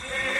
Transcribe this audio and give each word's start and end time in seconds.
Yeah. 0.00 0.31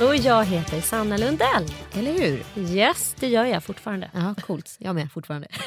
Och 0.00 0.16
jag 0.16 0.44
heter 0.44 0.80
Sanna 0.80 1.16
Lundell. 1.16 1.64
Eller 1.94 2.12
hur? 2.12 2.44
Yes, 2.74 3.14
det 3.20 3.28
gör 3.28 3.44
jag 3.44 3.64
fortfarande. 3.64 4.10
Ja, 4.14 4.34
coolt. 4.46 4.76
Jag 4.78 4.94
med 4.94 5.12
fortfarande. 5.12 5.48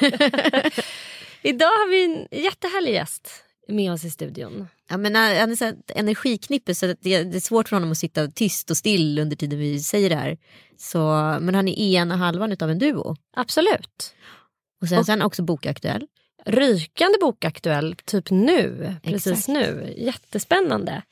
Idag 1.42 1.66
har 1.66 1.90
vi 1.90 2.04
en 2.04 2.42
jättehärlig 2.44 2.92
gäst 2.92 3.30
med 3.68 3.92
oss 3.92 4.04
i 4.04 4.10
studion. 4.10 4.68
Ja, 4.88 4.96
men 4.96 5.14
han 5.14 5.50
är 5.50 5.56
så 5.56 5.72
energiknippe 5.94 6.74
så 6.74 6.94
det, 7.00 7.14
är 7.14 7.40
svårt 7.40 7.68
för 7.68 7.76
honom 7.76 7.90
att 7.90 7.98
sitta 7.98 8.28
tyst 8.28 8.70
och 8.70 8.76
still 8.76 9.18
under 9.18 9.36
tiden 9.36 9.58
vi 9.58 9.80
säger 9.80 10.10
det 10.10 10.16
här. 10.16 10.38
Så, 10.76 10.98
men 11.40 11.54
han 11.54 11.68
är 11.68 11.78
ena 11.78 12.16
halvan 12.16 12.56
av 12.60 12.70
en 12.70 12.78
duo. 12.78 13.16
Absolut. 13.36 14.14
Och 14.82 14.88
sen, 14.88 15.04
sen 15.04 15.22
också 15.22 15.42
bokaktuell. 15.42 16.06
Rykande 16.46 17.18
bokaktuell, 17.20 17.96
typ 18.04 18.30
nu. 18.30 18.96
Precis 19.02 19.26
Exakt. 19.26 19.48
nu. 19.48 19.94
Jättespännande. 19.96 21.02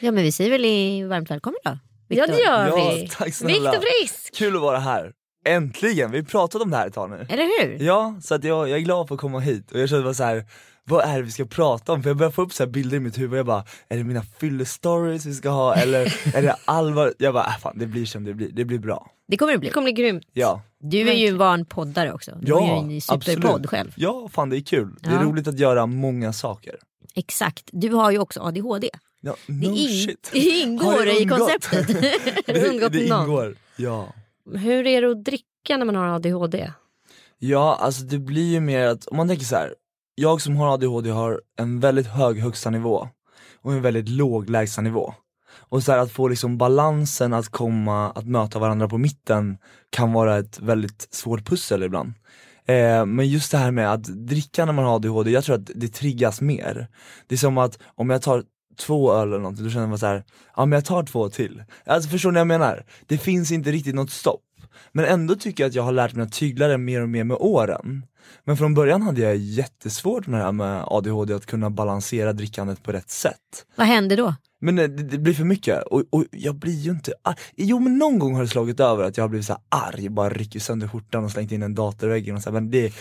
Ja 0.00 0.10
men 0.10 0.24
vi 0.24 0.32
säger 0.32 0.50
väl 0.50 0.64
i 0.64 1.04
varmt 1.04 1.30
välkommen 1.30 1.60
då. 1.64 1.78
Ja, 2.08 2.26
det 2.26 2.38
gör 2.38 2.66
Ja, 2.66 2.90
vi. 2.94 3.08
tack 3.08 3.34
snälla. 3.34 3.70
Viktor 3.70 3.86
Frisk. 4.00 4.34
Kul 4.34 4.56
att 4.56 4.62
vara 4.62 4.78
här. 4.78 5.12
Äntligen! 5.46 6.10
Vi 6.10 6.24
pratade 6.24 6.64
om 6.64 6.70
det 6.70 6.76
här 6.76 6.86
ett 6.86 6.94
tag 6.94 7.10
nu. 7.10 7.26
Eller 7.28 7.66
hur? 7.66 7.84
Ja, 7.86 8.14
så 8.22 8.34
att 8.34 8.44
jag, 8.44 8.68
jag 8.68 8.78
är 8.78 8.82
glad 8.82 9.08
för 9.08 9.14
att 9.14 9.20
komma 9.20 9.40
hit 9.40 9.72
och 9.72 9.80
jag 9.80 9.88
kände 9.88 10.04
bara 10.04 10.14
så 10.14 10.24
här. 10.24 10.44
vad 10.84 11.04
är 11.04 11.16
det 11.16 11.22
vi 11.22 11.30
ska 11.30 11.44
prata 11.44 11.92
om? 11.92 12.02
För 12.02 12.10
jag 12.10 12.16
börjar 12.16 12.30
få 12.30 12.42
upp 12.42 12.52
så 12.52 12.62
här 12.64 12.70
bilder 12.70 12.96
i 12.96 13.00
mitt 13.00 13.18
huvud, 13.18 13.38
jag 13.38 13.46
bara, 13.46 13.64
är 13.88 13.96
det 13.96 14.04
mina 14.04 14.22
fyllestories 14.22 15.26
vi 15.26 15.34
ska 15.34 15.48
ha 15.48 15.74
eller 15.74 16.02
är 16.36 16.42
det 16.42 16.56
allvar? 16.64 17.14
Jag 17.18 17.34
bara, 17.34 17.44
äh, 17.46 17.58
fan 17.58 17.78
det 17.78 17.86
blir 17.86 18.06
som 18.06 18.24
det 18.24 18.34
blir, 18.34 18.48
det 18.52 18.64
blir 18.64 18.78
bra. 18.78 19.10
Det 19.28 19.36
kommer 19.36 19.52
det 19.52 19.58
bli. 19.58 19.68
Det 19.68 19.72
kommer 19.72 19.92
bli 19.92 20.02
grymt. 20.02 20.24
Ja, 20.32 20.62
Du 20.80 21.08
är 21.08 21.14
ju 21.14 21.26
en 21.28 21.38
van 21.38 21.64
poddare 21.64 22.12
också. 22.12 22.30
Du 22.40 22.48
ja 22.48 22.60
har 22.60 22.88
ju 22.90 22.94
en 22.94 23.00
superpodd 23.00 23.46
absolut. 23.50 23.66
själv. 23.70 23.92
Ja, 23.96 24.28
fan 24.32 24.50
det 24.50 24.56
är 24.56 24.60
kul. 24.60 24.94
Det 25.00 25.08
är 25.08 25.14
Ja. 25.14 25.22
roligt 25.22 25.48
att 25.48 25.58
göra 25.58 25.86
många 25.86 26.32
saker. 26.32 26.76
Exakt. 27.14 27.64
Du 27.72 27.88
har 27.90 28.10
ju 28.10 28.18
också 28.18 28.40
ADHD. 28.40 28.88
Ja, 29.26 29.36
Det, 29.46 29.52
no 29.52 29.76
in, 29.76 30.16
det 30.32 30.38
ingår 30.38 30.84
Har 30.84 31.04
det 31.04 31.20
i 31.20 31.26
konceptet. 31.26 31.86
Det, 32.46 32.68
undgått 32.68 32.92
det 32.92 33.06
ingår, 33.06 33.56
ja. 33.76 34.12
Hur 34.54 34.86
är 34.86 35.02
det 35.02 35.10
att 35.10 35.24
dricka 35.24 35.76
när 35.76 35.84
man 35.84 35.94
har 35.94 36.08
ADHD? 36.08 36.72
Ja, 37.38 37.78
alltså 37.80 38.04
det 38.04 38.18
blir 38.18 38.52
ju 38.52 38.60
mer 38.60 38.86
att, 38.86 39.06
om 39.06 39.16
man 39.16 39.28
tänker 39.28 39.44
så 39.44 39.56
här. 39.56 39.74
jag 40.14 40.40
som 40.40 40.56
har 40.56 40.74
ADHD 40.74 41.10
har 41.10 41.40
en 41.58 41.80
väldigt 41.80 42.06
hög 42.06 42.38
högsta 42.38 42.70
nivå 42.70 43.08
och 43.62 43.72
en 43.72 43.82
väldigt 43.82 44.08
låg 44.08 44.50
lägsta 44.50 44.82
nivå. 44.82 45.14
Och 45.68 45.82
så 45.82 45.92
här, 45.92 45.98
att 45.98 46.12
få 46.12 46.28
liksom 46.28 46.58
balansen 46.58 47.34
att 47.34 47.48
komma, 47.48 48.10
att 48.10 48.26
möta 48.26 48.58
varandra 48.58 48.88
på 48.88 48.98
mitten 48.98 49.58
kan 49.90 50.12
vara 50.12 50.38
ett 50.38 50.60
väldigt 50.60 51.08
svårt 51.10 51.44
pussel 51.44 51.82
ibland. 51.82 52.12
Eh, 52.66 53.06
men 53.06 53.28
just 53.28 53.52
det 53.52 53.58
här 53.58 53.70
med 53.70 53.92
att 53.92 54.04
dricka 54.04 54.64
när 54.64 54.72
man 54.72 54.84
har 54.84 54.94
ADHD, 54.94 55.30
jag 55.30 55.44
tror 55.44 55.56
att 55.56 55.70
det 55.74 55.88
triggas 55.88 56.40
mer. 56.40 56.88
Det 57.26 57.34
är 57.34 57.38
som 57.38 57.58
att 57.58 57.78
om 57.94 58.10
jag 58.10 58.22
tar 58.22 58.44
två 58.76 59.12
öl 59.12 59.28
eller 59.28 59.38
någonting, 59.38 59.64
då 59.64 59.70
känner 59.70 59.86
man 59.86 59.98
så 59.98 60.06
här, 60.06 60.24
ja 60.56 60.66
men 60.66 60.76
jag 60.76 60.84
tar 60.84 61.02
två 61.02 61.28
till. 61.28 61.62
Alltså 61.86 62.10
förstår 62.10 62.30
ni 62.30 62.34
vad 62.34 62.40
jag 62.40 62.46
menar? 62.46 62.84
Det 63.06 63.18
finns 63.18 63.52
inte 63.52 63.72
riktigt 63.72 63.94
något 63.94 64.10
stopp. 64.10 64.42
Men 64.92 65.04
ändå 65.04 65.34
tycker 65.34 65.64
jag 65.64 65.68
att 65.68 65.74
jag 65.74 65.82
har 65.82 65.92
lärt 65.92 66.14
mig 66.14 66.26
att 66.26 66.32
tygla 66.32 66.68
det 66.68 66.78
mer 66.78 67.02
och 67.02 67.08
mer 67.08 67.24
med 67.24 67.36
åren. 67.40 68.06
Men 68.44 68.56
från 68.56 68.74
början 68.74 69.02
hade 69.02 69.20
jag 69.20 69.36
jättesvårt 69.36 70.26
med 70.26 70.40
det 70.40 70.44
här 70.44 70.52
med 70.52 70.84
ADHD, 70.86 71.34
att 71.34 71.46
kunna 71.46 71.70
balansera 71.70 72.32
drickandet 72.32 72.82
på 72.82 72.92
rätt 72.92 73.10
sätt. 73.10 73.66
Vad 73.76 73.86
händer 73.86 74.16
då? 74.16 74.34
Men 74.60 74.78
eh, 74.78 74.88
det, 74.88 75.02
det 75.02 75.18
blir 75.18 75.34
för 75.34 75.44
mycket, 75.44 75.82
och, 75.82 76.02
och 76.10 76.24
jag 76.30 76.54
blir 76.54 76.72
ju 76.72 76.90
inte 76.90 77.12
arg. 77.22 77.36
Jo 77.56 77.78
men 77.78 77.98
någon 77.98 78.18
gång 78.18 78.34
har 78.34 78.42
det 78.42 78.48
slagit 78.48 78.80
över 78.80 79.04
att 79.04 79.16
jag 79.16 79.24
har 79.24 79.28
blivit 79.28 79.46
så 79.46 79.52
här 79.52 79.88
arg, 79.88 80.08
bara 80.08 80.30
rycker 80.30 80.60
sönder 80.60 80.88
skjortan 80.88 81.24
och 81.24 81.30
slängt 81.30 81.52
in 81.52 81.62
en 81.62 81.74
dator 81.74 82.08
i 82.08 82.12
väggen 82.12 82.36
och 82.36 82.42
så 82.42 82.50
här, 82.50 82.54
men 82.54 82.70
det 82.70 82.84
är 82.84 82.92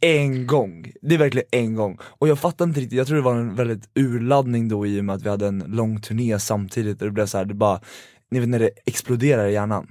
en 0.00 0.46
gång, 0.46 0.92
det 1.02 1.14
är 1.14 1.18
verkligen 1.18 1.48
en 1.50 1.74
gång. 1.74 1.98
Och 2.02 2.28
jag 2.28 2.38
fattar 2.38 2.64
inte 2.64 2.80
riktigt, 2.80 2.98
jag 2.98 3.06
tror 3.06 3.16
det 3.16 3.22
var 3.22 3.34
en 3.34 3.54
väldigt 3.54 3.90
urladdning 3.94 4.68
då 4.68 4.86
i 4.86 5.00
och 5.00 5.04
med 5.04 5.16
att 5.16 5.22
vi 5.22 5.28
hade 5.28 5.46
en 5.46 5.64
lång 5.66 6.00
turné 6.00 6.38
samtidigt 6.38 7.00
och 7.02 7.06
det 7.06 7.12
blev 7.12 7.26
så 7.26 7.38
här, 7.38 7.44
det 7.44 7.54
bara, 7.54 7.80
ni 8.30 8.40
vet 8.40 8.48
när 8.48 8.58
det 8.58 8.70
exploderar 8.86 9.48
i 9.48 9.52
hjärnan. 9.52 9.86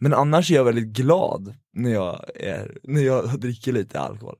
Men 0.00 0.14
annars 0.14 0.50
är 0.50 0.54
jag 0.54 0.64
väldigt 0.64 0.86
glad 0.88 1.54
när 1.72 1.90
jag, 1.90 2.20
är, 2.34 2.78
när 2.82 3.00
jag 3.02 3.40
dricker 3.40 3.72
lite 3.72 4.00
alkohol. 4.00 4.36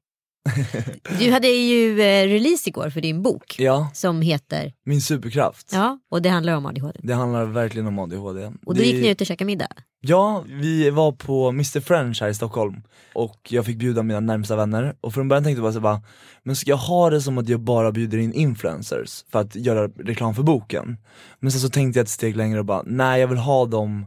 Du 1.19 1.31
hade 1.31 1.49
ju 1.49 2.01
eh, 2.01 2.27
release 2.29 2.69
igår 2.69 2.91
för 2.91 3.01
din 3.01 3.23
bok 3.23 3.57
Ja, 3.59 3.91
som 3.95 4.21
heter, 4.23 4.73
min 4.85 5.01
superkraft. 5.01 5.71
ja 5.73 5.99
och 6.11 6.23
det 6.23 6.29
handlar 6.29 6.57
om 6.57 6.67
ADHD. 6.67 7.01
Det 7.03 7.15
handlar 7.15 7.45
verkligen 7.45 7.87
om 7.87 7.99
ADHD. 7.99 8.47
Och 8.47 8.53
då 8.65 8.81
Det- 8.81 8.85
gick 8.85 9.03
ni 9.03 9.09
ut 9.11 9.21
och 9.21 9.27
käkade 9.27 9.47
middag. 9.47 9.69
Ja, 10.01 10.45
vi 10.49 10.91
var 10.91 11.13
på 11.13 11.49
Mr 11.49 11.81
French 11.81 12.21
här 12.21 12.29
i 12.29 12.35
Stockholm 12.35 12.75
och 13.15 13.41
jag 13.49 13.65
fick 13.67 13.77
bjuda 13.79 14.03
mina 14.03 14.21
närmsta 14.21 14.57
vänner 14.57 14.97
och 15.01 15.15
från 15.15 15.29
början 15.29 15.45
tänkte 15.45 15.59
jag 15.59 15.63
bara 15.65 15.73
så 15.73 15.81
bara, 15.81 16.03
men 16.43 16.57
ska 16.57 16.71
jag 16.71 16.77
ha 16.77 17.11
det 17.11 17.21
som 17.21 17.39
att 17.39 17.49
jag 17.49 17.61
bara 17.61 17.93
bjuder 17.93 18.19
in 18.19 18.33
influencers 18.33 19.25
för 19.33 19.39
att 19.41 19.57
göra 19.57 19.89
reklam 19.89 20.35
för 20.35 20.43
boken? 20.43 20.97
Men 21.41 21.53
sen 21.53 21.61
så 21.61 21.69
tänkte 21.69 21.99
jag 21.99 22.05
ett 22.05 22.11
steg 22.11 22.37
längre 22.37 22.59
och 22.59 22.65
bara, 22.65 22.83
nej 22.87 23.21
jag 23.21 23.29
vill 23.29 23.39
ha 23.39 23.65
de 23.67 24.07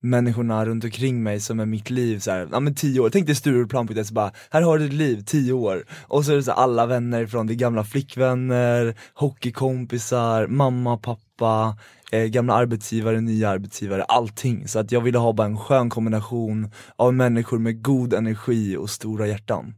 människorna 0.00 0.66
runt 0.66 0.84
omkring 0.84 1.22
mig 1.22 1.40
som 1.40 1.60
är 1.60 1.66
mitt 1.66 1.90
liv 1.90 2.18
så 2.18 2.30
här, 2.30 2.48
ja 2.52 2.60
men 2.60 2.74
tio 2.74 3.00
år, 3.00 3.10
tänk 3.10 3.26
dig 3.26 3.34
Stureplan.se 3.34 4.14
bara, 4.14 4.32
här 4.50 4.62
har 4.62 4.78
du 4.78 4.84
ditt 4.84 4.92
liv, 4.92 5.22
tio 5.26 5.52
år. 5.52 5.84
Och 6.02 6.24
så 6.24 6.32
är 6.32 6.36
det 6.36 6.42
så 6.42 6.50
här, 6.50 6.58
alla 6.62 6.86
vänner 6.86 7.26
från 7.26 7.46
det 7.46 7.54
gamla 7.54 7.84
flickvänner, 7.84 8.94
hockeykompisar, 9.14 10.46
mamma, 10.46 10.96
pappa, 10.96 11.76
eh, 12.12 12.24
gamla 12.24 12.54
arbetsgivare, 12.54 13.20
nya 13.20 13.48
arbetsgivare, 13.48 14.02
allting. 14.02 14.68
Så 14.68 14.78
att 14.78 14.92
jag 14.92 15.00
ville 15.00 15.18
ha 15.18 15.32
bara 15.32 15.46
en 15.46 15.58
skön 15.58 15.90
kombination 15.90 16.70
av 16.96 17.14
människor 17.14 17.58
med 17.58 17.82
god 17.82 18.14
energi 18.14 18.76
och 18.76 18.90
stora 18.90 19.26
hjärtan. 19.26 19.74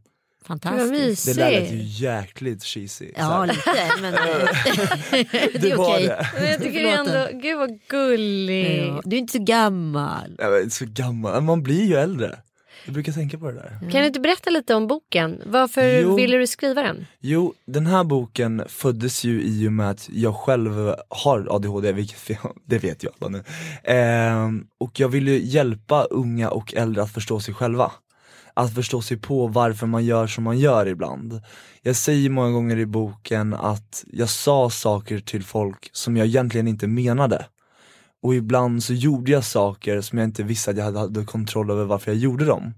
Fantastiskt. 0.47 1.25
Det 1.25 1.33
där 1.33 1.51
lät 1.51 1.71
ju 1.71 1.81
jäkligt 1.83 2.63
cheesy. 2.63 3.11
Ja 3.17 3.45
lite 3.45 3.59
men 4.01 4.13
det 4.13 4.19
det 5.59 5.71
är 5.71 5.75
var 5.77 5.89
okej. 5.95 6.07
det. 6.07 6.27
Men 6.39 6.51
jag 6.51 6.61
tycker 6.61 6.83
det 6.83 6.89
ändå, 6.89 7.27
gud 7.41 7.57
vad 7.57 7.79
gullig. 7.89 8.87
Ja, 8.87 9.01
du 9.05 9.15
är 9.15 9.19
inte 9.19 9.33
så 9.33 9.43
gammal. 9.43 10.35
Jag 10.37 10.57
är 10.61 10.69
så 10.69 10.85
gammal, 10.87 11.41
man 11.41 11.63
blir 11.63 11.85
ju 11.85 11.95
äldre. 11.95 12.39
Jag 12.85 12.93
brukar 12.93 13.11
tänka 13.11 13.37
på 13.37 13.45
det 13.51 13.53
där. 13.53 13.89
Kan 13.91 14.01
du 14.01 14.07
inte 14.07 14.19
berätta 14.19 14.49
lite 14.49 14.75
om 14.75 14.87
boken? 14.87 15.41
Varför 15.45 15.99
Jo. 16.01 16.15
ville 16.15 16.37
du 16.37 16.47
skriva 16.47 16.81
den? 16.81 17.05
Jo, 17.19 17.53
den 17.67 17.87
här 17.87 18.03
boken 18.03 18.63
föddes 18.69 19.23
ju 19.23 19.41
i 19.43 19.67
och 19.67 19.73
med 19.73 19.89
att 19.89 20.09
jag 20.13 20.35
själv 20.35 20.95
har 21.09 21.47
ADHD, 21.55 21.91
vilket 21.91 22.29
jag- 22.29 22.53
det 22.67 22.77
vet 22.77 23.03
jag 23.03 23.13
alla 23.19 23.29
nu. 23.29 23.43
Ehm, 23.83 24.65
och 24.79 24.99
jag 24.99 25.09
ville 25.09 25.31
hjälpa 25.31 26.03
unga 26.03 26.49
och 26.49 26.73
äldre 26.73 27.03
att 27.03 27.13
förstå 27.13 27.39
sig 27.39 27.53
själva. 27.53 27.91
Att 28.53 28.75
förstå 28.75 29.01
sig 29.01 29.17
på 29.17 29.47
varför 29.47 29.87
man 29.87 30.05
gör 30.05 30.27
som 30.27 30.43
man 30.43 30.59
gör 30.59 30.87
ibland. 30.87 31.41
Jag 31.81 31.95
säger 31.95 32.29
många 32.29 32.51
gånger 32.51 32.77
i 32.77 32.85
boken 32.85 33.53
att 33.53 34.03
jag 34.11 34.29
sa 34.29 34.69
saker 34.69 35.19
till 35.19 35.43
folk 35.43 35.89
som 35.91 36.17
jag 36.17 36.27
egentligen 36.27 36.67
inte 36.67 36.87
menade. 36.87 37.45
Och 38.23 38.35
ibland 38.35 38.83
så 38.83 38.93
gjorde 38.93 39.31
jag 39.31 39.43
saker 39.43 40.01
som 40.01 40.17
jag 40.17 40.27
inte 40.27 40.43
visste 40.43 40.71
att 40.71 40.77
jag 40.77 40.91
hade, 40.91 41.25
kontroll 41.25 41.71
över 41.71 41.85
varför 41.85 42.11
jag 42.11 42.19
gjorde 42.19 42.45
dem. 42.45 42.73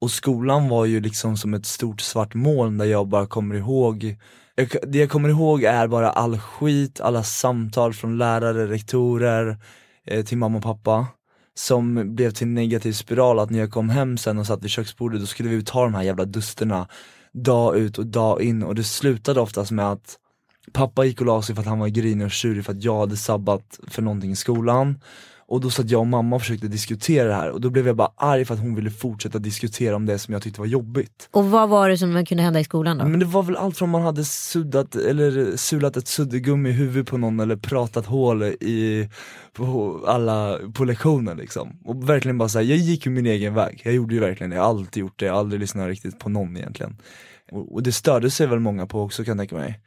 Och 0.00 0.10
skolan 0.10 0.68
var 0.68 0.84
ju 0.84 1.00
liksom 1.00 1.36
som 1.36 1.54
ett 1.54 1.66
stort 1.66 2.00
svart 2.00 2.34
moln 2.34 2.78
där 2.78 2.84
jag 2.84 3.08
bara 3.08 3.26
kommer 3.26 3.54
ihåg 3.54 4.16
jag, 4.54 4.68
Det 4.82 4.98
jag 4.98 5.10
kommer 5.10 5.28
ihåg 5.28 5.62
är 5.62 5.88
bara 5.88 6.10
all 6.10 6.38
skit, 6.38 7.00
alla 7.00 7.22
samtal 7.22 7.94
från 7.94 8.18
lärare, 8.18 8.66
rektorer, 8.66 9.58
eh, 10.06 10.24
till 10.24 10.38
mamma 10.38 10.58
och 10.58 10.64
pappa 10.64 11.06
som 11.54 12.14
blev 12.14 12.30
till 12.30 12.46
en 12.46 12.54
negativ 12.54 12.92
spiral 12.92 13.38
att 13.38 13.50
när 13.50 13.58
jag 13.58 13.70
kom 13.70 13.90
hem 13.90 14.18
sen 14.18 14.38
och 14.38 14.46
satt 14.46 14.64
vid 14.64 14.70
köksbordet 14.70 15.20
då 15.20 15.26
skulle 15.26 15.48
vi 15.48 15.64
ta 15.64 15.82
de 15.84 15.94
här 15.94 16.02
jävla 16.02 16.24
dusterna 16.24 16.88
Dag 17.32 17.76
ut 17.76 17.98
och 17.98 18.06
dag 18.06 18.42
in. 18.42 18.62
Och 18.62 18.74
det 18.74 18.84
slutade 18.84 19.40
oftast 19.40 19.70
med 19.70 19.92
att 19.92 20.18
Pappa 20.72 21.04
gick 21.04 21.20
och 21.20 21.26
la 21.26 21.42
sig 21.42 21.54
för 21.54 21.62
att 21.62 21.68
han 21.68 21.78
var 21.78 21.88
grinig 21.88 22.26
och 22.26 22.30
tjurig 22.30 22.64
för 22.64 22.72
att 22.72 22.84
jag 22.84 22.98
hade 22.98 23.16
sabbat 23.16 23.80
för 23.88 24.02
någonting 24.02 24.30
i 24.30 24.36
skolan. 24.36 25.00
Och 25.52 25.60
då 25.60 25.70
satt 25.70 25.90
jag 25.90 26.00
och 26.00 26.06
mamma 26.06 26.36
och 26.36 26.42
försökte 26.42 26.68
diskutera 26.68 27.28
det 27.28 27.34
här 27.34 27.50
och 27.50 27.60
då 27.60 27.70
blev 27.70 27.86
jag 27.86 27.96
bara 27.96 28.12
arg 28.16 28.44
för 28.44 28.54
att 28.54 28.60
hon 28.60 28.74
ville 28.74 28.90
fortsätta 28.90 29.38
diskutera 29.38 29.96
om 29.96 30.06
det 30.06 30.18
som 30.18 30.34
jag 30.34 30.42
tyckte 30.42 30.60
var 30.60 30.66
jobbigt 30.66 31.28
Och 31.30 31.50
vad 31.50 31.68
var 31.68 31.88
det 31.88 31.98
som 31.98 32.26
kunde 32.26 32.42
hända 32.42 32.60
i 32.60 32.64
skolan 32.64 32.98
då? 32.98 33.04
Men 33.04 33.20
det 33.20 33.26
var 33.26 33.42
väl 33.42 33.56
allt 33.56 33.76
från 33.76 33.90
man 33.90 34.02
hade 34.02 34.24
suddat 34.24 34.94
eller 34.94 35.56
sulat 35.56 35.96
ett 35.96 36.08
suddgummi 36.08 36.68
i 36.68 36.72
huvudet 36.72 37.10
på 37.10 37.18
någon 37.18 37.40
eller 37.40 37.56
pratat 37.56 38.06
hål 38.06 38.42
i, 38.42 39.08
på 39.52 40.00
alla, 40.06 40.58
på 40.74 40.84
lektionen 40.84 41.36
liksom. 41.36 41.80
Och 41.84 42.08
verkligen 42.08 42.38
bara 42.38 42.48
såhär, 42.48 42.66
jag 42.66 42.78
gick 42.78 43.06
ju 43.06 43.12
min 43.12 43.26
egen 43.26 43.54
väg, 43.54 43.80
jag 43.84 43.94
gjorde 43.94 44.14
ju 44.14 44.20
verkligen 44.20 44.50
det, 44.50 44.56
jag 44.56 44.62
har 44.62 44.70
alltid 44.70 45.00
gjort 45.00 45.18
det, 45.18 45.26
jag 45.26 45.32
har 45.32 45.40
aldrig 45.40 45.60
lyssnat 45.60 45.88
riktigt 45.88 46.18
på 46.18 46.28
någon 46.28 46.56
egentligen. 46.56 46.96
Och, 47.50 47.74
och 47.74 47.82
det 47.82 47.92
störde 47.92 48.30
sig 48.30 48.46
väl 48.46 48.60
många 48.60 48.86
på 48.86 49.02
också 49.02 49.24
kan 49.24 49.38
jag 49.38 49.48
tänka 49.48 49.56
mig. 49.56 49.80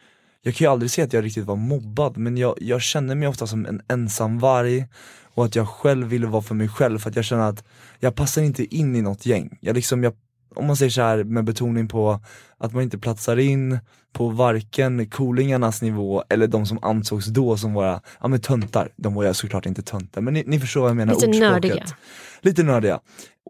Jag 0.45 0.55
kan 0.55 0.65
ju 0.65 0.71
aldrig 0.71 0.91
säga 0.91 1.05
att 1.05 1.13
jag 1.13 1.23
riktigt 1.23 1.45
var 1.45 1.55
mobbad 1.55 2.17
men 2.17 2.37
jag, 2.37 2.57
jag 2.61 2.81
kände 2.81 3.15
mig 3.15 3.27
ofta 3.27 3.47
som 3.47 3.65
en 3.65 3.81
ensam 3.87 4.39
varg 4.39 4.85
och 5.23 5.45
att 5.45 5.55
jag 5.55 5.67
själv 5.69 6.07
ville 6.07 6.27
vara 6.27 6.41
för 6.41 6.55
mig 6.55 6.69
själv 6.69 6.99
för 6.99 7.09
att 7.09 7.15
jag 7.15 7.25
känner 7.25 7.49
att 7.49 7.63
jag 7.99 8.15
passar 8.15 8.41
inte 8.41 8.75
in 8.75 8.95
i 8.95 9.01
något 9.01 9.25
gäng. 9.25 9.57
Jag, 9.61 9.75
liksom, 9.75 10.03
jag 10.03 10.13
om 10.55 10.67
man 10.67 10.75
säger 10.75 10.89
så 10.89 11.01
här 11.01 11.23
med 11.23 11.43
betoning 11.43 11.87
på 11.87 12.19
att 12.57 12.73
man 12.73 12.83
inte 12.83 12.97
platsar 12.97 13.37
in 13.37 13.79
på 14.13 14.29
varken 14.29 15.09
coolingarnas 15.09 15.81
nivå 15.81 16.23
eller 16.29 16.47
de 16.47 16.65
som 16.65 16.79
ansågs 16.81 17.25
då 17.25 17.57
som 17.57 17.73
våra, 17.73 18.01
ja 18.21 18.27
men 18.27 18.41
töntar, 18.41 18.89
de 18.95 19.13
var 19.13 19.23
jag 19.23 19.35
såklart 19.35 19.65
inte 19.65 19.81
töntar 19.81 20.21
men 20.21 20.33
ni, 20.33 20.43
ni 20.47 20.59
förstår 20.59 20.81
vad 20.81 20.89
jag 20.89 20.97
menar, 20.97 21.13
Lite 21.13 21.27
ordspråket. 21.27 21.51
nördiga. 21.51 21.85
Lite 22.41 22.63
nördiga. 22.63 22.99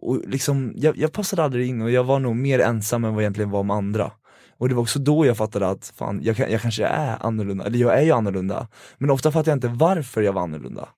Och 0.01 0.21
liksom, 0.27 0.73
jag, 0.75 0.97
jag 0.97 1.11
passade 1.11 1.43
aldrig 1.43 1.69
in 1.69 1.81
och 1.81 1.91
jag 1.91 2.03
var 2.03 2.19
nog 2.19 2.35
mer 2.35 2.59
ensam 2.59 3.03
än 3.03 3.13
vad 3.13 3.23
jag 3.23 3.25
egentligen 3.25 3.49
var 3.49 3.63
med 3.63 3.75
andra. 3.75 4.11
Och 4.57 4.69
det 4.69 4.75
var 4.75 4.81
också 4.81 4.99
då 4.99 5.25
jag 5.25 5.37
fattade 5.37 5.69
att 5.69 5.93
fan, 5.95 6.19
jag, 6.23 6.39
jag 6.39 6.61
kanske 6.61 6.85
är 6.85 7.25
annorlunda, 7.25 7.65
eller 7.65 7.79
jag 7.79 7.99
är 7.99 8.01
ju 8.01 8.11
annorlunda. 8.11 8.67
Men 8.97 9.09
ofta 9.09 9.31
fattade 9.31 9.51
jag 9.51 9.55
inte 9.55 9.67
varför 9.67 10.21
jag 10.21 10.33
var 10.33 10.41
annorlunda. 10.41 10.89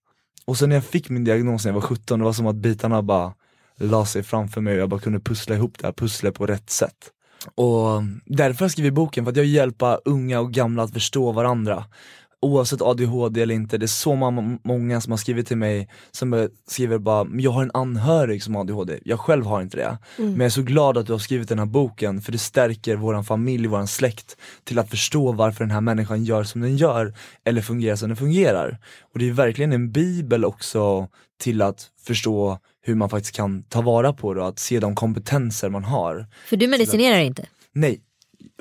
Och 0.45 0.57
sen 0.57 0.69
när 0.69 0.75
jag 0.75 0.85
fick 0.85 1.09
min 1.09 1.23
diagnos 1.23 1.65
när 1.65 1.71
jag 1.71 1.81
var 1.81 1.87
17, 1.87 2.19
det 2.19 2.25
var 2.25 2.33
som 2.33 2.47
att 2.47 2.55
bitarna 2.55 3.01
bara 3.01 3.33
la 3.77 4.05
sig 4.05 4.23
framför 4.23 4.61
mig 4.61 4.73
och 4.73 4.79
jag 4.79 4.89
bara 4.89 4.99
kunde 4.99 5.19
pussla 5.19 5.55
ihop 5.55 5.77
det 5.79 5.87
här 5.87 5.93
pusslet 5.93 6.35
på 6.35 6.45
rätt 6.45 6.69
sätt. 6.69 7.11
Och 7.55 8.03
därför 8.25 8.59
har 8.59 8.65
jag 8.65 8.71
skrivit 8.71 8.93
boken, 8.93 9.25
för 9.25 9.31
att 9.31 9.37
jag 9.37 9.43
vill 9.43 9.53
hjälpa 9.53 9.95
unga 10.05 10.39
och 10.39 10.53
gamla 10.53 10.83
att 10.83 10.93
förstå 10.93 11.31
varandra. 11.31 11.85
Oavsett 12.41 12.81
ADHD 12.81 13.41
eller 13.41 13.55
inte, 13.55 13.77
det 13.77 13.85
är 13.85 13.87
så 13.87 14.15
många, 14.63 15.01
som 15.01 15.11
har 15.11 15.17
skrivit 15.17 15.47
till 15.47 15.57
mig 15.57 15.89
som 16.11 16.49
skriver 16.67 16.97
bara, 16.97 17.23
"Men 17.23 17.39
jag 17.39 17.51
har 17.51 17.61
en 17.63 17.71
anhörig 17.73 18.43
som 18.43 18.55
har 18.55 18.61
ADHD, 18.61 18.99
jag 19.05 19.19
själv 19.19 19.45
har 19.45 19.61
inte 19.61 19.77
det. 19.77 19.97
Men 20.17 20.39
jag 20.39 20.45
är 20.45 20.49
så 20.49 20.61
glad 20.61 20.97
att 20.97 21.05
du 21.05 21.11
har 21.11 21.19
skrivit 21.19 21.49
den 21.49 21.59
här 21.59 21.65
boken, 21.65 22.21
för 22.21 22.31
det 22.31 22.37
stärker 22.37 22.95
våran 22.95 23.23
familj, 23.23 23.67
våran 23.67 23.87
släkt 23.87 24.37
till 24.63 24.79
att 24.79 24.89
förstå 24.89 25.31
varför 25.31 25.63
den 25.63 25.71
här 25.71 25.81
människan 25.81 26.23
gör 26.23 26.43
som 26.43 26.61
den 26.61 26.77
gör, 26.77 27.13
eller 27.45 27.61
fungerar 27.61 27.95
som 27.95 28.09
den 28.09 28.17
fungerar. 28.17 28.77
Och 29.13 29.19
det 29.19 29.29
är 29.29 29.33
verkligen 29.33 29.73
en 29.73 29.91
bibel 29.91 30.45
också 30.45 31.07
till 31.39 31.61
att 31.61 31.89
förstå 32.07 32.59
hur 32.81 32.95
man 32.95 33.09
faktiskt 33.09 33.35
kan 33.35 33.63
ta 33.63 33.81
vara 33.81 34.13
på 34.13 34.33
det 34.33 34.41
och 34.41 34.47
att 34.47 34.59
se 34.59 34.79
de 34.79 34.95
kompetenser 34.95 35.69
man 35.69 35.83
har. 35.83 36.25
För 36.47 36.57
du 36.57 36.67
medicinerar 36.67 37.19
inte? 37.19 37.45
Nej. 37.73 38.01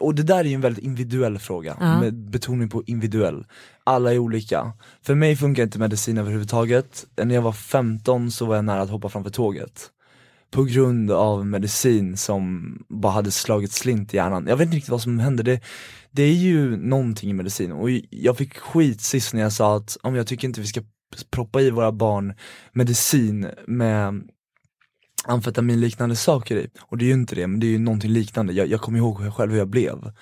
Och 0.00 0.14
det 0.14 0.22
där 0.22 0.38
är 0.38 0.44
ju 0.44 0.54
en 0.54 0.60
väldigt 0.60 0.84
individuell 0.84 1.38
fråga, 1.38 1.76
Ja. 1.80 2.00
med 2.00 2.14
betoning 2.14 2.68
på 2.68 2.82
individuell. 2.86 3.44
Alla 3.84 4.12
är 4.14 4.18
olika. 4.18 4.72
För 5.02 5.14
mig 5.14 5.36
funkar 5.36 5.62
inte 5.62 5.78
medicin 5.78 6.18
överhuvudtaget. 6.18 7.06
När 7.24 7.34
jag 7.34 7.42
var 7.42 7.52
15 7.52 8.30
så 8.30 8.46
var 8.46 8.56
jag 8.56 8.64
nära 8.64 8.82
att 8.82 8.90
hoppa 8.90 9.08
framför 9.08 9.30
tåget. 9.30 9.90
På 10.50 10.64
grund 10.64 11.10
av 11.10 11.46
medicin 11.46 12.16
som 12.16 12.72
bara 12.88 13.12
hade 13.12 13.30
slagit 13.30 13.72
slint 13.72 14.14
i 14.14 14.16
hjärnan. 14.16 14.46
Jag 14.46 14.56
vet 14.56 14.64
inte 14.66 14.76
riktigt 14.76 14.90
vad 14.90 15.02
som 15.02 15.18
hände, 15.18 15.42
det, 15.42 15.60
det 16.10 16.22
är 16.22 16.32
ju 16.34 16.76
någonting 16.76 17.30
i 17.30 17.32
medicin. 17.32 17.72
Och 17.72 17.90
jag 18.10 18.36
fick 18.36 18.56
skit 18.58 19.00
sist 19.00 19.34
när 19.34 19.40
jag 19.42 19.52
sa 19.52 19.76
att 19.76 19.96
om 20.02 20.14
jag 20.14 20.26
tycker 20.26 20.48
inte 20.48 20.60
vi 20.60 20.66
ska 20.66 20.82
proppa 21.30 21.60
i 21.60 21.70
våra 21.70 21.92
barn 21.92 22.34
medicin 22.72 23.46
med 23.66 24.22
amfetaminliknande 25.28 26.16
saker 26.16 26.56
i. 26.56 26.68
Och 26.80 26.98
det 26.98 27.04
är 27.04 27.06
ju 27.06 27.12
inte 27.12 27.34
det, 27.34 27.46
men 27.46 27.60
det 27.60 27.66
är 27.66 27.70
ju 27.70 27.78
någonting 27.78 28.10
liknande. 28.10 28.52
Jag, 28.52 28.66
jag 28.66 28.80
kommer 28.80 28.98
ihåg 28.98 29.34
själv 29.34 29.52
hur 29.52 29.58
jag 29.58 29.68
blev. 29.68 30.12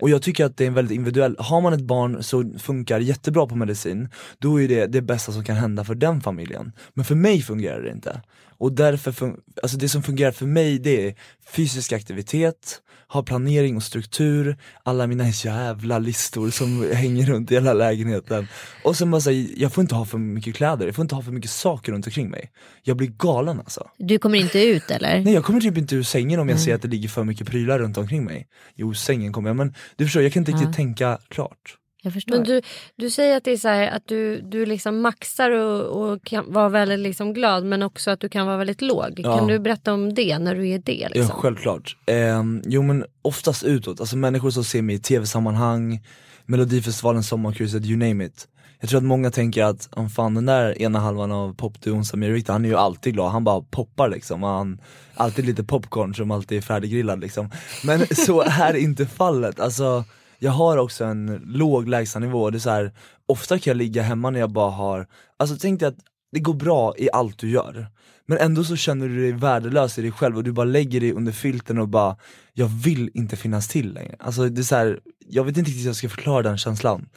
Och 0.00 0.10
jag 0.10 0.22
tycker 0.22 0.44
att 0.44 0.56
det 0.56 0.64
är 0.64 0.68
en 0.68 0.74
väldigt 0.74 0.94
individuell, 0.96 1.36
har 1.38 1.60
man 1.60 1.72
ett 1.72 1.80
barn 1.80 2.22
som 2.22 2.58
funkar 2.58 3.00
jättebra 3.00 3.46
på 3.46 3.56
medicin, 3.56 4.08
då 4.38 4.60
är 4.60 4.68
det 4.68 4.86
det 4.86 5.02
bästa 5.02 5.32
som 5.32 5.44
kan 5.44 5.56
hända 5.56 5.84
för 5.84 5.94
den 5.94 6.20
familjen. 6.20 6.72
Men 6.94 7.04
för 7.04 7.14
mig 7.14 7.42
fungerar 7.42 7.82
det 7.82 7.90
inte. 7.90 8.22
Och 8.58 8.72
därför, 8.72 9.12
fun- 9.12 9.36
alltså 9.62 9.76
det 9.76 9.88
som 9.88 10.02
fungerar 10.02 10.32
för 10.32 10.46
mig 10.46 10.78
det 10.78 11.08
är 11.08 11.14
fysisk 11.50 11.92
aktivitet, 11.92 12.82
ha 13.08 13.22
planering 13.22 13.76
och 13.76 13.82
struktur, 13.82 14.56
alla 14.82 15.06
mina 15.06 15.28
jävla 15.44 15.98
listor 15.98 16.50
som 16.50 16.90
hänger 16.92 17.26
runt 17.26 17.50
i 17.50 17.54
hela 17.54 17.72
lägenheten. 17.74 18.46
Och 18.84 18.96
sen 18.96 19.10
bara 19.10 19.20
säga, 19.20 19.48
jag 19.56 19.72
får 19.72 19.82
inte 19.82 19.94
ha 19.94 20.04
för 20.04 20.18
mycket 20.18 20.54
kläder, 20.54 20.86
jag 20.86 20.94
får 20.94 21.02
inte 21.02 21.14
ha 21.14 21.22
för 21.22 21.32
mycket 21.32 21.50
saker 21.50 21.92
runt 21.92 22.06
omkring 22.06 22.30
mig. 22.30 22.50
Jag 22.82 22.96
blir 22.96 23.08
galen 23.08 23.58
alltså. 23.58 23.90
Du 23.98 24.18
kommer 24.18 24.38
inte 24.38 24.60
ut 24.64 24.90
eller? 24.90 25.20
Nej 25.20 25.34
jag 25.34 25.44
kommer 25.44 25.60
typ 25.60 25.76
inte 25.78 25.96
ur 25.96 26.02
sängen 26.02 26.40
om 26.40 26.48
jag 26.48 26.60
ser 26.60 26.74
att 26.74 26.82
det 26.82 26.88
ligger 26.88 27.08
för 27.08 27.24
mycket 27.24 27.46
prylar 27.46 27.78
runt 27.78 27.98
omkring 27.98 28.24
mig. 28.24 28.46
Jo 28.74 28.94
sängen 28.94 29.32
kommer 29.32 29.48
jag, 29.48 29.56
men 29.56 29.74
du 29.96 30.04
förstår 30.04 30.22
jag 30.22 30.32
kan 30.32 30.40
inte 30.40 30.52
riktigt 30.52 30.68
Ja. 30.68 30.72
tänka 30.72 31.18
klart. 31.28 31.76
Jag 32.06 32.12
förstår. 32.12 32.34
Men 32.34 32.44
du, 32.44 32.62
du 32.96 33.10
säger 33.10 33.36
att 33.36 33.44
det 33.44 33.50
är 33.50 33.56
så 33.56 33.68
här, 33.68 33.90
att 33.90 34.06
du, 34.06 34.40
du 34.40 34.66
liksom 34.66 35.00
maxar 35.00 35.50
och, 35.50 36.02
och 36.02 36.24
kan 36.24 36.52
vara 36.52 36.68
väldigt 36.68 36.98
liksom 36.98 37.32
glad 37.32 37.64
men 37.64 37.82
också 37.82 38.10
att 38.10 38.20
du 38.20 38.28
kan 38.28 38.46
vara 38.46 38.56
väldigt 38.56 38.82
låg. 38.82 39.14
Ja. 39.16 39.38
Kan 39.38 39.46
du 39.46 39.58
berätta 39.58 39.94
om 39.94 40.14
det 40.14 40.38
när 40.38 40.54
du 40.54 40.68
är 40.68 40.78
det? 40.78 40.92
Ja 40.92 41.08
Liksom? 41.08 41.36
självklart. 41.36 41.96
Ehm, 42.06 42.62
jo 42.66 42.82
men 42.82 43.04
oftast 43.22 43.64
utåt, 43.64 44.00
alltså 44.00 44.16
människor 44.16 44.50
som 44.50 44.64
ser 44.64 44.82
mig 44.82 44.96
i 44.96 44.98
tv-sammanhang, 44.98 46.00
Melodifestivalen, 46.44 47.22
Sommarkrysset, 47.22 47.84
you 47.84 47.96
name 47.96 48.24
it. 48.24 48.48
Jag 48.80 48.90
tror 48.90 48.98
att 48.98 49.04
många 49.04 49.30
tänker 49.30 49.64
att, 49.64 49.88
om 49.92 50.10
fan 50.10 50.34
den 50.34 50.46
där 50.46 50.82
ena 50.82 50.98
halvan 50.98 51.32
av 51.32 51.54
popduon 51.54 52.04
Samir 52.04 52.32
Rikta, 52.32 52.52
han 52.52 52.64
är 52.64 52.68
ju 52.68 52.76
alltid 52.76 53.14
glad, 53.14 53.30
han 53.30 53.44
bara 53.44 53.60
poppar 53.60 54.08
liksom. 54.08 54.42
Han, 54.42 54.80
alltid 55.14 55.46
lite 55.46 55.64
popcorn 55.64 56.14
som 56.14 56.30
alltid 56.30 56.58
är 56.58 56.62
färdiggrillad 56.62 57.20
liksom. 57.20 57.50
Men 57.84 58.06
så 58.16 58.40
är 58.42 58.76
inte 58.76 59.06
fallet, 59.06 59.60
alltså 59.60 60.04
jag 60.38 60.50
har 60.50 60.76
också 60.76 61.04
en 61.04 61.42
låg 61.46 61.88
lägstanivå, 61.88 62.50
det 62.50 62.58
är 62.58 62.60
så 62.60 62.70
här, 62.70 62.92
ofta 63.26 63.58
kan 63.58 63.70
jag 63.70 63.76
ligga 63.76 64.02
hemma 64.02 64.30
när 64.30 64.40
jag 64.40 64.52
bara 64.52 64.70
har, 64.70 65.06
alltså 65.36 65.56
tänk 65.60 65.80
dig 65.80 65.88
att 65.88 65.98
det 66.32 66.40
går 66.40 66.54
bra 66.54 66.94
i 66.98 67.08
allt 67.12 67.38
du 67.38 67.50
gör. 67.50 67.88
Men 68.26 68.38
ändå 68.38 68.64
så 68.64 68.76
känner 68.76 69.08
du 69.08 69.20
dig 69.20 69.32
värdelös 69.32 69.98
i 69.98 70.02
dig 70.02 70.12
själv 70.12 70.36
och 70.36 70.44
du 70.44 70.52
bara 70.52 70.64
lägger 70.64 71.00
dig 71.00 71.12
under 71.12 71.32
filten 71.32 71.78
och 71.78 71.88
bara, 71.88 72.16
jag 72.52 72.66
vill 72.66 73.10
inte 73.14 73.36
finnas 73.36 73.68
till 73.68 73.94
längre. 73.94 74.16
Alltså 74.18 74.48
det 74.48 74.60
är 74.60 74.62
så 74.62 74.76
här, 74.76 75.00
jag 75.26 75.44
vet 75.44 75.56
inte 75.56 75.70
riktigt 75.70 75.84
hur 75.84 75.88
jag 75.88 75.96
ska 75.96 76.08
förklara 76.08 76.42
den 76.42 76.58
känslan. 76.58 77.08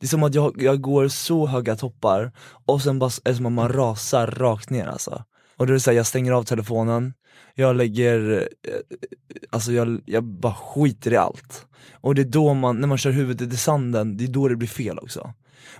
Det 0.00 0.06
är 0.06 0.08
som 0.08 0.22
att 0.22 0.34
jag, 0.34 0.62
jag 0.62 0.80
går 0.80 1.08
så 1.08 1.46
höga 1.46 1.76
toppar 1.76 2.32
och 2.66 2.82
sen 2.82 2.98
bara 2.98 3.10
är 3.24 3.30
det 3.30 3.36
som 3.36 3.46
att 3.46 3.52
man 3.52 3.72
rasar 3.72 4.26
rakt 4.26 4.70
ner 4.70 4.86
alltså. 4.86 5.24
Och 5.56 5.66
då 5.66 5.70
är 5.70 5.74
det 5.74 5.80
såhär, 5.80 5.96
jag 5.96 6.06
stänger 6.06 6.32
av 6.32 6.42
telefonen, 6.42 7.14
jag 7.54 7.76
lägger, 7.76 8.48
eh, 8.62 8.74
alltså 9.50 9.72
jag, 9.72 10.00
jag 10.06 10.24
bara 10.24 10.54
skiter 10.54 11.12
i 11.12 11.16
allt. 11.16 11.66
Och 11.92 12.14
det 12.14 12.22
är 12.22 12.26
då 12.26 12.54
man, 12.54 12.80
när 12.80 12.88
man 12.88 12.98
kör 12.98 13.10
huvudet 13.10 13.52
i 13.52 13.56
sanden, 13.56 14.16
det 14.16 14.24
är 14.24 14.28
då 14.28 14.48
det 14.48 14.56
blir 14.56 14.68
fel 14.68 14.98
också. 14.98 15.32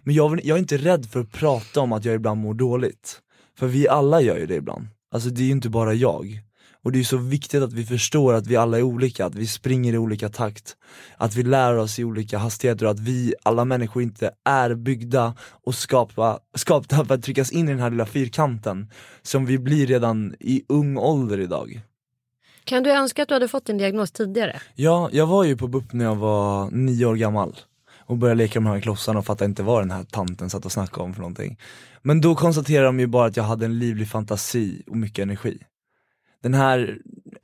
Men 0.03 0.15
jag, 0.15 0.44
jag 0.44 0.55
är 0.56 0.61
inte 0.61 0.76
rädd 0.76 1.06
för 1.06 1.21
att 1.21 1.32
prata 1.32 1.81
om 1.81 1.93
att 1.93 2.05
jag 2.05 2.15
ibland 2.15 2.41
mår 2.41 2.55
dåligt. 2.55 3.21
För 3.59 3.67
vi 3.67 3.88
alla 3.88 4.21
gör 4.21 4.38
ju 4.38 4.47
det 4.47 4.55
ibland. 4.55 4.87
Alltså 5.11 5.29
det 5.29 5.43
är 5.43 5.47
ju 5.47 5.53
inte 5.53 5.71
bara 5.71 5.94
jag. 5.94 6.41
Och 6.84 6.92
det 6.92 6.98
är 6.98 7.04
så 7.04 7.16
viktigt 7.16 7.62
att 7.62 7.72
vi 7.72 7.84
förstår 7.84 8.34
att 8.34 8.46
vi 8.46 8.56
alla 8.56 8.78
är 8.78 8.82
olika, 8.82 9.26
att 9.26 9.34
vi 9.34 9.46
springer 9.46 9.92
i 9.92 9.98
olika 9.98 10.28
takt. 10.28 10.76
Att 11.16 11.34
vi 11.34 11.42
lär 11.42 11.76
oss 11.76 11.98
i 11.98 12.04
olika 12.04 12.38
hastigheter 12.38 12.84
och 12.84 12.90
att 12.90 13.00
vi, 13.00 13.34
alla 13.42 13.64
människor 13.64 14.02
inte 14.02 14.31
är 14.44 14.75
byggda 14.75 15.34
och 15.64 15.75
skapta, 15.75 16.38
skapta 16.54 17.04
för 17.04 17.14
att 17.14 17.22
tryckas 17.22 17.52
in 17.52 17.69
i 17.69 17.72
den 17.72 17.81
här 17.81 17.90
lilla 17.90 18.06
fyrkanten. 18.06 18.90
Som 19.22 19.46
vi 19.46 19.58
blir 19.58 19.86
redan 19.86 20.34
i 20.40 20.62
ung 20.69 20.96
ålder 20.98 21.40
idag. 21.40 21.82
Kan 22.64 22.82
du 22.82 22.90
önska 22.90 23.22
att 23.22 23.28
du 23.28 23.34
hade 23.34 23.48
fått 23.48 23.66
din 23.66 23.78
diagnos 23.78 24.12
tidigare? 24.12 24.60
Ja, 24.74 25.08
jag 25.12 25.26
var 25.26 25.44
ju 25.44 25.56
på 25.56 25.69
BUP 25.69 25.93
när 25.93 26.05
jag 26.05 26.17
var 26.17 26.70
nio 26.70 27.06
år 27.06 27.14
gammal 27.14 27.56
och 28.06 28.17
började 28.17 28.38
leka 28.38 28.60
med 28.60 28.70
de 28.70 28.74
här 28.74 28.82
klossarna 28.82 29.19
och 29.19 29.26
fattade 29.26 29.48
inte 29.48 29.62
vad 29.62 29.82
den 29.82 29.91
här 29.91 30.05
tanten 30.05 30.50
satt 30.50 30.64
och 30.64 30.72
snackade 30.72 31.03
om 31.03 31.14
för 31.14 31.20
någonting. 31.20 31.58
Men 32.03 32.20
då 32.20 32.34
konstaterade 32.34 32.86
de 32.86 33.00
ju 33.00 33.06
bara 33.06 33.26
att 33.26 33.36
jag 33.36 33.44
hade 33.44 33.64
en 33.64 33.79
livlig 33.79 34.08
fantasi 34.08 34.82
och 34.86 34.96
mycket 34.96 35.22
energi. 35.22 35.58
Den 36.44 36.55
här 36.55 36.98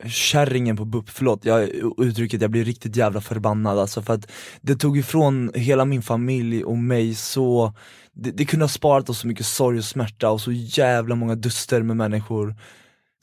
kärringen 0.05 0.77
på 0.77 0.85
BUP, 0.85 1.09
förlåt 1.09 1.45
jag, 1.45 1.69
uttrycket, 1.97 2.41
jag 2.41 2.51
blir 2.51 2.65
riktigt 2.65 2.95
jävla 2.95 3.21
förbannad 3.21 3.79
alltså 3.79 4.01
för 4.01 4.13
att 4.13 4.31
det 4.61 4.75
tog 4.75 4.97
ifrån 4.97 5.51
hela 5.55 5.85
min 5.85 6.01
familj 6.01 6.63
och 6.63 6.77
mig 6.77 7.15
så, 7.15 7.73
det, 8.13 8.31
det 8.31 8.45
kunde 8.45 8.63
ha 8.63 8.69
sparat 8.69 9.09
oss 9.09 9.19
så 9.19 9.27
mycket 9.27 9.45
sorg 9.45 9.77
och 9.77 9.85
smärta 9.85 10.29
och 10.29 10.41
så 10.41 10.51
jävla 10.51 11.15
många 11.15 11.35
duster 11.35 11.81
med 11.81 11.97
människor 11.97 12.55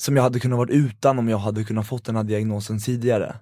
som 0.00 0.16
jag 0.16 0.22
hade 0.22 0.40
kunnat 0.40 0.58
varit 0.58 0.70
utan 0.70 1.18
om 1.18 1.28
jag 1.28 1.38
hade 1.38 1.64
kunnat 1.64 1.86
fått 1.86 2.04
den 2.04 2.16
här 2.16 2.24
diagnosen 2.24 2.78
tidigare. 2.78 3.36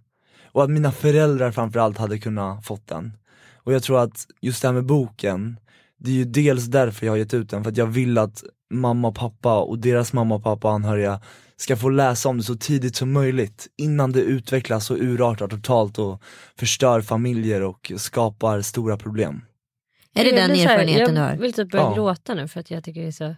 Och 0.52 0.62
att 0.62 0.70
mina 0.70 0.92
föräldrar 0.92 1.50
framförallt 1.50 1.98
hade 1.98 2.18
kunnat 2.18 2.66
fått 2.66 2.86
den. 2.86 3.12
Och 3.54 3.72
jag 3.72 3.82
tror 3.82 3.98
att 4.00 4.26
just 4.40 4.62
det 4.62 4.68
här 4.68 4.72
med 4.72 4.86
boken, 4.86 5.60
det 5.98 6.10
är 6.10 6.14
ju 6.14 6.24
dels 6.24 6.64
därför 6.64 7.06
jag 7.06 7.12
har 7.12 7.18
gett 7.18 7.34
ut 7.34 7.50
den, 7.50 7.64
för 7.64 7.70
att 7.70 7.76
jag 7.76 7.86
vill 7.86 8.18
att 8.18 8.44
mamma 8.70 9.08
och 9.08 9.16
pappa 9.16 9.60
och 9.60 9.78
deras 9.78 10.12
mamma 10.12 10.34
och 10.34 10.42
pappa 10.42 10.68
och 10.68 10.74
anhöriga 10.74 11.20
ska 11.58 11.76
få 11.76 11.88
läsa 11.88 12.28
om 12.28 12.38
det 12.38 12.44
så 12.44 12.54
tidigt 12.56 12.96
som 12.96 13.12
möjligt, 13.12 13.66
innan 13.76 14.12
det 14.12 14.20
utvecklas 14.20 14.90
och 14.90 14.96
urartar 15.00 15.48
totalt 15.48 15.98
och 15.98 16.22
förstör 16.58 17.00
familjer 17.00 17.62
och 17.62 17.92
skapar 17.96 18.60
stora 18.62 18.96
problem. 18.96 19.40
Är 20.14 20.24
det 20.24 20.30
Jag 20.30 20.36
den 20.50 20.50
erfarenheten 20.50 21.14
du 21.14 21.20
Jag 21.20 21.28
har? 21.28 21.36
vill 21.36 21.52
typ 21.52 21.70
börja 21.70 21.84
Ja. 21.84 21.94
gråta 21.94 22.34
nu 22.34 22.48
för 22.48 22.60
att 22.60 22.70
jag 22.70 22.84
tycker 22.84 23.00
det 23.00 23.06
är 23.06 23.12
så 23.12 23.34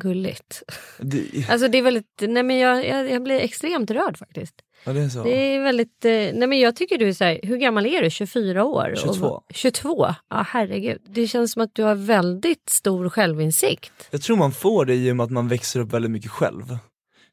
gulligt. 0.00 0.62
Det, 0.98 1.24
Alltså 1.48 1.68
det 1.68 1.78
är 1.78 1.82
väldigt, 1.82 2.22
nej 2.28 2.42
men 2.42 2.58
jag, 2.58 2.86
jag, 2.88 3.10
jag 3.10 3.22
blir 3.22 3.40
extremt 3.40 3.90
rörd 3.90 4.16
faktiskt. 4.18 4.54
ja, 4.84 4.92
det 4.92 5.00
är 5.00 5.08
så. 5.08 5.24
Det 5.24 5.54
är 5.54 5.60
väldigt, 5.62 6.04
eh, 6.04 6.10
nej 6.10 6.46
men 6.46 6.58
jag 6.60 6.76
tycker 6.76 6.98
du 6.98 7.08
är 7.08 7.12
så 7.12 7.24
här, 7.24 7.40
hur 7.42 7.56
gammal 7.56 7.86
är 7.86 8.02
du? 8.02 8.10
24 8.10 8.64
år? 8.64 8.94
22. 8.96 9.26
Och, 9.26 9.44
22? 9.54 10.06
Ja 10.30 10.46
herregud. 10.48 11.00
Det 11.08 11.26
känns 11.28 11.52
som 11.52 11.62
att 11.62 11.74
du 11.74 11.82
har 11.82 11.94
väldigt 11.94 12.70
stor 12.70 13.08
självinsikt. 13.08 13.92
Jag 14.10 14.22
tror 14.22 14.36
man 14.36 14.52
får 14.52 14.84
det 14.84 14.94
i 14.94 15.10
och 15.12 15.16
med 15.16 15.24
att 15.24 15.30
man 15.30 15.48
växer 15.48 15.80
upp 15.80 15.92
väldigt 15.92 16.10
mycket 16.10 16.30
själv. 16.30 16.78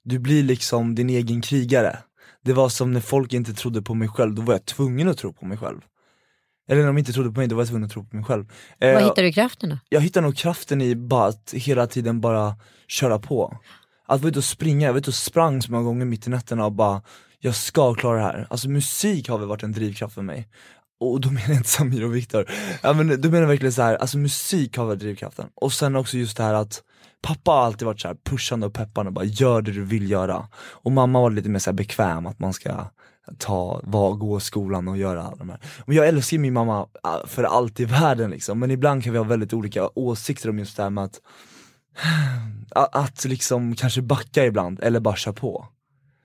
Du 0.03 0.20
blir 0.20 0.43
liksom 0.43 0.96
din 0.96 1.10
egen 1.10 1.41
krigare. 1.41 1.98
Det 2.43 2.53
var 2.53 2.70
som 2.70 2.91
när 2.91 3.00
folk 3.00 3.34
inte 3.34 3.53
trodde 3.53 3.81
på 3.81 3.93
mig 3.93 4.08
själv, 4.08 4.36
då 4.36 4.41
var 4.41 4.53
jag 4.53 4.65
tvungen 4.65 5.08
att 5.10 5.17
tro 5.17 5.34
på 5.34 5.46
mig 5.46 5.58
själv. 5.58 5.81
Eller 6.70 6.81
när 6.81 6.88
de 6.88 6.98
inte 6.98 7.13
trodde 7.13 7.31
på 7.31 7.39
mig, 7.39 7.48
då 7.48 7.55
var 7.55 7.62
jag 7.62 7.70
tvungen 7.70 7.86
att 7.86 7.91
tro 7.91 8.05
på 8.05 8.15
mig 8.15 8.25
själv. 8.25 8.46
Eh, 8.79 8.93
Var 8.93 9.01
hittar 9.01 9.24
du 9.24 9.31
kraften 9.31 9.70
då? 9.70 9.77
Jag 9.89 10.01
hittar 10.01 10.22
nog 10.22 10.38
kraften 10.38 10.81
i 10.81 10.96
bara 10.96 11.27
att 11.27 11.53
hela 11.53 11.88
tiden 11.88 12.22
bara 12.22 12.55
köra 12.88 13.20
på. 13.20 13.58
Att 14.08 14.22
vara 14.22 14.29
ute 14.29 14.39
och 14.39 14.46
springa, 14.46 14.86
jag 14.86 14.93
var 14.93 15.00
ute 15.00 15.10
och 15.10 15.15
sprang 15.15 15.62
så 15.62 15.72
många 15.72 15.84
gånger 15.84 16.05
mitt 16.05 16.27
i 16.27 16.29
nätterna 16.29 16.65
och 16.65 16.72
bara 16.72 17.01
jag 17.39 17.55
ska 17.55 17.93
klara 17.93 18.17
det 18.17 18.24
här. 18.24 18.48
Alltså 18.50 18.70
musik 18.70 19.29
har 19.29 19.38
väl 19.38 19.48
varit 19.48 19.63
en 19.63 19.72
drivkraft 19.72 20.15
för 20.15 20.22
mig. 20.22 20.48
Och 21.00 21.22
då 21.22 21.29
menar 21.29 21.48
jag 21.48 21.58
inte 21.58 21.70
Samir 21.70 22.03
och 22.05 22.15
Viktor, 22.15 22.46
ja, 22.84 22.93
men 22.93 23.22
då 23.22 23.29
menar 23.29 23.41
jag 23.41 23.48
verkligen 23.48 23.74
så 23.74 23.81
här, 23.81 23.96
alltså 23.96 24.17
musik 24.17 24.77
har 24.77 24.86
varit 24.86 25.00
drivkraften. 25.00 25.48
Och 25.55 25.74
sen 25.74 25.96
också 25.96 26.17
just 26.17 26.38
det 26.38 26.43
här 26.43 26.53
att 26.53 26.84
Pappa 27.22 27.51
har 27.51 27.66
alltid 27.66 27.86
varit 27.86 28.01
så 28.01 28.08
här 28.08 28.18
pushande 28.24 28.66
och 28.66 28.74
peppande 28.74 29.10
och 29.10 29.13
bara 29.13 29.25
gör 29.25 29.62
det 29.62 29.72
du 29.72 29.84
vill 29.84 30.12
göra. 30.12 30.48
Och 30.56 30.92
mamma 30.92 31.22
var 31.22 31.32
lite 31.32 31.50
mer 31.50 31.60
så 31.60 31.74
bekväm 31.74 32.25
att 32.25 32.40
man 32.40 32.54
ska 32.54 32.86
ta, 33.38 33.82
var, 33.84 34.13
gå 34.13 34.40
skolan 34.40 34.88
och 34.88 34.98
göra 34.98 35.24
alla 35.24 35.36
de 35.36 35.50
här. 35.50 35.60
Och 35.86 35.94
jag 35.94 36.08
älskar 36.08 36.38
min 36.38 36.54
mamma 36.54 36.88
äh, 37.04 37.28
för 37.28 37.44
allt 37.44 37.80
i 37.80 37.86
världen 37.86 38.32
liksom, 38.32 38.60
men 38.60 38.72
ibland 38.72 39.04
kan 39.04 39.13
vi 39.13 39.20
ha 39.20 39.25
väldigt 39.25 39.54
olika 39.54 39.90
åsikter 39.96 40.50
om 40.50 40.60
just 40.60 40.78
det 40.78 40.84
här 40.84 40.90
med 40.90 41.04
att 41.04 41.22
att 42.92 43.25
liksom 43.25 43.75
kanske 43.75 44.01
backa 44.01 44.46
ibland 44.46 44.80
eller 44.80 45.00
bara 45.00 45.16
köra 45.16 45.34
på. 45.34 45.68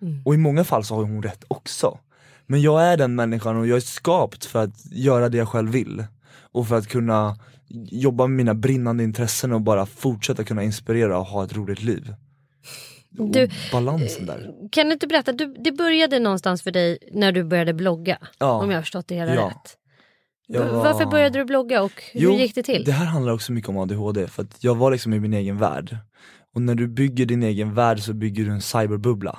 Mm. 0.02 0.22
Och 0.24 0.34
i 0.34 0.36
många 0.36 0.64
fall 0.64 0.84
så 0.84 0.94
har 0.94 1.02
hon 1.02 1.22
rätt 1.22 1.44
också. 1.48 1.98
Men 2.46 2.62
jag 2.62 2.82
är 2.82 2.96
den 2.96 3.14
människan 3.14 3.56
och 3.56 3.66
jag 3.66 3.76
är 3.76 3.80
skapt 3.80 4.44
för 4.44 4.64
att 4.64 4.92
göra 4.92 5.28
det 5.28 5.38
jag 5.38 5.48
själv 5.48 5.72
vill. 5.72 6.04
Och 6.52 6.68
för 6.68 6.76
att 6.76 6.88
kunna 6.88 7.38
jobba 7.90 8.26
med 8.26 8.36
mina 8.36 8.54
brinnande 8.54 9.04
intressen 9.04 9.52
och 9.52 9.60
bara 9.60 9.86
fortsätta 9.86 10.44
kunna 10.44 10.62
inspirera 10.62 11.18
och 11.18 11.26
ha 11.26 11.44
ett 11.44 11.56
roligt 11.56 11.82
liv. 11.82 12.14
Du, 13.10 13.48
balansen 13.72 14.26
där. 14.26 14.52
Kan 14.72 14.86
du 14.86 14.92
inte 14.92 15.06
berätta, 15.06 15.32
du, 15.32 15.54
det 15.58 15.72
började 15.72 16.18
någonstans 16.18 16.62
för 16.62 16.70
dig 16.70 16.98
när 17.12 17.32
du 17.32 17.44
började 17.44 17.74
blogga? 17.74 18.18
Ja. 18.38 18.52
Om 18.52 18.70
jag 18.70 18.76
har 18.76 18.82
förstått 18.82 19.08
det 19.08 19.14
hela 19.14 19.34
ja. 19.34 19.46
rätt. 19.46 19.76
Var... 20.48 20.64
Varför 20.64 21.06
började 21.06 21.38
du 21.38 21.44
blogga 21.44 21.82
och 21.82 22.02
hur 22.12 22.20
jo, 22.20 22.34
gick 22.34 22.54
det 22.54 22.62
till? 22.62 22.84
Det 22.84 22.92
här 22.92 23.06
handlar 23.06 23.32
också 23.32 23.52
mycket 23.52 23.68
om 23.68 23.78
ADHD 23.78 24.26
för 24.26 24.42
att 24.42 24.64
jag 24.64 24.74
var 24.74 24.90
liksom 24.90 25.14
i 25.14 25.20
min 25.20 25.34
egen 25.34 25.58
värld. 25.58 25.96
Och 26.54 26.62
när 26.62 26.74
du 26.74 26.88
bygger 26.88 27.26
din 27.26 27.42
egen 27.42 27.74
värld 27.74 28.00
så 28.00 28.12
bygger 28.12 28.44
du 28.44 28.50
en 28.50 28.60
cyberbubbla. 28.60 29.38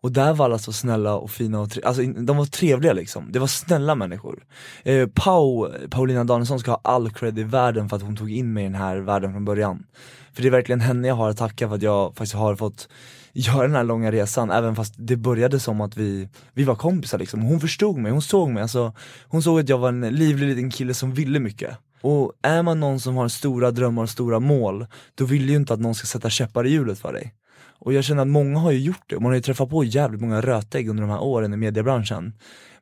Och 0.00 0.12
där 0.12 0.34
var 0.34 0.44
alla 0.44 0.58
så 0.58 0.72
snälla 0.72 1.14
och 1.14 1.30
fina 1.30 1.60
och 1.60 1.68
alltså 1.84 2.02
de 2.02 2.36
var 2.36 2.46
trevliga 2.46 2.92
liksom, 2.92 3.32
det 3.32 3.38
var 3.38 3.46
snälla 3.46 3.94
människor. 3.94 4.44
Eh, 4.82 5.08
Pau, 5.14 5.68
Paulina 5.90 6.24
Danielsson 6.24 6.60
ska 6.60 6.70
ha 6.70 6.80
all 6.84 7.10
cred 7.10 7.38
i 7.38 7.42
världen 7.42 7.88
för 7.88 7.96
att 7.96 8.02
hon 8.02 8.16
tog 8.16 8.32
in 8.32 8.52
mig 8.52 8.64
i 8.64 8.66
den 8.66 8.74
här 8.74 8.96
världen 8.96 9.32
från 9.32 9.44
början. 9.44 9.86
För 10.32 10.42
det 10.42 10.48
är 10.48 10.52
verkligen 10.52 10.80
henne 10.80 11.08
jag 11.08 11.14
har 11.14 11.30
att 11.30 11.36
tacka 11.36 11.68
för 11.68 11.74
att 11.74 11.82
jag 11.82 12.16
faktiskt 12.16 12.34
har 12.34 12.56
fått 12.56 12.88
göra 13.32 13.62
den 13.62 13.76
här 13.76 13.84
långa 13.84 14.12
resan, 14.12 14.50
även 14.50 14.76
fast 14.76 14.94
det 14.96 15.16
började 15.16 15.60
som 15.60 15.80
att 15.80 15.96
vi, 15.96 16.28
vi 16.54 16.64
var 16.64 16.74
kompisar 16.74 17.18
liksom. 17.18 17.42
Hon 17.42 17.60
förstod 17.60 17.98
mig, 17.98 18.12
hon 18.12 18.22
såg 18.22 18.48
mig, 18.48 18.62
alltså, 18.62 18.92
hon 19.28 19.42
såg 19.42 19.60
att 19.60 19.68
jag 19.68 19.78
var 19.78 19.88
en 19.88 20.00
livlig 20.00 20.48
liten 20.48 20.70
kille 20.70 20.94
som 20.94 21.14
ville 21.14 21.40
mycket. 21.40 21.78
Och 22.00 22.32
är 22.42 22.62
man 22.62 22.80
någon 22.80 23.00
som 23.00 23.16
har 23.16 23.28
stora 23.28 23.70
drömmar 23.70 24.02
och 24.02 24.10
stora 24.10 24.40
mål, 24.40 24.86
då 25.14 25.24
vill 25.24 25.46
du 25.46 25.52
ju 25.52 25.56
inte 25.56 25.74
att 25.74 25.80
någon 25.80 25.94
ska 25.94 26.06
sätta 26.06 26.30
käppar 26.30 26.66
i 26.66 26.70
hjulet 26.70 26.98
för 26.98 27.12
dig. 27.12 27.34
Och 27.78 27.92
jag 27.92 28.04
känner 28.04 28.22
att 28.22 28.28
många 28.28 28.58
har 28.58 28.70
ju 28.70 28.78
gjort 28.78 29.02
det, 29.06 29.20
man 29.20 29.24
har 29.24 29.34
ju 29.34 29.40
träffat 29.40 29.70
på 29.70 29.84
jävligt 29.84 30.20
många 30.20 30.40
rötägg 30.40 30.88
under 30.88 31.02
de 31.02 31.10
här 31.10 31.22
åren 31.22 31.54
i 31.54 31.56
mediebranschen. 31.56 32.32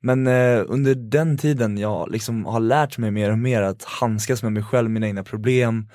Men 0.01 0.27
eh, 0.27 0.63
under 0.67 0.95
den 0.95 1.39
tiden 1.39 1.79
jag 1.79 2.11
liksom 2.11 2.45
har 2.45 2.61
lärt 2.61 2.99
mig 2.99 3.11
mer 3.11 3.31
och 3.31 3.39
mer 3.39 3.63
att 3.63 3.85
handskas 3.85 4.43
med 4.43 4.53
mig 4.53 4.63
själv, 4.63 4.91
mina 4.91 5.07
egna 5.07 5.25
problem, 5.25 5.89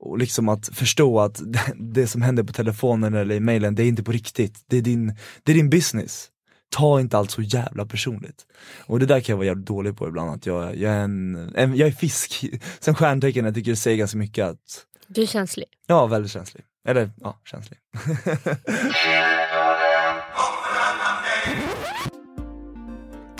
och 0.00 0.18
liksom 0.18 0.48
att 0.48 0.68
förstå 0.68 1.20
att 1.20 1.42
det 1.76 2.06
som 2.06 2.22
händer 2.22 2.42
på 2.42 2.52
telefonen 2.52 3.14
eller 3.14 3.34
i 3.34 3.40
mailen, 3.40 3.74
det 3.74 3.82
är 3.82 3.86
inte 3.88 4.02
på 4.02 4.12
riktigt. 4.12 4.64
Det 4.66 4.76
är 4.76 4.82
din, 4.82 5.16
det 5.42 5.52
är 5.52 5.56
din 5.56 5.70
business. 5.70 6.28
Ta 6.70 7.00
inte 7.00 7.18
allt 7.18 7.30
så 7.30 7.42
jävla 7.42 7.86
personligt. 7.86 8.46
Och 8.86 9.00
det 9.00 9.06
där 9.06 9.20
kan 9.20 9.32
jag 9.32 9.36
vara 9.36 9.46
jävligt 9.46 9.66
dålig 9.66 9.96
på 9.96 10.08
ibland, 10.08 10.30
att 10.30 10.46
jag, 10.46 10.76
jag, 10.76 10.92
är, 10.92 10.98
en, 10.98 11.36
en 11.54 11.76
jag 11.76 11.88
är 11.88 11.92
fisk. 11.92 12.44
Sen 12.80 12.94
stjärntecken, 12.94 13.44
jag 13.44 13.54
tycker 13.54 13.70
det 13.70 13.76
säger 13.76 13.96
ganska 13.96 14.18
mycket 14.18 14.46
att 14.46 14.84
Du 15.06 15.22
är 15.22 15.26
känslig? 15.26 15.66
Ja, 15.86 16.06
väldigt 16.06 16.32
känslig. 16.32 16.64
Eller 16.88 17.10
ja, 17.20 17.40
känslig. 17.44 17.78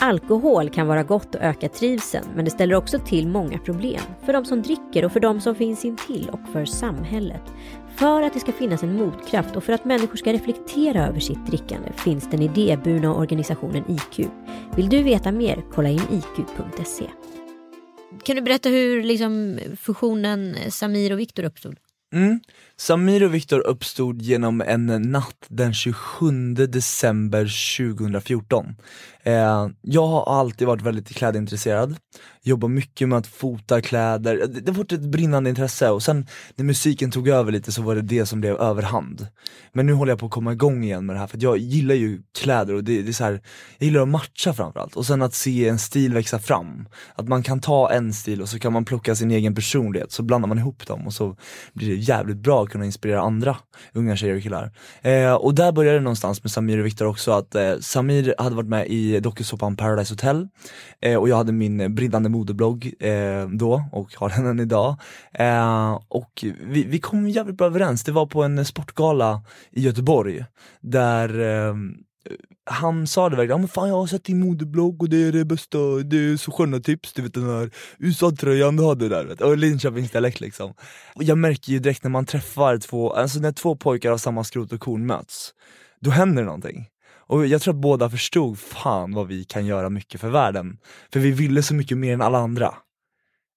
Alkohol 0.01 0.71
kan 0.71 0.87
vara 0.87 1.03
gott 1.03 1.35
och 1.35 1.41
öka 1.41 1.69
trivseln 1.69 2.27
men 2.35 2.45
det 2.45 2.51
ställer 2.51 2.75
också 2.75 2.99
till 2.99 3.29
många 3.29 3.59
problem. 3.59 4.01
För 4.25 4.33
de 4.33 4.45
som 4.45 4.63
dricker 4.63 5.05
och 5.05 5.13
för 5.13 5.21
de 5.21 5.41
som 5.41 5.55
finns 5.55 5.85
intill 5.85 6.31
och 6.33 6.41
för 6.53 6.65
samhället. 6.65 7.43
För 7.97 8.23
att 8.23 8.35
det 8.35 8.41
ska 8.41 8.53
finnas 8.53 8.83
en 8.83 8.97
motkraft 8.97 9.57
och 9.57 9.65
för 9.65 9.73
att 9.73 9.85
människor 9.85 10.17
ska 10.17 10.33
reflektera 10.33 11.07
över 11.07 11.21
sitt 11.21 11.47
drickande 11.47 11.93
finns 11.93 12.31
den 12.31 12.43
idéburna 12.43 13.15
organisationen 13.15 13.85
IQ. 13.89 14.29
Vill 14.77 14.89
du 14.89 15.03
veta 15.03 15.33
mer? 15.33 15.65
Kolla 15.73 15.89
in 15.89 16.03
iq.se. 16.11 17.05
Kan 18.25 18.37
du 18.37 18.43
berätta 18.43 18.69
hur 18.69 19.03
liksom, 19.03 19.59
fusionen 19.77 20.57
Samir 20.71 21.13
och 21.13 21.19
Viktor 21.19 21.45
uppstod? 21.45 21.77
Mm. 22.13 22.41
Samir 22.77 23.25
och 23.25 23.35
Viktor 23.35 23.67
uppstod 23.67 24.23
genom 24.23 24.61
en 24.61 24.87
natt 24.87 25.47
den 25.49 25.75
27 25.75 26.55
december 26.55 27.45
2014. 27.79 28.77
Eh, 29.23 29.69
jag 29.83 30.07
har 30.07 30.41
alltid 30.41 30.67
varit 30.67 30.83
väldigt 30.83 31.09
klädintresserad, 31.09 31.97
jobbar 32.43 32.69
mycket 32.69 33.09
med 33.09 33.19
att 33.19 33.27
fota 33.27 33.81
kläder, 33.81 34.41
eh, 34.43 34.49
det, 34.49 34.61
det 34.61 34.71
har 34.71 34.77
varit 34.77 34.93
ett 34.93 35.01
brinnande 35.01 35.51
intresse 35.51 35.91
och 35.91 36.03
sen 36.03 36.27
när 36.55 36.65
musiken 36.65 37.11
tog 37.11 37.29
över 37.29 37.53
lite 37.53 37.73
så 37.73 37.83
var 37.83 37.95
det 37.95 38.03
det 38.03 38.27
som 38.27 38.41
blev 38.41 38.57
överhand. 38.57 39.27
Men 39.73 39.87
nu 39.87 39.93
håller 39.93 40.13
jag 40.13 40.19
på 40.19 40.27
att 40.27 40.33
komma 40.33 40.53
igång 40.53 40.85
igen 40.85 41.07
med 41.07 41.17
det 41.17 41.21
här 41.21 41.27
för 41.27 41.39
jag 41.43 41.59
gillar 41.59 41.95
ju 41.95 42.23
kläder 42.39 42.75
och 42.75 42.85
det, 42.85 43.03
det 43.03 43.09
är 43.09 43.13
så 43.13 43.25
här, 43.25 43.33
jag 43.79 43.87
gillar 43.87 44.01
att 44.01 44.09
matcha 44.09 44.53
framförallt 44.53 44.97
och 44.97 45.07
sen 45.07 45.23
att 45.23 45.35
se 45.35 45.69
en 45.69 45.79
stil 45.79 46.15
växa 46.15 46.39
fram. 46.39 46.89
Att 47.15 47.29
man 47.29 47.43
kan 47.43 47.61
ta 47.61 47.91
en 47.91 48.13
stil 48.13 48.43
och 48.43 48.49
så 48.49 48.59
kan 48.59 48.73
man 48.73 48.85
plocka 48.85 49.15
sin 49.15 49.31
egen 49.31 49.55
personlighet, 49.55 50.13
så 50.13 50.23
blandar 50.23 50.49
man 50.49 50.59
ihop 50.59 50.87
dem 50.87 51.07
och 51.07 51.13
så 51.13 51.37
blir 51.73 51.89
det 51.89 51.97
jävligt 51.97 52.37
bra 52.37 52.63
att 52.63 52.69
kunna 52.69 52.85
inspirera 52.85 53.21
andra 53.21 53.57
unga 53.93 54.17
tjejer 54.17 54.37
och 54.37 54.43
killar. 54.43 54.73
Eh, 55.03 55.35
och 55.35 55.55
där 55.55 55.73
började 55.73 55.99
det 55.99 56.05
någonstans 56.05 56.45
med 56.45 56.51
Samir 56.51 56.79
och 56.79 56.87
Viktor 56.87 57.07
också, 57.07 57.33
att 57.33 57.55
eh, 57.55 57.79
Samir 57.81 58.35
hade 58.39 58.57
varit 58.57 58.69
med 58.69 58.87
i 58.89 59.08
dokusåpan 59.21 59.77
Paradise 59.77 60.13
Hotel 60.13 60.49
eh, 61.01 61.17
och 61.17 61.29
jag 61.29 61.37
hade 61.37 61.53
min 61.53 61.95
brinnande 61.95 62.29
modeblogg 62.29 62.95
eh, 63.01 63.49
då 63.49 63.85
och 63.93 64.15
har 64.15 64.29
den 64.29 64.47
än 64.47 64.61
idag. 64.61 64.97
Eh, 65.33 66.01
och 66.09 66.45
vi, 66.61 66.85
vi 66.85 66.99
kom 66.99 67.29
jävligt 67.29 67.57
bra 67.57 67.67
överens, 67.67 68.05
det 68.05 68.13
var 68.13 68.27
på 68.27 68.43
en 68.43 68.65
sportgala 68.65 69.43
i 69.71 69.81
Göteborg 69.81 70.45
där 70.81 71.41
eh, 71.41 71.75
han 72.71 73.07
sa 73.07 73.29
det 73.29 73.37
verkligen, 73.37 73.51
ja 73.51 73.59
men 73.59 73.69
fan 73.69 73.89
jag 73.89 73.97
har 73.97 74.07
sett 74.07 74.25
din 74.25 74.41
modeblogg 74.41 75.03
och 75.03 75.09
det 75.09 75.17
är 75.17 75.33
det 75.33 75.45
bästa, 75.45 75.79
det 75.79 76.17
är 76.17 76.37
så 76.37 76.53
sköna 76.53 76.81
tips, 76.81 77.13
du 77.13 77.23
vet 77.23 77.35
den 77.35 77.51
här 77.51 77.71
USA-tröjan 77.99 78.77
du 78.77 78.85
hade 78.85 79.09
där 79.09 79.25
vet, 79.25 79.41
och 79.41 79.59
Linköpingsdialekt 79.59 80.41
liksom. 80.41 80.75
Och 81.15 81.23
jag 81.23 81.39
märker 81.39 81.73
ju 81.73 81.79
direkt 81.79 82.03
när 82.03 82.11
man 82.11 82.27
träffar 82.27 82.79
två, 82.79 83.13
alltså 83.13 83.41
när 83.41 83.53
två 83.53 83.77
pojkar 83.77 84.11
av 84.11 84.19
samma 84.19 84.45
skrot 84.45 84.73
och 84.73 84.81
korn 84.81 85.07
möts, 85.07 85.55
då 86.01 86.11
händer 86.11 86.45
någonting. 86.45 86.89
Och 87.29 87.47
jag 87.47 87.63
tror 87.63 87.75
att 87.75 87.81
båda 87.81 88.11
förstod 88.11 88.59
fan 88.59 89.15
vad 89.15 89.27
vi 89.27 89.45
kan 89.45 89.67
göra 89.67 89.91
mycket 89.91 90.21
för 90.21 90.29
världen. 90.29 90.79
För 91.13 91.21
vi 91.21 91.31
ville 91.31 91.63
så 91.63 91.75
mycket 91.75 91.99
mer 91.99 92.15
än 92.15 92.23
alla 92.23 92.39
andra. 92.39 92.75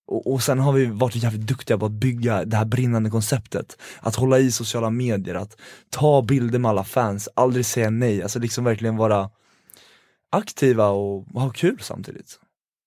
Och, 0.08 0.34
och 0.34 0.44
sen 0.44 0.60
har 0.60 0.74
vi 0.74 0.86
varit 0.86 1.16
jävligt 1.16 1.48
duktiga 1.48 1.78
på 1.78 1.86
att 1.86 1.92
bygga 1.92 2.46
det 2.46 2.58
här 2.58 2.66
brinnande 2.66 3.10
konceptet. 3.10 3.78
Att 4.00 4.16
hålla 4.16 4.40
i 4.40 4.52
sociala 4.52 4.90
medier, 4.90 5.36
att 5.36 5.58
ta 5.90 6.22
bilder 6.22 6.60
med 6.60 6.70
alla 6.70 6.84
fans, 6.84 7.30
aldrig 7.34 7.66
säga 7.66 7.90
nej, 7.90 8.24
alltså 8.24 8.40
liksom 8.40 8.64
verkligen 8.64 8.98
vara 8.98 9.30
aktiva 10.32 10.88
och 10.90 11.26
ha 11.26 11.50
kul 11.50 11.80
samtidigt. 11.82 12.40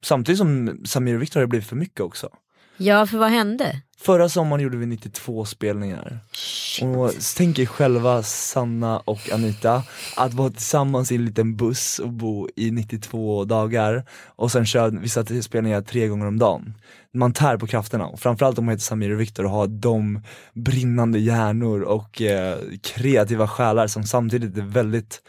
Samtidigt 0.04 0.38
som 0.38 0.80
Samir 0.84 1.14
och 1.14 1.22
Viktor 1.22 1.40
har 1.40 1.46
blivit 1.46 1.68
för 1.68 1.76
mycket 1.76 2.00
också. 2.00 2.28
Ja, 2.76 3.06
för 3.06 3.18
vad 3.18 3.30
hände? 3.30 3.80
Förra 3.98 4.28
sommaren 4.28 4.62
gjorde 4.62 4.76
vi 4.76 4.86
92 4.86 5.44
spelningar. 5.44 6.18
Shit. 6.32 6.84
Och 6.84 7.12
tänk 7.36 7.58
er 7.58 7.66
själva 7.66 8.22
Sanna 8.22 8.98
och 8.98 9.30
Anita, 9.32 9.82
att 10.16 10.34
vara 10.34 10.50
tillsammans 10.50 11.12
i 11.12 11.14
en 11.14 11.24
liten 11.24 11.56
buss 11.56 11.98
och 11.98 12.12
bo 12.12 12.48
i 12.56 12.70
92 12.70 13.44
dagar 13.44 14.04
och 14.26 14.52
sen 14.52 14.66
köra 14.66 14.90
vissa 14.90 15.24
spelningar 15.42 15.82
tre 15.82 16.08
gånger 16.08 16.26
om 16.26 16.38
dagen. 16.38 16.74
Man 17.14 17.32
tär 17.32 17.56
på 17.56 17.66
krafterna, 17.66 18.06
och 18.06 18.20
framförallt 18.20 18.58
om 18.58 18.64
man 18.64 18.72
heter 18.72 18.84
Samir 18.84 19.10
och 19.10 19.20
Viktor 19.20 19.44
och 19.44 19.50
har 19.50 19.66
de 19.66 20.22
brinnande 20.54 21.18
hjärnor 21.18 21.82
och 21.82 22.22
eh, 22.22 22.58
kreativa 22.82 23.48
själar 23.48 23.86
som 23.86 24.04
samtidigt 24.04 24.56
är 24.56 24.62
väldigt, 24.62 25.22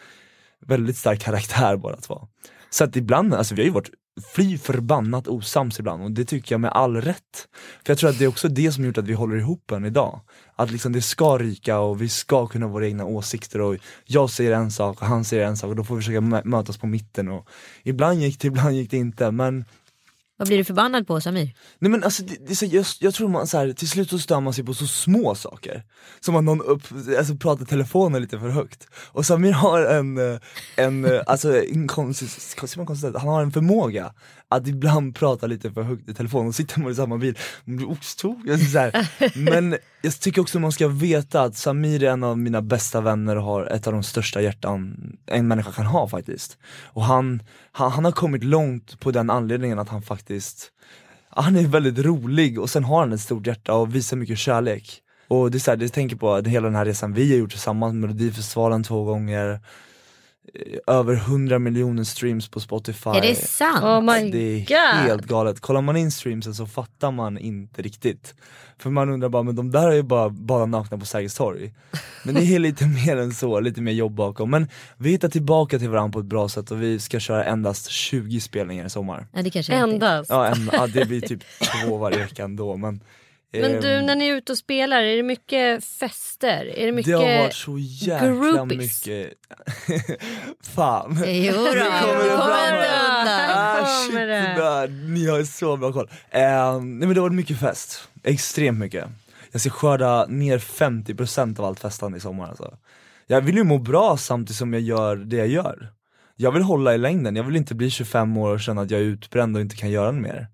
väldigt 0.65 0.97
stark 0.97 1.21
karaktär 1.21 1.77
båda 1.77 1.97
två. 1.97 2.27
Så 2.69 2.83
att 2.83 2.95
ibland, 2.95 3.33
alltså 3.33 3.55
vi 3.55 3.61
har 3.61 3.65
ju 3.65 3.73
varit 3.73 3.91
fly 4.33 4.57
förbannat 4.57 5.27
osams 5.27 5.79
ibland 5.79 6.03
och 6.03 6.11
det 6.11 6.25
tycker 6.25 6.53
jag 6.53 6.61
med 6.61 6.71
all 6.71 7.01
rätt. 7.01 7.47
För 7.85 7.91
jag 7.91 7.97
tror 7.97 8.09
att 8.09 8.19
det 8.19 8.25
är 8.25 8.29
också 8.29 8.47
det 8.47 8.71
som 8.71 8.85
gjort 8.85 8.97
att 8.97 9.07
vi 9.07 9.13
håller 9.13 9.37
ihop 9.37 9.71
än 9.71 9.85
idag. 9.85 10.21
Att 10.55 10.71
liksom 10.71 10.91
det 10.91 11.01
ska 11.01 11.37
ryka 11.37 11.79
och 11.79 12.01
vi 12.01 12.09
ska 12.09 12.47
kunna 12.47 12.65
ha 12.65 12.73
våra 12.73 12.87
egna 12.87 13.05
åsikter 13.05 13.61
och 13.61 13.77
jag 14.05 14.29
säger 14.29 14.51
en 14.51 14.71
sak 14.71 15.01
och 15.01 15.07
han 15.07 15.23
säger 15.23 15.45
en 15.45 15.57
sak 15.57 15.69
och 15.69 15.75
då 15.75 15.83
får 15.83 15.95
vi 15.95 16.01
försöka 16.01 16.21
mötas 16.21 16.77
på 16.77 16.87
mitten 16.87 17.27
och 17.27 17.47
ibland 17.83 18.21
gick 18.21 18.39
det, 18.39 18.47
ibland 18.47 18.75
gick 18.75 18.91
det 18.91 18.97
inte 18.97 19.31
men 19.31 19.65
vad 20.37 20.47
blir 20.47 20.57
du 20.57 20.63
förbannad 20.63 21.07
på 21.07 21.21
Samir? 21.21 21.55
Nej 21.79 21.91
men 21.91 22.03
alltså, 22.03 22.23
det, 22.23 22.47
det 22.47 22.55
så, 22.55 22.65
jag, 22.65 22.85
jag 22.99 23.13
tror 23.13 23.29
man 23.29 23.47
så 23.47 23.57
här, 23.57 23.73
till 23.73 23.89
slut 23.89 24.09
så 24.09 24.19
stör 24.19 24.39
man 24.39 24.53
sig 24.53 24.63
på 24.63 24.73
så 24.73 24.87
små 24.87 25.35
saker. 25.35 25.83
Som 26.19 26.35
att 26.35 26.43
någon 26.43 26.61
upp, 26.61 26.81
alltså, 27.17 27.35
pratar 27.35 27.65
telefonen 27.65 28.21
lite 28.21 28.39
för 28.39 28.49
högt. 28.49 28.87
Och 29.11 29.25
Samir 29.25 29.51
har 29.51 29.81
en, 29.85 30.17
eh, 30.17 30.39
en 30.75 31.05
eh, 31.05 31.21
alltså, 31.27 31.63
en 31.63 31.87
konstigt, 31.87 32.55
han 33.15 33.27
har 33.27 33.41
en 33.41 33.51
förmåga 33.51 34.13
att 34.49 34.67
ibland 34.67 35.15
prata 35.15 35.47
lite 35.47 35.71
för 35.71 35.81
högt 35.81 36.09
i 36.09 36.13
telefon 36.13 36.47
och 36.47 36.55
sitter 36.55 36.79
man 36.79 36.91
i 36.91 36.95
samma 36.95 37.17
bil, 37.17 37.37
man 37.65 37.77
blir 37.77 37.91
oxtog. 37.91 38.49
Men 39.35 39.77
jag 40.01 40.19
tycker 40.19 40.41
också 40.41 40.59
man 40.59 40.71
ska 40.71 40.87
veta 40.87 41.41
att 41.41 41.55
Samir 41.55 42.03
är 42.03 42.11
en 42.11 42.23
av 42.23 42.37
mina 42.37 42.61
bästa 42.61 43.01
vänner 43.01 43.35
och 43.35 43.43
har 43.43 43.65
ett 43.65 43.87
av 43.87 43.93
de 43.93 44.03
största 44.03 44.41
hjärtan 44.41 44.97
en 45.25 45.47
människa 45.47 45.71
kan 45.71 45.85
ha 45.85 46.07
faktiskt. 46.07 46.57
Och 46.83 47.03
han, 47.03 47.43
han, 47.71 47.91
han 47.91 48.05
har 48.05 48.11
kommit 48.11 48.43
långt 48.43 48.99
på 48.99 49.11
den 49.11 49.29
anledningen 49.29 49.79
att 49.79 49.89
han 49.89 50.01
faktiskt 50.01 50.71
han 51.37 51.55
är 51.55 51.67
väldigt 51.67 52.05
rolig 52.05 52.59
och 52.59 52.69
sen 52.69 52.83
har 52.83 52.99
han 52.99 53.13
ett 53.13 53.21
stort 53.21 53.47
hjärta 53.47 53.73
och 53.73 53.95
visar 53.95 54.17
mycket 54.17 54.37
kärlek. 54.37 55.01
Och 55.27 55.51
det 55.51 55.57
är 55.57 55.59
så 55.59 55.71
här, 55.71 55.77
jag 55.77 55.93
tänker 55.93 56.15
på 56.15 56.37
hela 56.37 56.67
den 56.67 56.75
här 56.75 56.85
resan 56.85 57.13
vi 57.13 57.31
har 57.31 57.37
gjort 57.37 57.49
tillsammans, 57.49 57.93
Melodifestivalen 57.93 58.83
två 58.83 59.03
gånger, 59.03 59.59
över 60.87 61.13
100 61.13 61.59
miljoner 61.59 62.03
streams 62.03 62.47
på 62.47 62.59
Spotify. 62.59 63.09
Är 63.09 63.21
det 63.21 63.35
sant? 63.35 63.83
Oh 63.83 64.01
my 64.01 64.31
det 64.31 64.37
är 64.37 64.59
God. 64.59 65.07
helt 65.07 65.25
galet. 65.25 65.59
Kollar 65.59 65.81
man 65.81 65.97
in 65.97 66.11
streamsen 66.11 66.55
så 66.55 66.65
fattar 66.65 67.11
man 67.11 67.37
inte 67.37 67.81
riktigt. 67.81 68.35
För 68.77 68.89
man 68.89 69.09
undrar 69.09 69.29
bara, 69.29 69.43
men 69.43 69.55
de 69.55 69.71
där 69.71 69.87
är 69.87 69.93
ju 69.93 70.03
bara, 70.03 70.29
bara 70.29 70.65
nakna 70.65 70.97
på 70.97 71.05
Sergels 71.05 71.35
torg. 71.35 71.73
Men 72.23 72.35
det 72.35 72.41
är 72.55 72.59
lite 72.69 72.85
mer 72.85 73.17
än 73.17 73.33
så, 73.33 73.59
lite 73.59 73.81
mer 73.81 73.91
jobb 73.91 74.13
bakom. 74.13 74.49
Men 74.49 74.67
vi 74.97 75.09
hittar 75.09 75.29
tillbaka 75.29 75.79
till 75.79 75.89
varandra 75.89 76.13
på 76.13 76.19
ett 76.19 76.25
bra 76.25 76.49
sätt 76.49 76.71
och 76.71 76.81
vi 76.81 76.99
ska 76.99 77.19
köra 77.19 77.43
endast 77.43 77.89
20 77.89 78.39
spelningar 78.39 78.85
i 78.85 78.89
sommar. 78.89 79.27
Ja, 79.33 79.41
det 79.41 79.49
kanske 79.49 79.73
Endast? 79.73 80.29
Ja, 80.29 80.47
en, 80.47 80.69
ja 80.73 80.87
det 80.87 81.05
blir 81.05 81.21
typ 81.21 81.41
två 81.83 81.97
varje 81.97 82.17
vecka 82.17 82.43
ändå 82.43 82.77
men 82.77 82.99
Men 83.61 83.81
du 83.81 83.93
ehm, 83.93 84.05
när 84.05 84.15
ni 84.15 84.27
är 84.27 84.35
ute 84.35 84.51
och 84.51 84.57
spelar, 84.57 85.01
är 85.01 85.15
det 85.15 85.23
mycket 85.23 85.85
fester? 85.85 86.65
Är 86.77 86.85
det 86.85 86.91
mycket 86.91 87.19
det 87.19 87.33
har 87.33 87.43
varit 87.43 87.53
så 87.53 87.77
jäkla 87.79 88.27
groupies? 88.27 89.05
mycket 89.07 89.33
Fan 90.75 91.23
Jo 91.25 91.53
då, 91.53 91.61
Nu 91.61 91.73
kommer 91.73 92.21
det 92.23 92.37
fram. 92.37 93.27
Ah, 93.27 93.75
kommer 94.07 94.47
shit, 94.47 94.57
det. 94.57 95.07
Ni 95.13 95.27
har 95.27 95.43
så 95.43 95.77
bra 95.77 95.91
koll. 95.91 96.09
Ehm, 96.31 96.99
nej 96.99 97.07
men 97.07 97.09
det 97.09 97.15
har 97.15 97.29
varit 97.29 97.35
mycket 97.35 97.59
fest, 97.59 98.09
extremt 98.23 98.79
mycket. 98.79 99.05
Jag 99.51 99.61
ska 99.61 99.69
skörda 99.69 100.25
ner 100.25 100.57
50% 100.59 101.59
av 101.59 101.65
allt 101.65 101.79
festande 101.79 102.17
i 102.17 102.21
sommar 102.21 102.47
alltså. 102.47 102.77
Jag 103.27 103.41
vill 103.41 103.55
ju 103.55 103.63
må 103.63 103.77
bra 103.77 104.17
samtidigt 104.17 104.57
som 104.57 104.73
jag 104.73 104.81
gör 104.81 105.15
det 105.15 105.35
jag 105.35 105.47
gör. 105.47 105.91
Jag 106.35 106.51
vill 106.51 106.61
hålla 106.61 106.95
i 106.95 106.97
längden, 106.97 107.35
jag 107.35 107.43
vill 107.43 107.55
inte 107.55 107.75
bli 107.75 107.89
25 107.89 108.37
år 108.37 108.49
och 108.49 108.59
känna 108.59 108.81
att 108.81 108.91
jag 108.91 108.99
är 108.99 109.05
utbränd 109.05 109.55
och 109.55 109.61
inte 109.61 109.75
kan 109.75 109.89
göra 109.91 110.11
mer. 110.11 110.47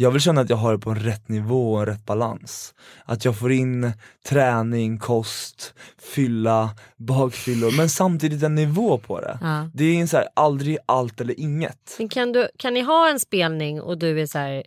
Jag 0.00 0.10
vill 0.10 0.20
känna 0.20 0.40
att 0.40 0.50
jag 0.50 0.56
har 0.56 0.72
det 0.72 0.78
på 0.78 0.90
en 0.90 1.00
rätt 1.00 1.28
nivå 1.28 1.72
och 1.72 1.80
en 1.80 1.86
rätt 1.86 2.06
balans. 2.06 2.74
Att 3.04 3.24
jag 3.24 3.38
får 3.38 3.52
in 3.52 3.92
träning, 4.28 4.98
kost, 4.98 5.74
fylla, 6.14 6.70
bakfyllor 6.96 7.76
men 7.76 7.88
samtidigt 7.88 8.42
en 8.42 8.54
nivå 8.54 8.98
på 8.98 9.20
det. 9.20 9.38
Ja. 9.40 9.70
Det 9.74 9.84
är 9.84 10.00
en 10.00 10.08
så 10.08 10.16
här, 10.16 10.28
aldrig 10.34 10.78
allt 10.86 11.20
eller 11.20 11.40
inget. 11.40 11.96
Men 11.98 12.08
kan, 12.08 12.32
du, 12.32 12.48
kan 12.58 12.74
ni 12.74 12.80
ha 12.80 13.10
en 13.10 13.20
spelning 13.20 13.80
och 13.80 13.98
du 13.98 14.20
är 14.20 14.26
så 14.26 14.38
här, 14.38 14.62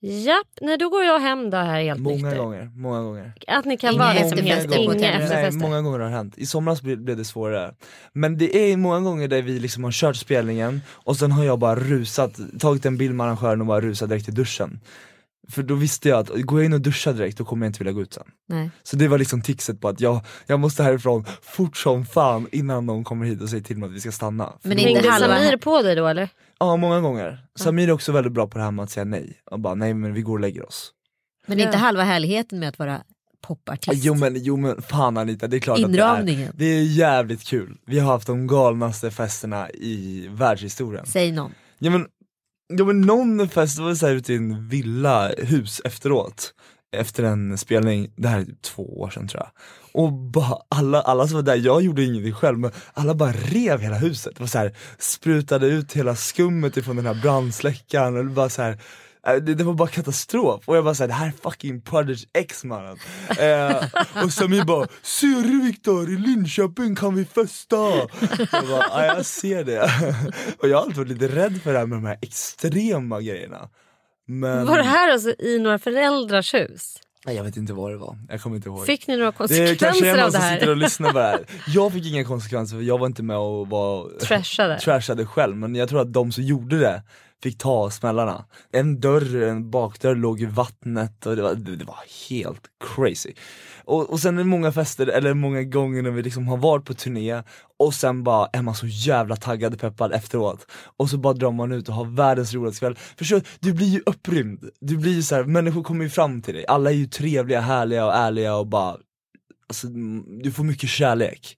japp, 0.00 0.46
nej 0.60 0.78
då 0.78 0.88
går 0.88 1.04
jag 1.04 1.18
hem 1.18 1.50
då 1.50 1.56
här 1.56 1.82
helt 1.82 2.00
Många 2.00 2.16
nykter. 2.16 2.36
gånger, 2.38 2.70
många 2.74 3.02
gånger. 3.02 3.32
Att 3.46 3.64
ni 3.64 3.76
kan 3.76 3.94
Inga 3.94 4.02
vara 4.02 4.12
liksom 4.12 4.38
efterfester 4.38 4.54
helt 4.54 4.68
på 4.74 4.74
inga 4.82 4.92
hotellrum. 4.92 5.18
Nej, 5.18 5.22
efterfester. 5.22 5.60
många 5.60 5.82
gånger 5.82 5.98
har 5.98 6.06
det 6.10 6.16
hänt. 6.16 6.34
I 6.38 6.46
somras 6.46 6.82
blev 6.82 6.98
blev 6.98 7.16
det 7.16 7.24
svårare. 7.24 7.74
Men 8.12 8.38
det 8.38 8.56
är 8.72 8.76
många 8.76 9.00
gånger 9.00 9.28
där 9.28 9.42
vi 9.42 9.58
liksom 9.58 9.84
har 9.84 9.92
kört 9.92 10.16
spelningen 10.16 10.80
och 10.90 11.16
sen 11.16 11.32
har 11.32 11.44
jag 11.44 11.58
bara 11.58 11.74
rusat, 11.76 12.40
tagit 12.60 12.86
en 12.86 12.96
bild 12.96 13.14
med 13.14 13.26
arrangören 13.26 13.60
och 13.60 13.66
bara 13.66 13.80
rusat 13.80 14.08
direkt 14.08 14.28
i 14.28 14.32
duschen. 14.32 14.80
För 15.50 15.62
då 15.62 15.74
visste 15.74 16.08
jag 16.08 16.18
att 16.18 16.28
går 16.42 16.58
jag 16.60 16.66
in 16.66 16.72
och 16.72 16.80
duschar 16.80 17.12
direkt 17.12 17.38
då 17.38 17.44
kommer 17.44 17.66
jag 17.66 17.68
inte 17.70 17.78
vilja 17.78 17.92
gå 17.92 18.02
ut 18.02 18.14
sen. 18.14 18.24
Nej. 18.48 18.70
Så 18.82 18.96
det 18.96 19.08
var 19.08 19.18
liksom 19.18 19.42
tipset 19.42 19.80
på 19.80 19.88
att 19.88 20.00
jag, 20.00 20.20
jag 20.46 20.60
måste 20.60 20.82
härifrån 20.82 21.24
fort 21.42 21.76
som 21.76 22.06
fan 22.06 22.46
innan 22.52 22.86
någon 22.86 23.04
kommer 23.04 23.26
hit 23.26 23.42
och 23.42 23.48
säger 23.48 23.62
till 23.62 23.78
mig 23.78 23.86
att 23.88 23.94
vi 23.94 24.00
ska 24.00 24.12
stanna. 24.12 24.52
För 24.62 24.68
Men 24.68 24.78
inte 24.78 24.92
Hängde 24.92 25.08
halva- 25.10 25.38
Samir 25.38 25.56
på 25.56 25.82
dig 25.82 25.94
då 25.94 26.06
eller? 26.06 26.28
Ja 26.60 26.76
många 26.76 27.00
gånger. 27.00 27.44
Samir 27.58 27.88
är 27.88 27.92
också 27.92 28.12
väldigt 28.12 28.32
bra 28.32 28.46
på 28.46 28.58
det 28.58 28.64
här 28.64 28.70
med 28.70 28.82
att 28.82 28.90
säga 28.90 29.04
nej. 29.04 29.40
Och 29.50 29.60
bara 29.60 29.74
nej 29.74 29.94
men 29.94 30.12
vi 30.14 30.22
går 30.22 30.32
och 30.32 30.40
lägger 30.40 30.66
oss. 30.66 30.90
Men 31.46 31.58
Ja. 31.58 31.64
inte 31.66 31.78
halva 31.78 32.02
härligheten 32.02 32.58
med 32.58 32.68
att 32.68 32.78
vara 32.78 33.02
popartist. 33.46 34.04
Jo 34.04 34.14
men, 34.14 34.36
jo 34.36 34.56
men 34.56 34.82
fan 34.82 35.16
Anita, 35.16 35.46
det 35.46 35.56
är 35.56 35.60
klart 35.60 35.78
att 35.78 35.92
det 35.92 35.98
är. 35.98 36.12
Inramningen. 36.12 36.52
Det 36.56 36.64
är 36.64 36.82
jävligt 36.82 37.42
kul. 37.44 37.76
Vi 37.86 37.98
har 37.98 38.12
haft 38.12 38.26
de 38.26 38.46
galnaste 38.46 39.10
festerna 39.10 39.70
i 39.70 40.28
världshistorien. 40.30 41.06
Säg 41.06 41.32
någon. 41.32 41.52
Ja 41.78 41.90
men, 41.90 42.06
ja, 42.68 42.84
men 42.84 43.00
någon 43.00 43.48
fest 43.48 43.76
det 43.76 43.82
var 43.82 43.94
så 43.94 44.06
här 44.06 44.14
ute 44.14 44.32
i 44.32 44.36
en 44.36 44.68
villa, 44.68 45.28
hus 45.38 45.80
efteråt. 45.84 46.54
Efter 46.96 47.24
en 47.24 47.58
spelning, 47.58 48.10
det 48.16 48.28
här 48.28 48.40
är 48.40 48.44
typ 48.44 48.62
två 48.62 49.00
år 49.00 49.10
sedan 49.10 49.28
tror 49.28 49.42
jag. 49.42 49.50
Och 50.02 50.12
bara 50.12 50.58
alla, 50.68 51.00
alla 51.00 51.28
som 51.28 51.34
var 51.34 51.42
där, 51.42 51.56
jag 51.56 51.82
gjorde 51.82 52.04
ingenting 52.04 52.32
själv 52.32 52.58
men 52.58 52.70
alla 52.92 53.14
bara 53.14 53.32
rev 53.32 53.80
hela 53.80 53.96
huset. 53.96 54.34
Det 54.36 54.40
var 54.40 54.46
så 54.46 54.58
här, 54.58 54.76
sprutade 54.98 55.66
ut 55.66 55.92
hela 55.92 56.16
skummet 56.16 56.76
ifrån 56.76 56.96
den 56.96 57.06
här 57.06 57.22
brandsläckaren 57.22 58.16
och 58.16 58.24
bara 58.24 58.48
så 58.48 58.62
här 58.62 58.78
det, 59.22 59.40
det 59.54 59.64
var 59.64 59.74
bara 59.74 59.88
katastrof 59.88 60.68
och 60.68 60.76
jag 60.76 60.84
bara 60.84 60.94
såhär, 60.94 61.08
det 61.08 61.14
här 61.14 61.26
är 61.26 61.32
fucking 61.42 61.80
Prodigy 61.80 62.26
X 62.34 62.64
mannen. 62.64 62.98
Eh, 63.38 63.76
och 64.24 64.32
Samir 64.32 64.64
bara, 64.64 64.86
ser 65.02 65.42
du 65.42 65.62
Viktor, 65.62 66.10
i 66.10 66.16
Linköping 66.16 66.94
kan 66.96 67.14
vi 67.14 67.24
festa! 67.24 67.76
Jag 67.76 68.68
bara, 68.68 68.86
ja 68.90 69.04
jag 69.04 69.26
ser 69.26 69.64
det. 69.64 69.90
och 70.58 70.68
jag 70.68 70.76
har 70.76 70.82
alltid 70.82 70.96
varit 70.96 71.08
lite 71.08 71.28
rädd 71.28 71.62
för 71.62 71.72
det 71.72 71.78
här 71.78 71.86
med 71.86 71.98
de 71.98 72.04
här 72.04 72.18
extrema 72.22 73.20
grejerna. 73.20 73.68
Men, 74.26 74.66
Var 74.66 74.76
det 74.76 74.84
här 74.84 75.12
alltså 75.12 75.34
i 75.38 75.58
några 75.58 75.78
föräldrars 75.78 76.54
hus? 76.54 76.96
Jag 77.26 77.44
vet 77.44 77.56
inte 77.56 77.72
vad 77.72 77.90
det 77.90 77.96
var, 77.96 78.18
jag 78.28 78.42
kommer 78.42 78.56
inte 78.56 78.68
ihåg. 78.68 78.86
Fick 78.86 79.06
ni 79.06 79.16
några 79.16 79.46
det 79.46 79.58
är 79.58 79.74
kanske 79.74 80.08
är 80.08 80.16
konsekvenser 80.16 80.24
av 80.24 80.32
det 80.32 80.38
som 80.38 80.42
sitter 80.42 80.68
och 80.68 80.76
här? 80.76 80.82
lyssnar 80.82 81.12
på 81.12 81.18
det 81.18 81.24
här. 81.24 81.46
Jag 81.66 81.92
fick 81.92 82.06
inga 82.06 82.24
konsekvenser 82.24 82.76
för 82.76 82.82
jag 82.82 82.98
var 82.98 83.06
inte 83.06 83.22
med 83.22 83.36
och 83.36 83.68
var 83.68 84.18
Trashade? 84.20 84.78
trashade 84.78 85.26
själv 85.26 85.56
men 85.56 85.74
jag 85.74 85.88
tror 85.88 86.00
att 86.00 86.12
de 86.12 86.32
som 86.32 86.44
gjorde 86.44 86.78
det 86.78 87.02
fick 87.42 87.58
ta 87.58 87.90
smällarna. 87.90 88.44
En 88.72 89.00
dörr, 89.00 89.42
en 89.42 89.70
bakdörr 89.70 90.14
låg 90.14 90.40
i 90.40 90.44
vattnet 90.44 91.26
och 91.26 91.36
det 91.36 91.42
var, 91.42 91.54
det, 91.54 91.84
var 91.84 91.98
helt 92.30 92.62
crazy. 92.94 93.32
Och, 93.84 94.10
och 94.10 94.20
sen 94.20 94.34
är 94.34 94.38
det 94.38 94.48
många 94.48 94.72
fester, 94.72 95.06
eller 95.06 95.34
många 95.34 95.62
gånger 95.62 96.02
när 96.02 96.10
vi 96.10 96.22
liksom 96.22 96.48
har 96.48 96.56
varit 96.56 96.84
på 96.84 96.94
turné 96.94 97.42
och 97.78 97.94
sen 97.94 98.24
bara 98.24 98.48
är 98.52 98.62
man 98.62 98.74
så 98.74 98.86
jävla 98.86 99.36
taggad 99.36 99.74
och 99.74 99.80
peppad 99.80 100.12
efteråt 100.12 100.66
och 100.96 101.10
så 101.10 101.18
bara 101.18 101.34
drar 101.34 101.52
man 101.52 101.72
ut 101.72 101.88
och 101.88 101.94
har 101.94 102.04
världens 102.04 102.54
roligaste 102.54 102.80
kväll. 102.80 102.98
Förstår 103.16 103.36
du? 103.36 103.42
Du 103.60 103.72
blir 103.72 103.86
ju 103.86 104.02
upprymd, 104.06 104.70
du 104.80 104.96
blir 104.96 105.12
ju 105.12 105.22
så 105.22 105.34
här, 105.34 105.44
människor 105.44 105.82
kommer 105.82 106.04
ju 106.04 106.10
fram 106.10 106.42
till 106.42 106.54
dig, 106.54 106.66
alla 106.66 106.90
är 106.90 106.94
ju 106.94 107.06
trevliga, 107.06 107.60
härliga 107.60 108.06
och 108.06 108.14
ärliga 108.14 108.56
och 108.56 108.66
bara 108.66 108.96
Alltså, 109.68 109.86
du 110.42 110.52
får 110.52 110.64
mycket 110.64 110.88
kärlek. 110.88 111.56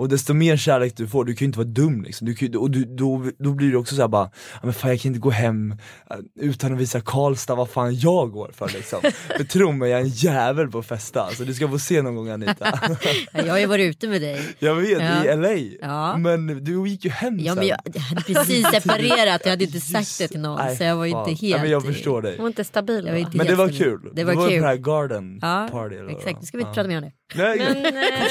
Och 0.00 0.08
desto 0.08 0.34
mer 0.34 0.56
kärlek 0.56 0.96
du 0.96 1.06
får, 1.08 1.24
du 1.24 1.34
kan 1.34 1.44
ju 1.44 1.46
inte 1.46 1.58
vara 1.58 1.68
dum 1.68 2.02
liksom. 2.02 2.26
du 2.26 2.34
kan, 2.34 2.56
och 2.56 2.70
du, 2.70 2.84
då, 2.84 3.24
då 3.38 3.52
blir 3.52 3.70
det 3.70 3.76
också 3.76 3.94
så 3.94 4.00
här 4.00 4.08
bara, 4.08 4.30
men 4.62 4.72
fan 4.72 4.90
jag 4.90 5.00
kan 5.00 5.08
inte 5.08 5.20
gå 5.20 5.30
hem 5.30 5.70
eh, 6.10 6.16
utan 6.40 6.72
att 6.74 6.78
visa 6.80 7.00
Karlstad 7.00 7.54
vad 7.54 7.70
fan 7.70 7.94
jag 7.98 8.30
går 8.32 8.50
för 8.54 8.68
liksom. 8.68 9.00
för 9.36 9.44
tro 9.44 9.72
mig, 9.72 9.90
jag 9.90 10.00
är 10.00 10.04
en 10.04 10.08
jävel 10.10 10.68
på 10.70 10.78
att 10.78 10.86
festa, 10.86 11.30
så 11.30 11.44
du 11.44 11.54
ska 11.54 11.68
få 11.68 11.78
se 11.78 12.02
någon 12.02 12.14
gång 12.16 12.28
Anita. 12.28 12.78
Ja, 13.32 13.42
Jag 13.44 13.52
har 13.52 13.58
ju 13.58 13.66
varit 13.66 13.90
ute 13.90 14.08
med 14.08 14.20
dig. 14.22 14.42
jag 14.58 14.74
vet, 14.74 15.02
Ja. 15.02 15.24
i 15.32 15.36
LA. 15.36 15.76
Ja. 15.80 16.16
Men 16.16 16.64
du 16.64 16.88
gick 16.88 17.04
ju 17.04 17.10
hem 17.10 17.38
Ja, 17.40 17.52
sen. 17.54 17.58
men 17.58 17.66
jag, 17.68 17.78
jag 17.94 18.00
hade 18.00 18.22
precis 18.22 18.66
separerat, 18.72 19.40
jag 19.44 19.50
hade 19.50 19.64
inte 19.64 19.80
sagt 19.80 20.18
det 20.18 20.28
till 20.28 20.40
någon 20.40 20.58
Nej, 20.58 20.76
så 20.76 20.84
jag 20.84 20.96
var 20.96 21.04
ju 21.04 21.10
inte 21.10 21.24
Nej, 21.26 21.34
helt... 21.50 21.62
men 21.62 21.70
jag 21.70 21.84
förstår 21.84 22.22
dig. 22.22 22.32
Hon 22.36 22.42
var 22.42 22.48
inte 22.48 22.64
stabil 22.64 22.96
Jag 23.06 23.12
var 23.12 23.12
va? 23.12 23.18
inte 23.18 23.36
Men 23.36 23.46
det 23.46 23.54
var 23.54 23.68
kul, 23.68 24.00
Det 24.12 24.24
var 24.24 24.34
på 24.34 24.44
det 24.46 24.50
kul. 24.54 24.64
här 24.64 24.76
garden 24.76 25.38
Ja, 25.42 25.68
party 25.72 25.96
eller 25.96 26.10
exakt, 26.10 26.40
nu 26.40 26.46
ska 26.46 26.56
vi 26.56 26.62
Ja. 26.62 26.68
inte 26.68 26.74
prata 26.74 26.88
mer 26.88 26.96
om 26.96 27.02
det. 27.02 27.12
Nej, 27.34 27.58
Men 27.58 27.86
eh, 27.96 28.22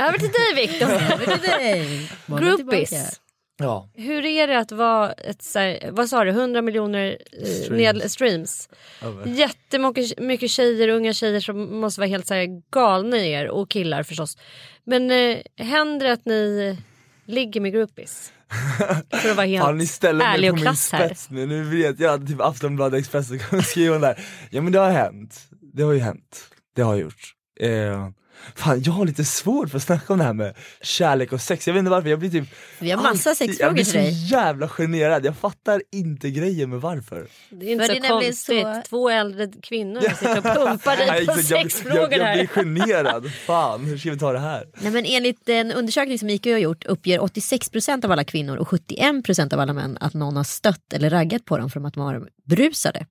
över 0.08 0.18
till 0.18 0.30
dig 0.30 0.66
Viktor. 0.66 0.90
Över 0.90 1.36
till 1.36 1.50
dig. 1.50 2.08
Tillbaka. 2.26 2.44
Groupies. 2.44 3.20
ja. 3.58 3.88
Hur 3.94 4.24
är 4.24 4.46
det 4.46 4.58
att 4.58 4.72
vara 4.72 5.12
ett 5.12 5.42
så 5.42 5.58
här, 5.58 5.90
vad 5.92 6.08
sa 6.08 6.24
du, 6.24 6.30
100 6.30 6.62
miljoner 6.62 7.18
eh, 7.32 7.46
Streams. 7.46 7.70
ned, 7.70 8.10
streams? 8.10 8.68
över. 9.02 9.26
Jättemycket 9.26 10.18
mycket 10.18 10.50
tjejer, 10.50 10.88
unga 10.88 11.12
tjejer 11.12 11.40
som 11.40 11.80
måste 11.80 12.00
vara 12.00 12.08
helt 12.08 12.26
så 12.26 12.34
här 12.34 12.62
galna 12.70 13.16
i 13.16 13.32
er 13.32 13.48
och 13.48 13.70
killar 13.70 14.02
förstås. 14.02 14.36
Men 14.84 15.10
eh, 15.10 15.38
händer 15.56 16.06
det 16.06 16.12
att 16.12 16.24
ni 16.24 16.76
ligger 17.26 17.60
med 17.60 17.72
groupies? 17.72 18.32
För 19.22 19.30
att 19.30 19.36
vara 19.36 19.46
helt 19.46 19.64
Fan 19.64 19.78
ni 19.78 19.86
ställer 19.86 20.24
ärlig 20.24 20.40
mig 20.40 20.50
och 20.50 20.56
på 20.56 20.56
min 20.56 20.64
klass 20.64 20.92
här. 20.92 21.06
spets 21.06 21.30
nu, 21.30 21.46
nu 21.46 21.62
vet 21.62 22.00
jag 22.00 22.14
att 22.22 22.26
typ 22.28 22.40
Aftonbladet 22.40 23.00
Expressen 23.00 23.38
kommer 23.38 23.62
skriva 23.62 23.98
där 23.98 24.24
Ja 24.50 24.60
men 24.62 24.72
det 24.72 24.78
har 24.78 24.90
hänt, 24.90 25.40
det 25.74 25.82
har 25.82 25.92
ju 25.92 25.98
hänt, 25.98 26.44
det 26.76 26.82
har 26.82 26.96
gjort 26.96 27.35
eh, 27.60 28.08
Fan 28.54 28.82
jag 28.82 28.92
har 28.92 29.04
lite 29.06 29.24
svårt 29.24 29.70
för 29.70 29.76
att 29.76 29.82
snacka 29.82 30.12
om 30.12 30.18
det 30.18 30.24
här 30.24 30.32
med 30.32 30.54
kärlek 30.82 31.32
och 31.32 31.40
sex, 31.40 31.66
jag 31.66 31.74
vet 31.74 31.78
inte 31.78 31.90
varför, 31.90 32.08
jag 32.08 32.18
blir 32.18 32.30
typ 32.30 32.48
Vi 32.78 32.90
har 32.90 33.02
massa 33.02 33.30
alltid- 33.30 33.48
Jag 33.48 33.56
sexfrågor 33.56 33.72
blir 33.74 33.84
till 33.84 33.92
så 33.92 33.98
dig. 33.98 34.26
jävla 34.30 34.68
generad, 34.68 35.24
jag 35.24 35.36
fattar 35.36 35.82
inte 35.92 36.30
grejen 36.30 36.70
med 36.70 36.80
varför 36.80 37.26
Det 37.50 37.66
är 37.66 37.72
inte 37.72 37.84
För 37.84 37.94
så 37.94 38.00
det 38.00 38.06
är 38.06 38.10
nämligen 38.10 38.32
konstigt. 38.32 38.62
så- 38.62 38.82
Två 38.88 39.10
äldre 39.10 39.48
kvinnor 39.62 40.00
som 40.00 40.10
sitter 40.10 40.38
och 40.38 40.44
pumpar 40.44 40.96
dig 40.96 41.06
Nej, 41.06 41.26
på 41.26 41.32
exakt, 41.32 41.50
jag, 41.50 41.60
jag, 41.60 41.70
sexfrågor 41.72 42.12
jag 42.12 42.24
här. 42.24 42.34
blir 42.36 42.46
generad, 42.46 43.30
fan 43.32 43.84
hur 43.84 43.98
ska 43.98 44.10
vi 44.10 44.18
ta 44.18 44.32
det 44.32 44.38
här? 44.38 44.64
Nej, 44.80 44.92
men 44.92 45.04
enligt 45.04 45.48
en 45.48 45.72
undersökning 45.72 46.18
som 46.18 46.30
IQ 46.30 46.46
har 46.46 46.58
gjort 46.58 46.84
uppger 46.84 47.18
86% 47.18 48.04
av 48.04 48.12
alla 48.12 48.24
kvinnor 48.24 48.56
och 48.56 48.68
71% 48.68 49.52
av 49.54 49.60
alla 49.60 49.72
män 49.72 49.98
att 50.00 50.14
någon 50.14 50.36
har 50.36 50.44
stött 50.44 50.92
eller 50.92 51.10
raggat 51.10 51.44
på 51.44 51.58
dem 51.58 51.70
för 51.70 51.86
att 51.86 51.94
de 51.94 52.04
var 52.04 52.28
brusade. 52.44 53.06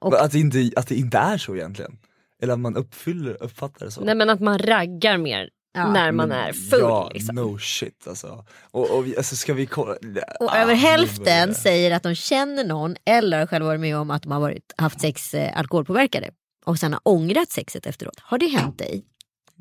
Och- 0.00 0.22
Att, 0.24 0.32
det 0.32 0.38
inte, 0.38 0.70
att 0.76 0.86
det 0.88 0.94
inte 0.94 1.18
är 1.18 1.38
så 1.38 1.54
egentligen? 1.56 1.96
Eller 2.42 2.52
att 2.54 2.60
man 2.60 2.76
uppfyller, 2.76 3.42
uppfattar 3.42 3.86
det 3.86 3.92
så? 3.92 4.00
Nej 4.00 4.14
men 4.14 4.30
att 4.30 4.40
man 4.40 4.58
raggar 4.58 5.18
mer. 5.18 5.48
Ja. 5.76 5.92
när 5.92 6.12
man 6.12 6.32
är 6.32 6.52
full. 6.52 6.80
Ja, 6.80 7.10
liksom. 7.14 7.34
no 7.36 7.58
shit 7.58 8.08
alltså. 8.08 8.44
Och, 8.70 8.90
och 8.90 9.06
vi, 9.06 9.16
alltså 9.16 9.36
ska 9.36 9.54
vi 9.54 9.66
kolla? 9.66 9.92
Och 10.40 10.52
Ah, 10.54 10.56
över 10.56 10.74
hälften 10.74 11.54
säger 11.54 11.90
att 11.90 12.02
de 12.02 12.14
känner 12.14 12.64
någon 12.64 12.96
eller 13.06 13.38
har 13.38 13.46
själva 13.46 13.68
varit 13.68 13.80
med 13.80 13.96
om 13.96 14.10
att 14.10 14.22
de 14.22 14.32
har 14.32 14.40
varit, 14.40 14.72
haft 14.76 15.00
sex 15.00 15.34
eh, 15.34 15.58
alkoholpåverkade 15.58 16.30
och 16.64 16.78
sen 16.78 16.92
har 16.92 17.00
ångrat 17.04 17.50
sexet 17.50 17.86
efteråt. 17.86 18.20
Har 18.20 18.38
det 18.38 18.46
hänt 18.46 18.78
dig? 18.78 19.04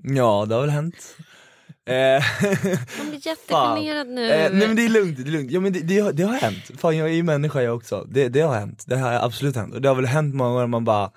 Ja 0.03 0.45
det 0.49 0.55
har 0.55 0.61
väl 0.61 0.69
hänt. 0.69 1.15
Eh, 1.85 1.93
Man 2.97 3.09
blir 3.09 3.27
jättegenerad 3.27 4.07
nu. 4.07 4.31
Eh, 4.31 4.51
nej 4.51 4.67
men 4.67 4.75
det 4.75 4.85
är 4.85 4.89
lugnt, 4.89 5.17
det 5.17 5.23
är 5.23 5.31
lugnt. 5.31 5.51
Ja 5.51 5.59
men 5.59 5.73
det, 5.73 5.79
det, 5.79 5.99
har, 5.99 6.11
det 6.11 6.23
har 6.23 6.33
hänt. 6.33 6.71
Fan 6.77 6.97
jag 6.97 7.09
är 7.09 7.13
ju 7.13 7.23
människa 7.23 7.61
jag 7.61 7.75
också. 7.75 8.07
Det, 8.09 8.29
det 8.29 8.41
har 8.41 8.55
hänt, 8.55 8.83
det 8.87 8.97
har 8.97 9.11
absolut 9.13 9.55
hänt. 9.55 9.73
Och 9.73 9.81
det 9.81 9.87
har 9.87 9.95
väl 9.95 10.05
hänt 10.05 10.35
många 10.35 10.49
gånger 10.53 10.67
man 10.67 10.85
bara, 10.85 11.11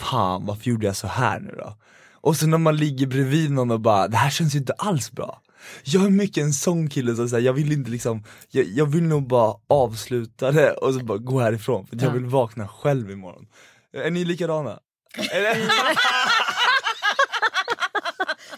fan 0.00 0.46
varför 0.46 0.70
gjorde 0.70 0.86
jag 0.86 0.96
så 0.96 1.06
här 1.06 1.40
nu 1.40 1.54
då? 1.58 1.76
Och 2.12 2.36
sen 2.36 2.50
när 2.50 2.58
man 2.58 2.76
ligger 2.76 3.06
bredvid 3.06 3.50
någon 3.50 3.70
och 3.70 3.80
bara, 3.80 4.08
det 4.08 4.16
här 4.16 4.30
känns 4.30 4.54
ju 4.54 4.58
inte 4.58 4.72
alls 4.72 5.12
bra. 5.12 5.40
Jag 5.84 6.04
är 6.04 6.10
mycket 6.10 6.44
en 6.44 6.52
sån 6.52 6.88
kille 6.88 7.14
som 7.16 7.28
säger 7.28 7.46
jag 7.46 7.52
vill 7.52 7.72
inte 7.72 7.90
liksom, 7.90 8.24
jag, 8.50 8.64
jag 8.66 8.86
vill 8.86 9.02
nog 9.02 9.28
bara 9.28 9.54
avsluta 9.68 10.52
det 10.52 10.70
och 10.72 10.94
så 10.94 11.00
bara 11.04 11.18
gå 11.18 11.40
härifrån 11.40 11.86
för 11.86 11.96
jag 11.96 12.04
Ja. 12.04 12.10
vill 12.10 12.24
vakna 12.24 12.68
själv 12.68 13.10
imorgon. 13.10 13.46
Är 13.92 14.10
ni 14.10 14.24
likadana? 14.24 14.78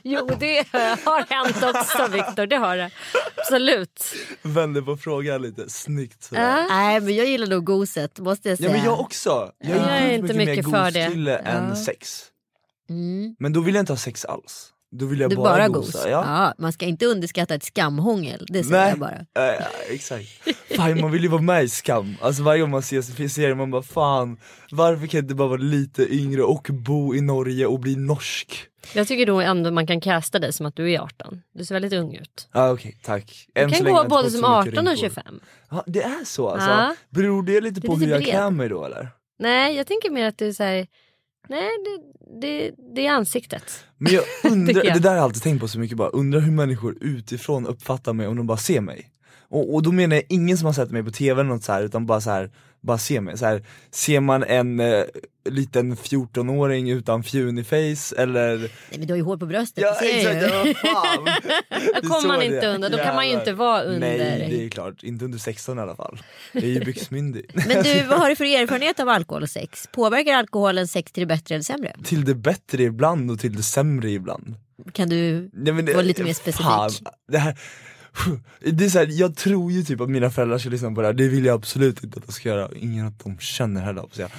Jo 0.09 0.27
det 0.40 0.57
har 1.05 1.35
hänt 1.35 1.77
också 1.77 2.07
Viktor, 2.12 2.47
det 2.47 2.57
har 2.57 2.77
det. 2.77 2.90
Absolut. 3.37 4.05
Vänder 4.42 4.83
på 4.83 4.97
frågan 4.97 5.42
lite, 5.42 5.71
snyggt 5.71 6.23
sådär. 6.25 6.42
Ja. 6.61 6.66
Nej 6.69 7.01
men 7.01 7.14
jag 7.16 7.27
gillar 7.27 7.47
nog 7.47 7.64
goset 7.64 8.19
måste 8.19 8.49
jag 8.49 8.53
Ja 8.53 8.57
säga. 8.57 8.73
men 8.73 8.85
jag 8.85 9.01
också, 9.01 9.51
jag 9.59 9.71
är, 9.71 9.77
Jag 9.77 9.99
är 9.99 10.12
inte 10.12 10.35
mycket, 10.35 10.37
mycket 10.57 10.71
för 10.71 10.90
det. 10.90 11.05
goskille 11.05 11.42
Ja. 11.45 11.51
än 11.51 11.77
sex. 11.77 12.23
Mm. 12.90 13.37
Men 13.38 13.53
då 13.53 13.61
vill 13.61 13.75
jag 13.75 13.83
inte 13.83 13.92
ha 13.92 13.99
sex 13.99 14.25
alls. 14.25 14.73
Då 14.92 15.07
vill 15.07 15.21
jag 15.21 15.31
Du 15.31 15.37
bara, 15.37 15.45
bara 15.45 15.69
gosa. 15.69 15.99
gos. 15.99 16.05
Ja. 16.07 16.11
Ja, 16.11 16.55
man 16.59 16.73
ska 16.73 16.87
inte 16.87 17.07
underskatta 17.07 17.55
ett 17.55 17.64
skamhångel. 17.64 18.47
Det 18.49 18.64
säger 18.64 18.81
Nej, 18.81 18.90
jag 18.90 18.99
bara. 18.99 19.47
eh, 19.55 19.64
exakt. 19.90 20.29
Fan 20.77 21.01
man 21.01 21.11
vill 21.11 21.23
ju 21.23 21.29
vara 21.29 21.42
med 21.42 21.64
i 21.64 21.69
Skam. 21.69 22.14
Alltså 22.21 22.42
varje 22.42 22.61
gång 22.61 22.71
man 22.71 22.83
ser 22.83 23.29
serien 23.29 23.59
man 23.59 23.71
bara 23.71 23.83
fan, 23.83 24.38
varför 24.71 25.07
kan 25.07 25.19
jag 25.19 25.25
inte 25.25 25.35
bara 25.35 25.49
vara 25.49 25.61
lite 25.61 26.14
yngre 26.14 26.42
och 26.42 26.69
bo 26.73 27.14
i 27.14 27.21
Norge 27.21 27.66
och 27.66 27.81
bli 27.81 27.97
norsk? 27.97 28.64
Jag 28.94 29.09
tycker 29.09 29.27
då 29.27 29.40
ändå 29.40 29.70
man 29.70 29.87
kan 29.87 30.01
casta 30.01 30.38
dig 30.38 30.53
som 30.53 30.66
att 30.66 30.77
du 30.77 30.92
är 30.92 31.01
18. 31.01 31.42
Du 31.55 31.64
ser 31.64 31.75
väldigt 31.75 31.92
ung 31.92 32.14
ut. 32.14 32.49
Ja 32.53 32.61
ah, 32.61 32.72
okej, 32.72 32.96
tack. 33.03 33.46
Du 33.55 33.61
Än 33.61 33.70
så 33.70 33.77
kan 33.77 33.85
gå 33.85 34.05
både 34.09 34.31
som 34.31 34.40
fått 34.40 34.51
så 34.51 34.59
mycket 34.64 34.79
18 34.79 34.87
och 34.87 34.92
rynkor. 34.92 35.09
25. 35.09 35.40
Ja, 35.70 35.85
det 35.87 36.03
är 36.03 36.25
så 36.25 36.49
alltså? 36.49 36.70
Ja. 36.70 36.94
Beror 37.11 37.42
det 37.42 37.61
lite 37.61 37.81
Det 37.81 37.87
på 37.87 37.92
lite 37.94 38.05
hur 38.05 38.12
jag 38.12 38.20
bred. 38.22 38.31
klär 38.31 38.51
mig 38.51 38.68
då 38.68 38.85
eller? 38.85 39.09
Nej 39.38 39.77
jag 39.77 39.87
tänker 39.87 40.11
mer 40.11 40.27
att 40.27 40.38
du 40.38 40.53
säger 40.55 40.87
Nej 41.49 41.70
det, 41.85 42.01
det, 42.40 42.75
det 42.94 43.07
är 43.07 43.12
ansiktet. 43.12 43.85
Men 43.99 44.12
jag 44.12 44.25
undrar, 44.53 44.85
jag. 44.85 44.94
det 44.94 45.01
där 45.01 45.09
har 45.11 45.16
jag 45.16 45.25
alltid 45.25 45.42
tänkt 45.42 45.61
på 45.61 45.68
så 45.68 45.79
mycket 45.79 45.96
bara, 45.96 46.09
undrar 46.09 46.40
hur 46.40 46.53
människor 46.53 46.96
utifrån 47.01 47.66
uppfattar 47.66 48.12
mig 48.12 48.27
om 48.27 48.37
de 48.37 48.46
bara 48.46 48.59
ser 48.59 48.81
mig. 48.81 49.11
Och, 49.49 49.75
och 49.75 49.83
då 49.83 49.92
menar 49.92 50.16
jag 50.16 50.25
ingen 50.29 50.59
som 50.59 50.66
har 50.66 50.72
sett 50.72 50.90
mig 50.90 51.03
på 51.03 51.11
tv 51.11 51.40
eller 51.40 51.51
något 51.51 51.64
så 51.64 51.72
här, 51.72 51.83
utan 51.83 52.07
bara 52.07 52.20
så 52.20 52.31
här, 52.31 52.51
bara 52.87 52.99
ser 52.99 53.20
mig. 53.20 53.38
Så 53.38 53.46
här, 53.46 53.62
ser 53.90 54.20
man 54.20 54.42
en 54.42 54.81
eh, 54.81 55.05
liten 55.44 55.96
14-åring 55.96 56.90
utan 56.90 57.22
fjunig 57.22 57.66
face 57.66 58.22
eller 58.22 58.59
Nej 58.59 58.70
men 58.99 59.07
du 59.07 59.12
har 59.12 59.16
ju 59.16 59.22
hår 59.22 59.37
på 59.37 59.46
bröstet. 59.46 59.85
Ja 59.85 59.90
det 60.01 60.07
ser 60.07 60.16
exakt, 60.18 60.53
jag 60.53 60.66
ju. 60.66 60.75
ja. 60.83 61.25
Det 61.68 61.77
är 61.77 62.09
kommer 62.09 62.29
man 62.29 62.38
det 62.38 62.44
inte 62.44 62.66
är. 62.66 62.75
under, 62.75 62.90
då 62.90 62.99
kan 62.99 63.14
man 63.14 63.27
ju 63.29 63.33
inte 63.33 63.53
vara 63.53 63.83
under. 63.83 64.01
Nej 64.01 64.46
det 64.51 64.64
är 64.64 64.68
klart, 64.68 65.03
inte 65.03 65.25
under 65.25 65.38
16 65.38 65.79
i 65.79 65.81
alla 65.81 65.96
fall. 65.96 66.18
Jag 66.53 66.62
är 66.62 66.68
ju 66.68 66.81
byxmyndig. 66.85 67.51
Men 67.55 67.83
du, 67.83 68.03
vad 68.03 68.18
har 68.18 68.29
du 68.29 68.37
för 68.37 68.44
erfarenhet 68.62 69.01
av 69.01 69.09
alkohol 69.09 69.42
och 69.42 69.51
sex? 69.51 69.88
Påverkar 69.92 70.33
alkoholen 70.33 70.88
sex 70.88 71.12
till 71.12 71.20
det 71.20 71.27
bättre 71.27 71.55
eller 71.55 71.62
sämre? 71.62 71.96
till 72.05 72.25
det 72.25 72.35
bättre 72.35 72.83
ibland 72.83 73.31
och 73.31 73.40
till 73.40 73.57
det 73.57 73.62
sämre 73.62 74.11
ibland. 74.11 74.55
Kan 74.92 75.09
du 75.09 75.51
Nej, 75.53 75.83
det, 75.83 75.94
Var 75.94 76.03
lite 76.03 76.25
mer 76.25 76.33
specifik. 76.33 76.66
Fan, 76.66 76.90
det 77.29 77.38
här, 77.38 77.59
det 78.61 78.85
är 78.85 78.89
så 78.89 78.99
här, 78.99 79.09
jag 79.11 79.37
tror 79.37 79.73
ju 79.73 79.83
typ 79.83 80.01
att 80.01 80.11
mina 80.11 80.31
föräldrar 80.31 80.59
ska 80.59 80.71
lyssna 80.71 80.91
på 80.93 81.01
det 81.01 81.07
här, 81.07 81.15
det 81.15 81.29
vill 81.29 81.45
jag 81.45 81.55
absolut 81.55 82.05
inte 82.05 82.19
att 82.19 82.27
de 82.27 82.33
ska 82.33 82.49
göra, 82.49 82.71
ingen 82.77 83.07
att 83.07 83.25
de 83.25 83.39
känner 83.39 83.83
heller 83.83 84.01
hoppas 84.01 84.19
jag. 84.19 84.31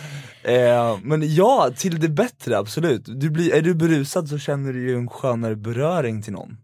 Eh, 0.44 0.98
men 1.04 1.36
ja, 1.36 1.72
till 1.78 2.00
det 2.00 2.10
bättre 2.10 2.58
absolut. 2.58 3.04
Du 3.06 3.30
blir, 3.30 3.54
är 3.54 3.62
du 3.62 3.74
berusad 3.74 4.30
så 4.30 4.38
känner 4.38 4.74
du 4.74 4.90
ju 4.90 4.96
en 4.96 5.08
skönare 5.08 5.56
beröring 5.56 6.22
till 6.22 6.34
någon. 6.34 6.58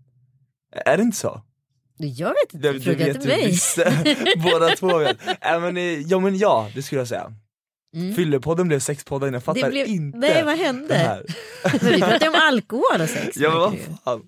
Är 0.85 0.97
det 0.97 1.03
inte 1.03 1.17
så? 1.17 1.41
Jag 1.97 2.29
vet 2.29 2.53
inte, 2.53 2.71
Det, 2.71 2.79
fråga 2.79 3.07
inte 3.07 3.27
mig. 3.27 3.57
båda 4.51 4.75
två 4.75 4.97
vet. 4.97 5.17
Äh, 5.27 5.59
men, 5.61 5.77
eh, 5.77 5.83
ja 5.83 6.19
men 6.19 6.37
ja, 6.37 6.69
det 6.75 6.81
skulle 6.81 7.01
jag 7.01 7.07
säga. 7.07 7.33
Mm. 7.95 8.15
Fyllepodden 8.15 8.67
blev 8.67 8.79
sexpodden, 8.79 9.33
jag 9.33 9.43
fattar 9.43 9.69
blev, 9.69 9.87
inte 9.87 10.17
nej 10.17 10.43
vad 10.43 10.57
hände? 10.57 11.23
vi 11.81 11.99
pratade 11.99 12.29
om 12.29 12.35
alkohol 12.35 13.01
och 13.01 13.09
sex. 13.09 13.37
Ja 13.39 13.59
vad 13.59 13.97
fan. 14.03 14.21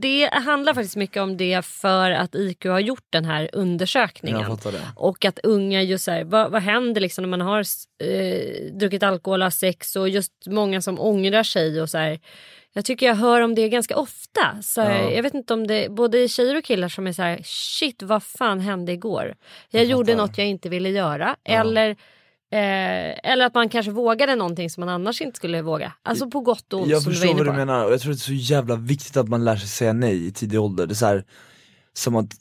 Det 0.00 0.30
handlar 0.32 0.74
faktiskt 0.74 0.96
mycket 0.96 1.22
om 1.22 1.36
det 1.36 1.64
för 1.64 2.10
att 2.10 2.34
IQ 2.34 2.64
har 2.64 2.80
gjort 2.80 3.06
den 3.10 3.24
här 3.24 3.50
undersökningen. 3.52 4.40
Jag. 4.40 4.58
Och 4.96 5.24
att 5.24 5.38
unga 5.42 5.82
just 5.82 6.06
här, 6.06 6.24
vad, 6.24 6.50
vad 6.50 6.62
händer 6.62 7.00
liksom 7.00 7.22
när 7.22 7.28
man 7.28 7.40
har 7.40 7.64
eh, 8.04 8.72
druckit 8.72 9.02
alkohol 9.02 9.40
och 9.40 9.44
har 9.44 9.50
sex 9.50 9.96
och 9.96 10.08
just 10.08 10.32
många 10.46 10.80
som 10.80 11.00
ångrar 11.00 11.42
sig 11.42 11.82
och 11.82 11.90
så 11.90 11.98
här. 11.98 12.20
Jag 12.72 12.84
tycker 12.84 13.06
jag 13.06 13.14
hör 13.14 13.40
om 13.40 13.54
det 13.54 13.68
ganska 13.68 13.96
ofta. 13.96 14.62
Så 14.62 14.80
Ja. 14.80 15.10
Jag 15.10 15.22
vet 15.22 15.34
inte 15.34 15.54
om 15.54 15.66
det 15.66 15.90
både 15.90 16.28
tjejer 16.28 16.56
och 16.56 16.64
killar 16.64 16.88
som 16.88 17.06
är 17.06 17.12
så 17.12 17.22
här 17.22 17.40
shit 17.44 18.02
vad 18.02 18.22
fan 18.22 18.60
hände 18.60 18.92
igår. 18.92 19.34
Jag, 19.70 19.84
gjorde 19.84 20.12
fattar. 20.12 20.26
något 20.26 20.38
jag 20.38 20.46
inte 20.46 20.68
ville 20.68 20.88
göra. 20.88 21.36
Eller 21.44 21.96
Eh, 22.52 23.30
eller 23.32 23.46
att 23.46 23.54
man 23.54 23.68
kanske 23.68 23.92
vågade 23.92 24.34
någonting 24.34 24.70
som 24.70 24.80
man 24.80 24.88
annars 24.88 25.20
inte 25.20 25.36
skulle 25.36 25.62
våga. 25.62 25.92
Alltså 26.02 26.30
på 26.30 26.40
gott 26.40 26.72
och 26.72 26.80
ont 26.80 26.90
Jag 26.90 27.02
som 27.02 27.12
du 27.12 27.16
förstår 27.16 27.30
inne 27.30 27.44
vad 27.44 27.54
du 27.54 27.58
menar 27.58 27.84
och 27.84 27.92
jag 27.92 28.00
tror 28.00 28.12
det 28.12 28.16
är 28.16 28.18
så 28.18 28.32
jävla 28.32 28.76
viktigt 28.76 29.16
att 29.16 29.28
man 29.28 29.44
lär 29.44 29.56
sig 29.56 29.68
säga 29.68 29.92
nej 29.92 30.26
i 30.26 30.32
tidig 30.32 30.60
ålder. 30.60 30.86
Det 30.86 30.92
är 30.92 30.94
så 30.94 31.06
här, 31.06 31.24
som 31.92 32.16
att 32.16 32.32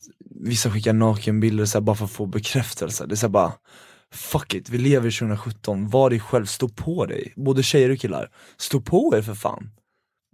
vissa 0.42 0.72
skickar 0.72 0.94
nakenbilder 0.94 1.66
så 1.66 1.78
här, 1.78 1.84
bara 1.84 1.96
för 1.96 2.06
att 2.06 2.12
få 2.12 2.26
bekräftelse. 2.26 3.06
Det 3.06 3.14
är 3.14 3.16
så 3.16 3.26
här, 3.26 3.32
bara 3.32 3.54
Fuck 4.12 4.54
it, 4.54 4.70
vi 4.70 4.78
lever 4.78 5.12
2017, 5.12 5.90
var 5.90 6.10
dig 6.10 6.20
själv, 6.20 6.46
stå 6.46 6.70
på 6.70 7.06
dig. 7.06 7.34
Både 7.36 7.64
tjejer 7.64 7.90
och 7.90 8.00
killar. 8.00 8.30
Stå 8.58 8.82
på 8.82 9.14
er 9.18 9.22
för 9.22 9.34
fan. 9.34 9.72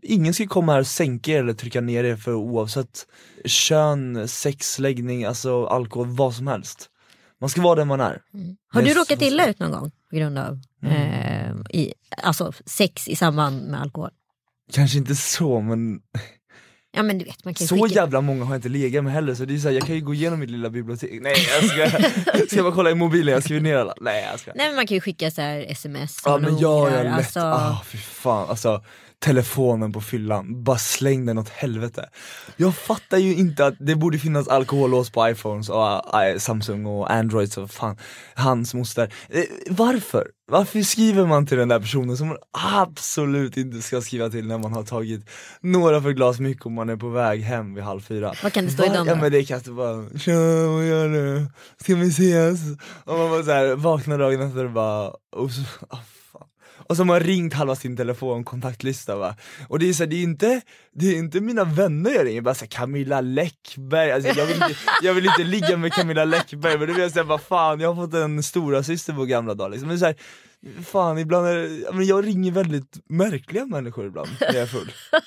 Ingen 0.04 0.34
ska 0.34 0.48
komma 0.48 0.74
här 0.74 0.80
och 0.80 0.88
sänka 0.88 1.32
er 1.32 1.40
eller 1.40 1.54
trycka 1.54 1.82
ner 1.82 2.04
er 2.04 2.16
för 2.16 2.34
oavsett 2.34 3.08
kön, 3.46 4.28
sex, 4.28 4.80
läggning, 4.80 5.26
alltså 5.26 5.66
alkohol, 5.66 6.08
vad 6.08 6.34
som 6.34 6.48
helst. 6.48 6.90
Man 7.42 7.50
ska 7.50 7.62
vara 7.62 7.76
den 7.76 7.88
man 7.88 8.02
är. 8.02 8.22
Har 8.74 8.82
du 8.82 8.94
råkat 8.94 9.22
illa 9.22 9.48
ut 9.50 9.60
någon 9.60 9.72
gång 9.72 9.92
på 10.10 10.16
grund 10.16 10.38
av 10.38 10.60
eh, 10.86 11.52
i, 11.70 11.94
alltså 12.24 12.54
sex 12.66 13.08
i 13.08 13.16
samband 13.16 13.68
med 13.68 13.82
alkohol? 13.82 14.10
Kanske 14.74 14.98
inte 14.98 15.16
så 15.16 15.62
men 15.62 16.00
Ja 16.98 17.04
men 17.04 17.18
du 17.18 17.26
vet 17.26 17.46
man 17.46 17.54
kan 17.54 17.68
Så 17.68 17.76
skicka... 17.76 17.96
jävla 18.00 18.22
många 18.22 18.44
har 18.44 18.52
jag 18.54 18.58
inte 18.58 18.70
legat 18.70 19.04
med 19.04 19.14
heller 19.14 19.36
så 19.36 19.46
det 19.46 19.54
är 19.54 19.58
så 19.58 19.68
här, 19.68 19.76
jag 19.76 19.84
kan 19.86 19.96
ju 19.96 20.02
gå 20.02 20.14
igenom 20.14 20.40
mitt 20.40 20.50
lilla 20.50 20.70
bibliotek, 20.70 21.12
nej 21.22 21.34
jag 21.62 21.64
ska, 21.70 22.00
ska 22.48 22.56
jag 22.56 22.66
bara 22.66 22.74
kolla 22.76 22.92
i 22.92 22.96
mobilen, 22.96 23.34
jag 23.34 23.44
skriver 23.44 23.62
ner 23.62 23.76
alla, 23.76 23.94
nej 24.02 24.28
jag 24.32 24.40
ska 24.40 24.52
Nej 24.56 24.68
men 24.68 24.76
man 24.76 24.88
kan 24.88 24.96
ju 24.96 25.02
skicka 25.02 25.32
så 25.32 25.42
här 25.42 25.66
sms 25.70 26.22
Ja 26.26 26.38
men 26.38 26.58
jag 26.58 26.94
är 26.94 27.04
lätt, 27.04 27.14
alltså, 27.14 27.40
ah 27.40 27.82
fy 27.86 27.98
fan 27.98 28.50
alltså 28.50 28.84
telefonen 29.20 29.92
på 29.94 30.02
fyllan, 30.02 30.64
bara 30.64 30.78
släng 30.78 31.26
den 31.26 31.38
åt 31.38 31.50
helvete. 31.50 32.10
Jag 32.58 32.76
fattar 32.76 33.18
ju 33.18 33.36
inte 33.36 33.66
att 33.66 33.74
det 33.80 33.96
borde 33.96 34.18
finnas 34.20 34.48
alkohollås 34.48 35.10
på 35.10 35.30
iPhones 35.30 35.70
och 35.70 36.22
äh, 36.24 36.38
Samsung 36.38 36.86
och 36.86 37.12
Androids 37.12 37.58
och 37.58 37.72
fan, 37.72 37.98
hans 38.36 38.74
moster. 38.74 39.14
Eh, 39.30 39.44
varför? 39.70 40.28
Varför 40.52 40.82
skriver 40.82 41.26
man 41.26 41.46
till 41.46 41.58
den 41.58 41.68
där 41.68 41.80
personen 41.80 42.18
som 42.18 42.28
man 42.28 42.38
absolut 42.52 43.58
inte 43.58 43.82
ska 43.82 44.02
skriva 44.02 44.30
till 44.30 44.48
när 44.48 44.58
man 44.58 44.74
har 44.74 44.84
tagit 44.84 45.30
några 45.62 46.02
för 46.02 46.12
glas 46.12 46.40
mycket 46.40 46.66
och 46.66 46.72
man 46.72 46.90
är 46.90 46.96
på 46.98 47.10
väg 47.10 47.42
hem 47.42 47.74
vid 47.76 47.84
halv 47.84 48.02
fyra? 48.02 48.34
Vad 48.44 48.54
kan 48.54 48.66
det 48.66 48.72
stå 48.72 48.86
i 48.86 48.90
Va- 48.90 48.94
dem 48.96 49.08
Ja 49.08 49.16
då? 49.16 49.22
men 49.22 49.32
det 49.32 49.44
kan 49.46 49.58
inte 49.58 49.72
vara, 49.72 50.06
tja 50.20 50.34
vad 50.68 50.88
gör 50.88 51.10
du? 51.10 51.46
Ska 51.84 51.96
vi 51.96 52.08
ses? 52.08 52.60
Och 53.04 53.18
man 53.18 53.30
bara 53.30 53.44
såhär, 53.44 53.76
vaknar 53.76 54.18
dagen 54.18 54.42
efter 54.42 54.66
och 54.66 54.72
bara, 54.72 55.12
så. 55.50 55.98
Och 56.90 56.98
så 56.98 57.04
har 57.04 57.20
ringt 57.20 57.54
halva 57.54 57.76
sin 57.76 57.98
telefon, 57.98 58.44
kontaktlista 58.44 59.16
va. 59.16 59.36
Och 59.68 59.80
det 59.80 59.90
är 59.90 59.94
så 59.94 60.06
det 60.06 60.16
är 60.16 60.24
inte, 60.24 60.62
det 60.94 61.06
är 61.06 61.16
inte 61.18 61.42
mina 61.42 61.64
vänner 61.64 62.12
jag 62.12 62.26
ringer, 62.26 62.42
bara 62.42 62.56
såhär 62.56 62.68
Camilla 62.68 63.22
Läckberg, 63.22 64.12
alltså, 64.12 64.40
jag, 64.40 64.46
vill 64.46 64.56
inte, 64.56 64.76
jag 65.02 65.14
vill 65.14 65.26
inte 65.26 65.44
ligga 65.44 65.78
med 65.78 65.94
Camilla 65.94 66.26
Läckberg 66.26 66.78
men 66.78 66.88
då 66.88 66.94
vill 66.94 67.02
jag 67.02 67.12
säga 67.12 67.24
vad 67.24 67.42
fan, 67.42 67.80
jag 67.80 67.94
har 67.94 68.06
fått 68.06 68.14
en 68.14 68.44
stora 68.44 68.84
syster 68.84 69.14
på 69.14 69.26
gamla 69.26 69.54
dagar 69.54 69.70
liksom. 69.70 69.88
Men 69.90 70.00
så 70.00 70.06
här, 70.06 70.16
fan 70.84 71.18
ibland 71.18 71.48
är 71.48 71.94
men 71.94 72.06
jag 72.06 72.28
ringer 72.28 72.52
väldigt 72.52 73.00
märkliga 73.10 73.66
människor 73.66 74.06
ibland 74.08 74.30
när 74.42 74.54
jag 74.54 74.64
är 74.64 74.66
full. 74.66 74.92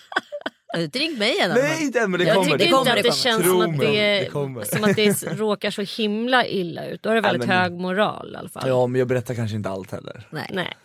Har 0.72 0.78
du 0.78 0.84
inte 0.84 0.98
ringt 0.98 1.18
mig 1.18 1.40
än? 1.40 1.50
Nej 1.50 1.82
inte 1.82 2.00
än 2.00 2.10
men 2.10 2.20
det 2.20 2.26
Jag 2.26 2.34
kommer, 2.34 2.46
tycker 2.46 2.58
det 2.58 2.64
inte 2.78 2.92
att 2.92 3.02
det 3.02 3.14
känns 3.14 3.42
Tro 3.42 3.62
som 3.62 3.70
att 3.74 3.78
det, 3.78 4.20
det 4.20 4.66
som 4.66 4.84
att 4.84 4.96
det 4.96 5.22
råkar 5.38 5.70
så 5.70 5.82
himla 6.02 6.46
illa 6.46 6.86
ut. 6.86 7.02
Då 7.02 7.10
har 7.10 7.14
du 7.14 7.20
väldigt 7.20 7.48
men- 7.48 7.58
hög 7.58 7.72
moral 7.72 8.32
i 8.34 8.36
alla 8.36 8.48
fall. 8.48 8.68
Ja 8.68 8.86
men 8.86 8.98
jag 8.98 9.08
berättar 9.08 9.34
kanske 9.34 9.56
inte 9.56 9.70
allt 9.70 9.92
heller. 9.92 10.26
Nej. 10.30 10.50
Nej. 10.52 10.76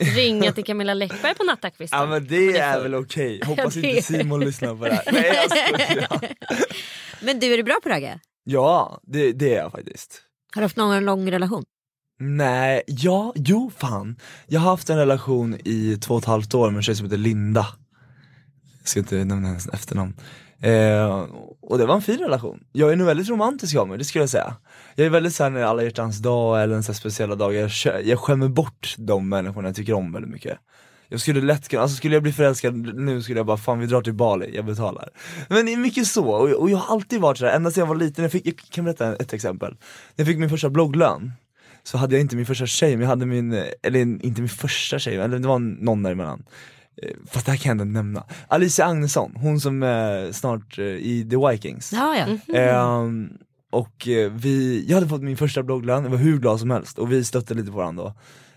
Ringa 0.00 0.52
till 0.52 0.64
Camilla 0.64 0.94
Läckberg 0.94 1.34
på 1.34 1.44
nattakvisten. 1.44 1.98
Ja 1.98 2.06
men 2.06 2.26
det 2.26 2.58
är 2.58 2.80
väl 2.82 2.94
okej, 2.94 3.40
hoppas 3.44 3.76
Ja, 3.76 3.82
det 3.82 3.88
inte 3.88 4.02
Simon 4.02 4.40
lyssnar 4.40 4.76
på 4.76 4.84
det 4.84 4.94
här. 4.94 5.04
Nej 5.12 5.32
jag 5.34 5.50
skojar. 5.50 6.34
Men 7.24 7.40
du 7.40 7.52
är 7.52 7.56
du 7.56 7.62
bra 7.62 7.80
på 7.82 7.88
ragga? 7.88 8.20
Ja, 8.44 9.00
det, 9.02 9.32
det 9.32 9.54
är 9.54 9.58
jag 9.58 9.72
faktiskt. 9.72 10.22
Har 10.54 10.60
du 10.62 10.64
haft 10.64 10.76
någon 10.76 11.04
lång 11.04 11.30
relation? 11.30 11.64
Nej, 12.18 12.82
ja, 12.86 13.32
jo 13.36 13.72
fan. 13.78 14.16
Jag 14.46 14.60
har 14.60 14.70
haft 14.70 14.90
en 14.90 14.96
relation 14.98 15.58
i 15.64 15.96
två 16.00 16.14
och 16.14 16.20
ett 16.20 16.26
halvt 16.26 16.54
år 16.54 16.70
med 16.70 16.76
en 16.76 16.82
tjej 16.82 16.94
som 16.96 17.06
heter 17.06 17.16
Linda. 17.16 17.66
jag 18.78 18.88
ska 18.88 19.00
inte 19.00 19.24
nämna 19.24 19.48
hennes 19.48 19.68
efternamn. 19.68 20.16
Eh, 20.62 21.26
och 21.60 21.78
det 21.78 21.86
var 21.86 21.94
en 21.94 22.02
fin 22.02 22.18
relation. 22.18 22.64
Jag 22.72 22.92
är 22.92 22.96
nog 22.96 23.06
väldigt 23.06 23.28
romantisk 23.28 23.76
av 23.76 23.88
mig, 23.88 23.98
det 23.98 24.04
skulle 24.04 24.22
jag 24.22 24.30
säga. 24.30 24.56
Jag 24.94 25.06
är 25.06 25.10
väldigt 25.10 25.34
såhär 25.34 25.50
när 25.50 25.62
alla 25.62 25.82
hjärtans 25.82 26.18
dag 26.18 26.62
eller 26.62 26.76
en 26.76 26.82
sån 26.82 26.92
här 26.92 26.98
speciella 26.98 27.34
dag, 27.34 27.54
jag, 27.54 27.70
jag 28.04 28.18
skämmer 28.18 28.48
bort 28.48 28.94
de 28.98 29.28
människorna 29.28 29.68
jag 29.68 29.76
tycker 29.76 29.92
om 29.92 30.12
väldigt 30.12 30.30
mycket. 30.30 30.58
Jag 31.08 31.20
skulle 31.20 31.40
lätt 31.40 31.68
kunna, 31.68 31.82
alltså 31.82 31.96
skulle 31.96 32.16
jag 32.16 32.22
bli 32.22 32.32
förälskad 32.32 32.74
nu 32.94 33.22
skulle 33.22 33.38
jag 33.38 33.46
bara 33.46 33.56
fan 33.56 33.78
vi 33.78 33.86
drar 33.86 34.02
till 34.02 34.14
Bali, 34.14 34.56
jag 34.56 34.64
betalar. 34.64 35.08
Men 35.48 35.66
det 35.66 35.72
är 35.72 35.76
mycket 35.76 36.06
så, 36.06 36.26
och, 36.26 36.50
och 36.50 36.70
jag 36.70 36.78
har 36.78 36.94
alltid 36.94 37.20
varit 37.20 37.38
sådär, 37.38 37.52
ända 37.52 37.70
sedan 37.70 37.80
jag 37.80 37.86
var 37.86 37.96
liten, 37.96 38.22
jag, 38.22 38.32
fick, 38.32 38.46
jag 38.46 38.56
kan 38.56 38.84
berätta 38.84 39.16
ett 39.16 39.32
exempel. 39.32 39.70
När 39.70 39.76
jag 40.16 40.26
fick 40.26 40.38
min 40.38 40.50
första 40.50 40.70
blogglön, 40.70 41.32
så 41.82 41.98
hade 41.98 42.14
jag 42.14 42.20
inte 42.20 42.36
min 42.36 42.46
första 42.46 42.66
tjej, 42.66 42.90
men 42.90 43.00
jag 43.00 43.08
hade 43.08 43.26
min, 43.26 43.52
eh, 43.52 43.64
eller 43.82 44.00
inte 44.00 44.40
min 44.40 44.48
första 44.48 44.98
tjej, 44.98 45.16
eller 45.16 45.38
det 45.38 45.48
var 45.48 45.58
någon 45.58 46.02
däremellan. 46.02 46.42
Eh, 47.02 47.10
Fast 47.26 47.46
det 47.46 47.52
här 47.52 47.58
kan 47.58 47.70
jag 47.70 47.74
inte 47.74 47.92
nämna. 47.92 48.24
Alicia 48.48 48.86
Agnesson, 48.86 49.32
hon 49.36 49.60
som 49.60 49.82
är 49.82 50.32
snart 50.32 50.78
eh, 50.78 50.84
i 50.84 51.26
The 51.30 51.48
Vikings. 51.48 51.92
Ja, 51.92 52.16
ja. 52.16 52.54
Ehm, 52.54 53.30
och 53.70 54.08
eh, 54.08 54.32
vi, 54.32 54.84
jag 54.88 54.94
hade 54.94 55.08
fått 55.08 55.22
min 55.22 55.36
första 55.36 55.62
blogglön, 55.62 56.04
jag 56.04 56.10
var 56.10 56.18
hur 56.18 56.38
glad 56.38 56.60
som 56.60 56.70
helst 56.70 56.98
och 56.98 57.12
vi 57.12 57.24
stötte 57.24 57.54
lite 57.54 57.70
på 57.70 57.76
varandra 57.76 58.04
då. 58.04 58.14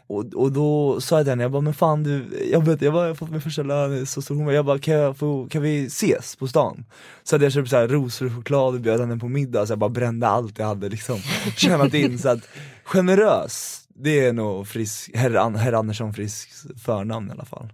Och, 0.07 0.33
och 0.33 0.51
då 0.51 1.01
sa 1.01 1.17
jag 1.17 1.25
till 1.25 1.29
henne, 1.31 1.43
jag 1.43 1.51
bara 1.51 1.61
men 1.61 1.73
fan 1.73 2.03
du, 2.03 2.25
jag, 2.51 2.65
vet, 2.65 2.81
jag, 2.81 2.93
bara, 2.93 3.03
jag 3.03 3.09
har 3.09 3.15
fått 3.15 3.31
min 3.31 3.41
första 3.41 3.63
lön, 3.63 4.05
så 4.05 4.21
stor 4.21 4.35
hon 4.35 4.53
jag 4.53 4.65
bara 4.65 4.79
kan, 4.79 4.93
jag 4.93 5.17
få, 5.17 5.47
kan 5.49 5.61
vi 5.61 5.85
ses 5.85 6.35
på 6.35 6.47
stan? 6.47 6.85
Så 7.23 7.35
hade 7.35 7.45
jag 7.45 7.53
köpt 7.53 7.69
så 7.69 7.75
här 7.75 7.87
rosor 7.87 8.25
och 8.25 8.33
choklad 8.33 8.73
och 8.73 8.81
bjöd 8.81 8.99
henne 8.99 9.17
på 9.17 9.27
middag 9.27 9.65
så 9.65 9.71
jag 9.71 9.79
bara 9.79 9.89
brände 9.89 10.27
allt 10.27 10.59
jag 10.59 10.65
hade 10.65 10.89
liksom 10.89 11.17
tjänat 11.57 11.93
in 11.93 12.19
så 12.19 12.29
att 12.29 12.47
generös, 12.83 13.81
det 13.95 14.25
är 14.25 14.33
nog 14.33 14.67
frisk, 14.67 15.11
herr, 15.13 15.57
herr 15.57 15.73
Andersson 15.73 16.13
Frisks 16.13 16.65
förnamn 16.85 17.29
i 17.29 17.31
alla 17.31 17.45
fall. 17.45 17.69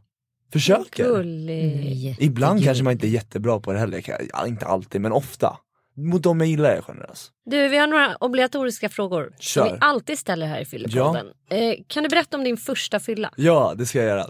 Försöker. 0.51 1.03
Gullig. 1.03 2.15
Ibland 2.19 2.63
kanske 2.63 2.83
man 2.83 2.93
inte 2.93 3.07
är 3.07 3.09
jättebra 3.09 3.59
på 3.59 3.73
det 3.73 3.79
heller, 3.79 4.03
ja, 4.33 4.47
inte 4.47 4.65
alltid 4.65 5.01
men 5.01 5.11
ofta. 5.11 5.57
Mot 5.95 6.23
de 6.23 6.39
jag 6.39 6.49
gillar 6.49 6.69
är 6.69 6.75
jag 6.75 6.83
generös. 6.83 7.31
Du, 7.45 7.67
vi 7.67 7.77
har 7.77 7.87
några 7.87 8.15
obligatoriska 8.19 8.89
frågor 8.89 9.23
som 9.23 9.33
Kör. 9.39 9.71
vi 9.71 9.77
alltid 9.81 10.19
ställer 10.19 10.47
här 10.47 10.61
i 10.61 10.65
Fyllepodden. 10.65 11.25
Eh, 11.49 11.73
kan 11.87 12.03
du 12.03 12.09
berätta 12.09 12.37
om 12.37 12.43
din 12.43 12.57
första 12.57 12.99
fylla? 12.99 13.33
Ja, 13.35 13.73
det 13.77 13.85
ska 13.85 13.99
jag 13.99 14.07
göra. 14.07 14.25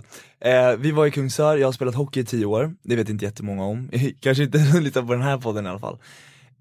Eh, 0.71 0.77
vi 0.77 0.91
var 0.91 1.05
i 1.05 1.11
Kungsör, 1.11 1.57
jag 1.57 1.67
har 1.67 1.71
spelat 1.71 1.95
hockey 1.95 2.19
i 2.19 2.25
tio 2.25 2.45
år, 2.45 2.75
det 2.83 2.95
vet 2.95 3.09
inte 3.09 3.25
jättemånga 3.25 3.63
om, 3.63 3.89
kanske 4.19 4.43
inte 4.43 4.57
lyssnar 4.81 5.03
på 5.03 5.13
den 5.13 5.21
här 5.21 5.37
podden 5.37 5.65
i 5.65 5.69
alla 5.69 5.79
fall. 5.79 5.97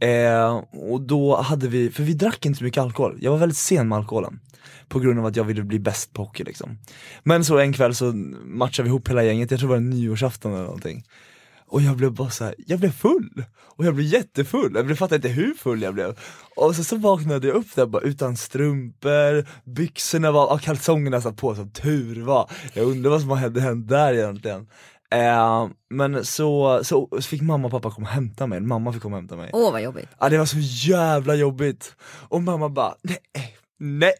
Eh, 0.00 0.56
och 0.72 1.00
då 1.00 1.36
hade 1.36 1.68
vi, 1.68 1.90
för 1.90 2.02
vi 2.02 2.14
drack 2.14 2.46
inte 2.46 2.58
så 2.58 2.64
mycket 2.64 2.82
alkohol, 2.82 3.18
jag 3.20 3.30
var 3.30 3.38
väldigt 3.38 3.58
sen 3.58 3.88
med 3.88 3.98
alkoholen. 3.98 4.40
På 4.88 4.98
grund 4.98 5.18
av 5.18 5.26
att 5.26 5.36
jag 5.36 5.44
ville 5.44 5.62
bli 5.62 5.78
bäst 5.78 6.12
på 6.12 6.22
hockey 6.22 6.44
liksom. 6.44 6.78
Men 7.22 7.44
så 7.44 7.58
en 7.58 7.72
kväll 7.72 7.94
så 7.94 8.12
matchade 8.44 8.84
vi 8.84 8.88
ihop 8.88 9.08
hela 9.10 9.22
gänget, 9.24 9.50
jag 9.50 9.60
tror 9.60 9.68
det 9.68 9.72
var 9.74 9.76
en 9.76 9.90
nyårsafton 9.90 10.52
eller 10.52 10.64
någonting. 10.64 11.04
Och 11.70 11.82
jag 11.82 11.96
blev 11.96 12.12
bara 12.12 12.30
så 12.30 12.44
här, 12.44 12.54
jag 12.66 12.80
blev 12.80 12.90
full! 12.92 13.44
Och 13.58 13.84
jag 13.84 13.94
blev 13.94 14.06
jättefull, 14.06 14.72
jag 14.74 14.86
blev- 14.86 14.96
fattade 14.96 15.16
inte 15.16 15.28
hur 15.28 15.54
full 15.54 15.82
jag 15.82 15.94
blev. 15.94 16.18
Och 16.56 16.76
så, 16.76 16.84
så 16.84 16.96
vaknade 16.96 17.46
jag 17.46 17.56
upp 17.56 17.74
där 17.74 17.86
bara 17.86 18.02
utan 18.02 18.36
strumpor, 18.36 19.46
byxorna 19.70 20.30
var, 20.30 20.52
och 20.52 20.60
kalsongerna 20.60 21.20
satt 21.20 21.36
på 21.36 21.54
som 21.54 21.70
tur 21.70 22.22
var. 22.22 22.50
Jag 22.74 22.86
undrar 22.86 23.10
vad 23.10 23.20
som 23.20 23.30
hade 23.30 23.60
hänt 23.60 23.88
där 23.88 24.14
egentligen. 24.14 24.66
Eh, 25.14 25.68
men 25.90 26.24
så, 26.24 26.80
så, 26.84 27.08
så 27.12 27.22
fick 27.22 27.42
mamma 27.42 27.66
och 27.66 27.70
pappa 27.70 27.90
komma 27.90 28.06
och 28.06 28.12
hämta 28.12 28.46
mig, 28.46 28.60
mamma 28.60 28.92
fick 28.92 29.02
komma 29.02 29.16
och 29.16 29.22
hämta 29.22 29.36
mig. 29.36 29.50
Åh 29.52 29.72
vad 29.72 29.82
jobbigt. 29.82 30.08
Ja 30.20 30.28
det 30.28 30.38
var 30.38 30.46
så 30.46 30.58
jävla 30.90 31.34
jobbigt. 31.34 31.96
Och 32.28 32.42
mamma 32.42 32.68
bara, 32.68 32.94
nej, 33.02 33.18
nej. 33.78 34.12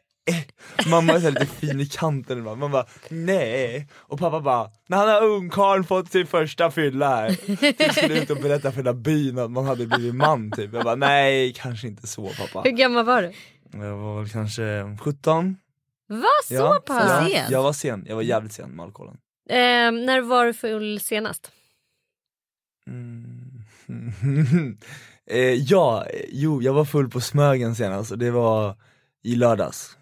Mamma 0.91 1.13
är 1.13 1.21
så 1.21 1.31
lite 1.31 1.47
fin 1.47 1.81
i 1.81 1.87
kanten 1.87 2.39
ibland, 2.39 2.59
man 2.61 2.71
bara 2.71 2.87
nej. 3.09 3.89
Och 3.95 4.19
pappa 4.19 4.41
bara, 4.41 4.71
när 4.89 4.97
han 4.97 5.09
har 5.09 5.25
ungkarln 5.25 5.85
fått 5.85 6.13
sin 6.13 6.27
första 6.27 6.71
fylla 6.71 7.17
här. 7.17 7.31
Typ 7.73 7.93
skulle 7.93 8.23
ut 8.23 8.31
och 8.31 8.37
berätta 8.37 8.71
för 8.71 8.77
hela 8.77 8.95
byn 8.95 9.39
att 9.39 9.51
man 9.51 9.67
hade 9.67 9.87
blivit 9.87 10.15
man 10.15 10.51
typ. 10.51 10.75
Jag 10.75 10.85
bara 10.85 10.95
nej, 10.95 11.53
kanske 11.57 11.87
inte 11.89 12.07
så 12.07 12.31
pappa. 12.39 12.61
Hur 12.65 12.71
gammal 12.71 13.05
var 13.05 13.23
du? 13.23 13.33
Jag 13.79 13.97
var 13.97 14.21
väl 14.21 14.29
kanske 14.29 14.97
17. 15.01 15.57
Va, 16.09 16.25
så 16.49 16.55
ja, 16.55 16.83
pass? 16.87 17.05
ja, 17.09 17.29
Sen? 17.29 17.53
jag 17.53 17.63
var 17.63 17.73
sen, 17.73 18.05
jag 18.09 18.17
var 18.17 18.23
jävligt 18.23 18.53
sen 18.53 18.71
med 18.71 18.85
alkoholen. 18.85 19.17
Eh, 19.49 19.93
när 19.93 20.21
var 20.21 20.47
du 20.47 20.55
full 20.55 21.01
senast? 21.01 21.51
Mm. 22.87 23.65
eh, 25.31 25.39
ja, 25.41 26.05
eh, 26.07 26.25
jo 26.29 26.63
jag 26.63 26.73
var 26.73 26.85
full 26.85 27.11
på 27.11 27.21
Smögen 27.21 27.75
senast 27.75 28.13
och 28.13 28.19
det 28.19 28.31
var 28.31 28.77
i 29.23 29.35
lördags. 29.37 29.95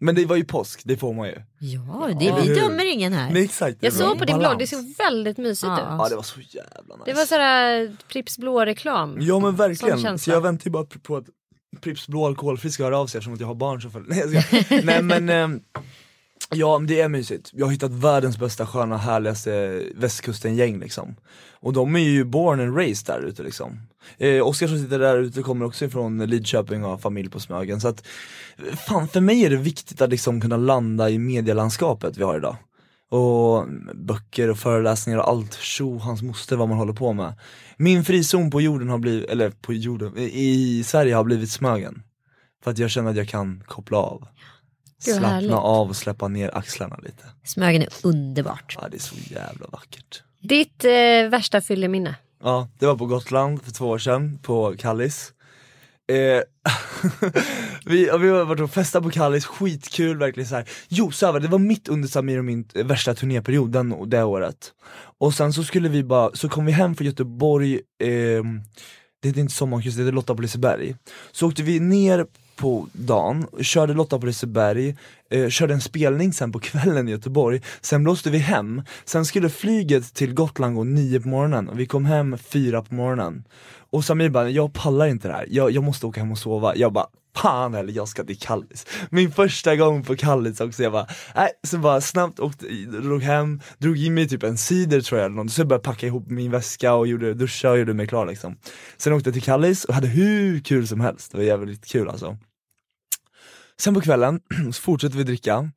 Men 0.00 0.14
det 0.14 0.24
var 0.26 0.36
ju 0.36 0.44
påsk, 0.44 0.80
det 0.84 0.96
får 0.96 1.14
man 1.14 1.28
ju. 1.28 1.42
Ja, 1.58 2.10
det, 2.18 2.24
Ja, 2.24 2.40
vi 2.42 2.54
dömer 2.54 2.92
ingen 2.92 3.12
här. 3.12 3.32
Men 3.32 3.42
exakt, 3.42 3.76
Jag 3.80 3.92
såg 3.92 4.18
på 4.18 4.24
din 4.24 4.38
blogg, 4.38 4.58
det 4.58 4.66
såg 4.66 4.94
väldigt 4.98 5.38
mysigt 5.38 5.62
Ja. 5.68 5.78
ut. 5.78 5.84
Ja 5.98 6.08
det 6.08 6.16
var 6.16 6.22
så 6.22 6.40
jävla 6.40 6.96
nice. 6.96 7.02
Det 7.04 7.12
var 7.12 7.24
sådär 7.24 7.96
Pripps 8.08 8.38
blå-reklam. 8.38 9.16
Ja 9.20 9.38
men 9.38 9.56
verkligen, 9.56 10.18
så 10.18 10.30
jag 10.30 10.40
väntar 10.40 10.64
ju 10.66 10.70
bara 10.70 10.84
på 10.84 11.16
att 11.16 11.24
Pripps 11.80 12.08
blå 12.08 12.26
alkoholfri 12.26 12.70
ska 12.70 12.84
höra 12.84 12.98
av 12.98 13.06
sig 13.06 13.18
eftersom 13.18 13.34
att 13.34 13.40
jag 13.40 13.46
har 13.46 13.54
barn 13.54 13.80
som 13.82 13.90
följer. 13.90 14.08
Nej, 14.26 14.34
jag 14.34 14.44
ska. 14.66 14.80
Nej 14.84 15.02
men 15.02 15.28
ehm, 15.28 15.60
Ja 16.50 16.78
men 16.78 16.86
det 16.86 17.00
är 17.00 17.08
mysigt, 17.08 17.50
jag 17.52 17.66
har 17.66 17.72
hittat 17.72 17.92
världens 17.92 18.38
bästa 18.38 18.66
sköna 18.66 18.96
härligaste 18.96 19.82
västkusten-gäng 19.94 20.78
liksom. 20.78 21.16
Och 21.60 21.72
de 21.72 21.96
är 21.96 22.00
ju 22.00 22.24
born 22.24 22.60
and 22.60 22.76
raised 22.76 23.06
där 23.06 23.28
ute 23.28 23.42
liksom. 23.42 23.80
Eh, 24.18 24.46
Oskar 24.46 24.66
som 24.66 24.78
sitter 24.78 24.98
där 24.98 25.18
ute 25.18 25.42
kommer 25.42 25.66
också 25.66 25.84
ifrån 25.84 26.18
Lidköping 26.18 26.84
och 26.84 26.90
har 26.90 26.98
familj 26.98 27.30
på 27.30 27.40
Smögen. 27.40 27.80
Så 27.80 27.88
att 27.88 28.06
Fan 28.86 29.08
för 29.08 29.20
mig 29.20 29.44
är 29.44 29.50
det 29.50 29.56
viktigt 29.56 30.02
att 30.02 30.10
liksom 30.10 30.40
kunna 30.40 30.56
landa 30.56 31.10
i 31.10 31.18
medielandskapet 31.18 32.16
vi 32.16 32.22
har 32.22 32.36
idag. 32.36 32.56
Och 33.10 33.66
böcker 33.94 34.50
och 34.50 34.58
föreläsningar 34.58 35.18
och 35.18 35.28
allt, 35.28 35.54
tjo 35.54 35.98
hans 35.98 36.22
moster 36.22 36.56
vad 36.56 36.68
man 36.68 36.78
håller 36.78 36.92
på 36.92 37.12
med. 37.12 37.34
Min 37.76 38.04
frizon 38.04 38.50
på 38.50 38.60
jorden 38.60 38.88
har 38.88 38.98
blivit, 38.98 39.30
eller 39.30 39.50
på 39.50 39.72
jorden, 39.72 40.18
i 40.18 40.82
Sverige 40.86 41.14
har 41.14 41.24
blivit 41.24 41.50
Smögen. 41.50 42.02
För 42.64 42.70
att 42.70 42.78
jag 42.78 42.90
känner 42.90 43.10
att 43.10 43.16
jag 43.16 43.28
kan 43.28 43.62
koppla 43.66 43.98
av. 43.98 44.28
Gud, 45.04 45.14
Slappna 45.14 45.28
härligt. 45.28 45.52
av 45.52 45.88
och 45.88 45.96
släppa 45.96 46.28
ner 46.28 46.56
axlarna 46.56 46.96
lite 47.02 47.24
Smögen 47.44 47.82
är 47.82 47.88
underbart. 48.02 48.76
Ja 48.80 48.88
det 48.90 48.96
är 48.96 49.00
så 49.00 49.14
jävla 49.16 49.66
vackert 49.66 50.22
Ditt 50.40 50.84
eh, 50.84 51.30
värsta 51.30 51.60
fylleminne? 51.60 52.14
Ja, 52.42 52.68
det 52.78 52.86
var 52.86 52.96
på 52.96 53.06
Gotland 53.06 53.62
för 53.62 53.70
två 53.70 53.88
år 53.88 53.98
sedan, 53.98 54.38
på 54.42 54.74
Kallis 54.78 55.32
eh, 56.12 56.16
vi, 57.84 58.10
vi 58.20 58.28
har 58.28 58.44
varit 58.44 58.60
och 58.60 58.70
festat 58.70 59.02
på 59.02 59.10
Kallis, 59.10 59.46
skitkul 59.46 60.18
verkligen 60.18 60.48
så 60.48 60.54
här. 60.54 60.68
Jo 60.88 61.10
Söva, 61.10 61.38
det 61.38 61.48
var 61.48 61.58
mitt 61.58 61.88
under 61.88 62.08
Samir 62.08 62.38
och 62.38 62.44
min 62.44 62.68
eh, 62.74 62.86
värsta 62.86 63.14
turnéperiod 63.14 63.72
den, 63.72 64.10
det 64.10 64.22
året 64.24 64.72
Och 65.18 65.34
sen 65.34 65.52
så 65.52 65.64
skulle 65.64 65.88
vi 65.88 66.04
bara, 66.04 66.30
så 66.34 66.48
kom 66.48 66.66
vi 66.66 66.72
hem 66.72 66.94
från 66.96 67.06
Göteborg, 67.06 67.80
ehm, 68.02 68.60
det 69.22 69.28
heter 69.28 69.40
inte 69.40 69.54
Sommarkryss, 69.54 69.94
det 69.94 70.02
heter 70.02 70.12
Lotta 70.12 70.34
på 70.34 70.42
Liseberg 70.42 70.96
Så 71.32 71.46
åkte 71.48 71.62
vi 71.62 71.80
ner 71.80 72.26
på 72.58 72.86
dagen, 72.92 73.46
körde 73.60 73.94
Lotta 73.94 74.18
på 74.18 74.26
Liseberg, 74.26 74.96
eh, 75.30 75.48
körde 75.48 75.74
en 75.74 75.80
spelning 75.80 76.32
sen 76.32 76.52
på 76.52 76.58
kvällen 76.58 77.08
i 77.08 77.10
Göteborg, 77.10 77.62
sen 77.80 78.04
blåste 78.04 78.30
vi 78.30 78.38
hem, 78.38 78.82
sen 79.04 79.24
skulle 79.24 79.48
flyget 79.48 80.14
till 80.14 80.34
Gotland 80.34 80.74
gå 80.74 80.84
nio 80.84 81.20
på 81.20 81.28
morgonen 81.28 81.68
och 81.68 81.80
vi 81.80 81.86
kom 81.86 82.04
hem 82.04 82.38
fyra 82.38 82.82
på 82.82 82.94
morgonen. 82.94 83.44
Och 83.90 84.04
Samir 84.04 84.30
bara, 84.30 84.50
jag 84.50 84.72
pallar 84.72 85.06
inte 85.06 85.28
det 85.28 85.34
här, 85.34 85.46
jag, 85.50 85.70
jag 85.70 85.84
måste 85.84 86.06
åka 86.06 86.20
hem 86.20 86.32
och 86.32 86.38
sova, 86.38 86.76
jag 86.76 86.92
bara 86.92 87.06
Fan 87.36 87.74
eller 87.74 87.92
jag 87.92 88.08
ska 88.08 88.24
till 88.24 88.38
Kallis. 88.38 88.86
Min 89.10 89.30
första 89.30 89.76
gång 89.76 90.04
på 90.04 90.16
Kallis 90.16 90.60
också, 90.60 90.82
jag 90.82 90.92
bara, 90.92 91.06
nej, 91.34 91.50
så 91.66 91.78
bara 91.78 92.00
snabbt 92.00 92.40
åkte, 92.40 92.66
drog 93.02 93.22
hem, 93.22 93.60
drog 93.78 93.98
i 93.98 94.10
mig 94.10 94.28
typ 94.28 94.42
en 94.42 94.58
cider 94.58 95.00
tror 95.00 95.20
jag 95.20 95.26
eller 95.26 95.36
något, 95.36 95.52
så 95.52 95.60
jag 95.60 95.68
började 95.68 95.84
packa 95.84 96.06
ihop 96.06 96.30
min 96.30 96.50
väska 96.50 96.94
och 96.94 97.06
gjorde, 97.06 97.34
duscha 97.34 97.70
och 97.70 97.78
gjorde 97.78 97.94
mig 97.94 98.06
klar 98.06 98.26
liksom. 98.26 98.56
Sen 98.96 99.12
åkte 99.12 99.28
jag 99.28 99.34
till 99.34 99.42
Kallis 99.42 99.84
och 99.84 99.94
hade 99.94 100.08
hur 100.08 100.60
kul 100.60 100.88
som 100.88 101.00
helst, 101.00 101.32
det 101.32 101.38
var 101.38 101.44
jävligt 101.44 101.86
kul 101.86 102.08
alltså. 102.08 102.36
Sen 103.80 103.94
på 103.94 104.00
kvällen 104.00 104.40
så 104.72 104.82
fortsätter 104.82 105.16
vi 105.16 105.24
dricka 105.24 105.70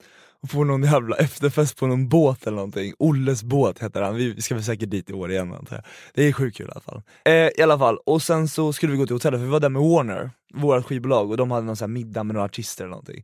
och 0.43 0.49
får 0.49 0.65
någon 0.65 0.83
jävla 0.83 1.15
efterfest 1.15 1.77
på 1.77 1.87
någon 1.87 2.09
båt 2.09 2.47
eller 2.47 2.55
någonting, 2.55 2.93
Olles 2.99 3.43
båt 3.43 3.79
heter 3.79 4.01
han, 4.01 4.15
vi 4.15 4.41
ska 4.41 4.55
väl 4.55 4.63
säkert 4.63 4.89
dit 4.89 5.09
i 5.09 5.13
år 5.13 5.31
igen 5.31 5.53
antar 5.53 5.75
jag. 5.75 5.85
Det 6.13 6.27
är 6.27 6.33
sjukt 6.33 6.57
kul 6.57 6.67
i 6.67 6.71
alla 6.71 6.81
fall. 6.81 7.01
Eh, 7.25 7.33
I 7.33 7.61
alla 7.61 7.79
fall, 7.79 7.97
och 8.05 8.21
sen 8.21 8.47
så 8.47 8.73
skulle 8.73 8.91
vi 8.91 8.97
gå 8.97 9.05
till 9.05 9.15
hotellet 9.15 9.39
för 9.39 9.45
vi 9.45 9.51
var 9.51 9.59
där 9.59 9.69
med 9.69 9.81
Warner, 9.81 10.31
vårt 10.53 10.85
skivbolag 10.85 11.31
och 11.31 11.37
de 11.37 11.51
hade 11.51 11.65
någon 11.65 11.75
sån 11.75 11.93
middag 11.93 12.23
med 12.23 12.33
några 12.33 12.45
artister 12.45 12.83
eller 12.83 12.91
någonting. 12.91 13.23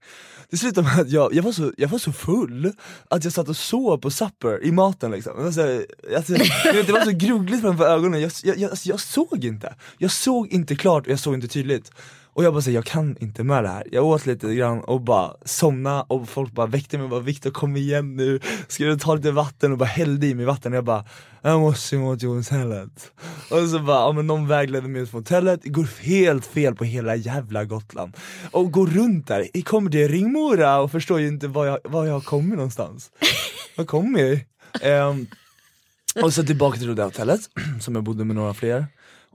Det 0.50 0.58
slutade 0.58 0.88
med 0.88 1.00
att 1.00 1.10
jag, 1.10 1.34
jag, 1.34 1.44
var 1.44 1.52
så, 1.52 1.72
jag 1.78 1.88
var 1.88 2.00
så 2.00 2.12
full 2.14 2.72
att 3.10 3.24
jag 3.24 3.34
satt 3.34 3.50
och 3.50 3.58
sov 3.58 3.98
på 3.98 4.12
supper 4.12 4.64
i 4.64 4.72
maten 4.72 5.12
liksom. 5.12 5.38
Det 5.38 5.44
var, 5.44 5.52
så 5.52 5.84
alltså, 6.16 6.34
vet, 6.74 6.88
det 6.88 6.94
var 6.94 7.06
så 7.06 7.12
grugligt 7.12 7.62
framför 7.62 7.86
ögonen, 7.86 8.22
jag, 8.22 8.32
jag, 8.44 8.58
jag, 8.58 8.70
alltså, 8.70 8.90
jag 8.90 9.00
såg 9.00 9.46
inte. 9.46 9.76
Jag 9.98 10.12
såg 10.12 10.48
inte 10.48 10.76
klart 10.76 11.06
och 11.06 11.12
jag 11.12 11.20
såg 11.20 11.34
inte 11.34 11.48
tydligt. 11.48 11.92
Och 12.38 12.44
jag 12.44 12.54
bara 12.54 12.62
säger 12.62 12.78
jag 12.78 12.86
kan 12.86 13.18
inte 13.20 13.44
med 13.44 13.64
det 13.64 13.70
här. 13.70 13.84
Jag 13.92 14.06
åt 14.06 14.26
lite 14.26 14.56
grann 14.56 14.80
och 14.80 15.02
bara 15.02 15.34
somna 15.46 16.02
och 16.02 16.30
folk 16.30 16.52
bara 16.52 16.68
väckte 16.68 16.98
mig 16.98 17.04
och 17.04 17.10
bara 17.10 17.20
Viktor 17.20 17.52
kom 17.52 17.76
igen 17.76 18.16
nu, 18.16 18.40
ska 18.68 18.84
du 18.84 18.98
ta 18.98 19.16
lite 19.16 19.32
vatten? 19.32 19.72
Och 19.72 19.78
bara 19.78 19.86
hällde 19.86 20.28
i 20.28 20.34
mig 20.34 20.46
vatten 20.46 20.72
och 20.74 20.78
jag 20.78 20.86
bara 20.86 21.06
jag 21.42 21.60
måste 21.60 21.98
gå 21.98 22.18
till 22.18 22.28
hotellet. 22.28 23.12
Och 23.52 23.70
så 23.70 23.80
bara, 23.80 23.98
ja 23.98 24.12
men 24.12 24.28
någon 24.28 24.48
vägledde 24.48 24.88
mig 24.88 25.02
ut 25.02 25.10
från 25.10 25.22
hotellet, 25.22 25.60
det 25.64 25.70
går 25.70 25.88
helt 26.02 26.46
fel 26.46 26.76
på 26.76 26.84
hela 26.84 27.16
jävla 27.16 27.66
Gotland. 27.66 28.18
Och 28.52 28.72
går 28.72 28.88
runt 28.88 29.28
där, 29.28 29.48
jag 29.54 29.66
kommer 29.66 29.92
till 29.92 30.08
Ringmora 30.08 30.80
och 30.80 30.92
förstår 30.92 31.20
ju 31.20 31.28
inte 31.28 31.48
var 31.48 31.66
jag, 31.66 31.80
var 31.84 32.06
jag 32.06 32.14
har 32.14 32.22
kommit 32.22 32.56
någonstans. 32.56 33.12
Var 33.78 33.86
kommer 33.86 34.20
jag? 34.20 34.32
Um, 34.32 34.40
ehm, 34.82 35.28
Och 36.24 36.34
så 36.34 36.44
tillbaka 36.44 36.78
till 36.80 36.96
det 36.96 37.04
hotellet, 37.04 37.42
som 37.82 37.96
jag 37.96 38.04
bodde 38.04 38.26
med 38.26 38.36
några 38.36 38.54
fler. 38.54 38.86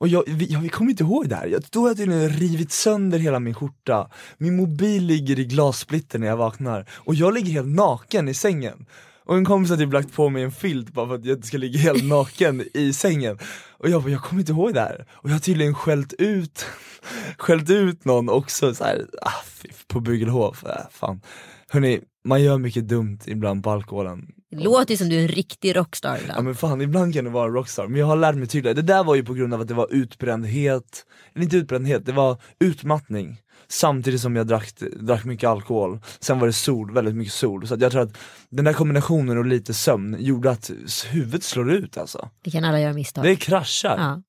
Och 0.03 0.09
jag, 0.09 0.25
vi, 0.27 0.45
jag, 0.45 0.73
kommer 0.73 0.91
inte 0.91 1.03
ihåg 1.03 1.29
det 1.29 1.37
här, 1.37 1.47
jag, 1.47 1.63
då 1.71 1.81
har 1.81 1.89
jag 1.89 1.97
tydligen 1.97 2.29
rivit 2.29 2.73
sönder 2.73 3.19
hela 3.19 3.41
min 3.41 3.55
skjorta, 3.55 4.11
min 4.39 4.57
mobil 4.57 5.05
ligger 5.05 5.39
i 5.39 5.45
glassplitter 5.45 6.19
när 6.19 6.27
jag 6.27 6.37
vaknar, 6.37 6.89
och 6.91 7.15
jag 7.15 7.35
ligger 7.35 7.53
helt 7.53 7.69
naken 7.69 8.29
i 8.29 8.35
sängen. 8.35 8.87
Och 9.25 9.37
en 9.37 9.45
kompis 9.45 9.71
har 9.71 9.77
typ 9.77 9.93
lagt 9.93 10.13
på 10.13 10.29
mig 10.29 10.43
en 10.43 10.53
filt 10.53 10.93
bara 10.93 11.09
för 11.09 11.15
att 11.15 11.25
jag 11.25 11.37
inte 11.37 11.47
ska 11.47 11.59
ligga 11.59 11.79
helt 11.79 12.05
naken 12.05 12.65
i 12.75 12.93
sängen. 12.93 13.39
Och 13.71 13.89
jag 13.89 14.03
bara, 14.03 14.11
jag 14.11 14.23
kommer 14.23 14.41
inte 14.41 14.53
ihåg 14.53 14.75
det 14.75 14.81
här. 14.81 15.07
Och 15.11 15.29
jag 15.29 15.35
har 15.35 15.41
tydligen 15.41 15.75
skällt 15.75 16.13
ut, 16.13 16.67
skällt 17.39 17.71
ut 17.71 18.05
någon 18.05 18.29
också 18.29 18.75
så 18.75 18.85
här, 18.85 19.07
ah, 19.23 19.45
på 19.87 20.01
Bugelhof, 20.01 20.65
äh, 20.65 20.71
fan. 20.91 21.21
Hörni, 21.69 22.01
man 22.25 22.43
gör 22.43 22.59
mycket 22.59 22.89
dumt 22.89 23.19
ibland 23.27 23.65
på 23.65 23.71
alkoholen. 23.71 24.33
Det 24.57 24.65
låter 24.65 24.97
som 24.97 25.09
du 25.09 25.17
är 25.17 25.23
en 25.23 25.29
riktig 25.29 25.77
rockstar 25.77 26.15
Ja 26.15 26.21
ibland. 26.23 26.45
men 26.45 26.55
fan, 26.55 26.81
ibland 26.81 27.15
kan 27.15 27.25
det 27.25 27.31
vara 27.31 27.47
en 27.47 27.53
rockstar, 27.53 27.87
men 27.87 28.01
jag 28.01 28.07
har 28.07 28.17
lärt 28.17 28.35
mig 28.37 28.49
tydligare. 28.49 28.75
Det 28.75 28.83
där 28.83 29.05
var 29.05 29.15
ju 29.15 29.25
på 29.25 29.35
grund 29.35 29.55
av 29.55 29.61
att 29.61 29.69
det 29.69 29.75
var 29.75 29.89
utbrändhet, 29.91 31.05
eller 31.35 31.45
inte 31.45 31.57
utbrändhet, 31.57 32.07
det 32.07 32.13
var 32.13 32.37
utmattning. 32.61 33.41
Samtidigt 33.69 34.21
som 34.21 34.37
jag 34.37 34.47
drack, 34.47 34.75
drack 35.01 35.25
mycket 35.25 35.49
alkohol, 35.49 35.99
sen 36.21 36.39
var 36.39 36.47
det 36.47 36.53
sol, 36.53 36.93
väldigt 36.93 37.15
mycket 37.15 37.35
sol. 37.35 37.67
Så 37.69 37.75
att 37.75 37.81
jag 37.81 37.93
tror 37.93 38.03
att 38.03 38.17
den 38.51 38.65
där 38.65 38.73
kombinationen 38.73 39.39
och 39.39 39.47
lite 39.47 39.75
sömn 39.75 40.17
gjorde 40.21 40.51
att 40.51 40.71
huvudet 41.11 41.43
slår 41.43 41.73
ut 41.73 41.99
alltså. 41.99 42.29
Det 42.45 42.51
kan 42.51 42.65
alla 42.65 42.81
göra 42.81 42.93
misstag. 42.93 43.25
Det 43.25 43.37
kraschar. 43.37 43.97
Ja, 43.99 44.23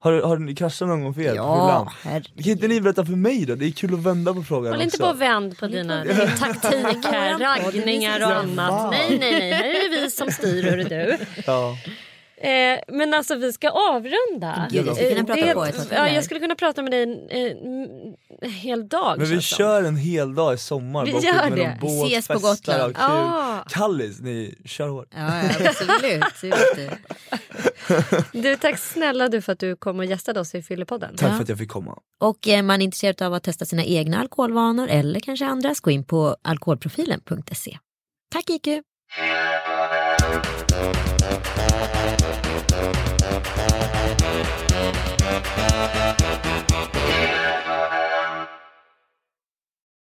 Har, 0.00 0.22
har 0.22 0.38
ni 0.38 0.54
kraschat 0.54 0.88
någon 0.88 1.02
gång 1.04 1.14
för 1.14 1.22
er? 1.22 1.34
ja 1.34 1.92
herregud. 2.02 2.44
Kan 2.44 2.52
inte 2.52 2.68
ni 2.68 2.80
berätta 2.80 3.04
för 3.04 3.12
mig 3.12 3.46
då? 3.46 3.54
Det 3.54 3.66
är 3.66 3.70
kul 3.70 3.94
att 3.94 4.00
vända 4.02 4.34
på 4.34 4.42
frågan 4.42 4.72
Håll 4.72 4.82
inte 4.82 4.98
på 4.98 5.06
och 5.06 5.20
vänd 5.20 5.58
på 5.58 5.66
dina 5.66 6.04
din 6.04 6.16
taktik 6.38 7.04
här, 7.04 7.38
raggningar 7.38 8.20
och 8.20 8.36
annat. 8.36 8.90
Nej, 8.90 9.18
nej, 9.18 9.32
nej, 9.32 9.52
här 9.52 9.64
är 9.64 9.90
det 9.90 10.00
vi 10.00 10.10
som 10.10 10.30
styr 10.30 10.62
hörru 10.62 10.84
du. 10.84 11.18
Ja. 11.46 11.76
Eh, 12.40 12.78
men 12.88 13.14
alltså 13.14 13.34
vi 13.34 13.52
ska 13.52 13.68
avrunda. 13.70 14.68
Gud, 14.70 14.86
jag 14.86 14.96
skulle 14.96 15.14
kunna 15.14 15.20
Eh, 15.20 15.24
prata 15.26 15.46
det- 15.46 15.54
på 15.54 15.64
ett 15.64 15.76
tag 15.76 15.86
till 15.88 15.96
ja, 15.96 16.02
här. 16.02 16.14
Jag 16.14 16.24
skulle 16.24 16.40
kunna 16.40 16.54
prata 16.54 16.82
med 16.82 16.92
dig 16.92 17.02
en, 17.02 17.30
en, 17.30 17.56
en 18.42 18.50
hel 18.50 18.88
dag. 18.88 19.18
Men 19.18 19.26
vi 19.26 19.40
kör 19.40 19.82
en 19.84 19.96
hel 19.96 20.34
dag 20.34 20.54
i 20.54 20.58
sommar, 20.58 21.04
Vi 21.04 21.10
gör 21.10 21.56
det. 21.56 21.78
båt, 21.80 22.06
Ses 22.12 22.28
på 22.28 22.38
Gotland. 22.38 22.94
Ah. 22.98 23.64
Kallis, 23.68 24.20
ni 24.20 24.54
kör 24.64 24.88
hårt. 24.88 25.08
Ja, 25.10 25.42
ja, 25.60 25.68
absolut. 25.68 26.24
absolut. 26.24 26.90
Du, 28.32 28.56
tack 28.56 28.78
snälla 28.78 29.28
du 29.28 29.42
för 29.42 29.52
att 29.52 29.58
du 29.58 29.76
kom 29.76 29.98
och 29.98 30.04
gästade 30.04 30.40
oss 30.40 30.54
i 30.54 30.62
Fyllepodden. 30.62 31.16
Tack 31.16 31.30
Ja. 31.30 31.34
för 31.34 31.42
att 31.42 31.48
jag 31.48 31.58
fick 31.58 31.68
komma. 31.70 31.98
Och 32.20 32.48
är 32.48 32.62
man 32.62 32.82
intresserad 32.82 33.22
av 33.22 33.34
att 33.34 33.42
testa 33.42 33.64
sina 33.64 33.84
egna 33.84 34.20
alkoholvanor 34.20 34.88
eller 34.88 35.20
kanske 35.20 35.46
andras, 35.46 35.80
gå 35.80 35.90
in 35.90 36.04
på 36.04 36.36
alkoholprofilen.se. 36.42 37.78
Tack 38.32 38.50
IQ! 38.50 38.66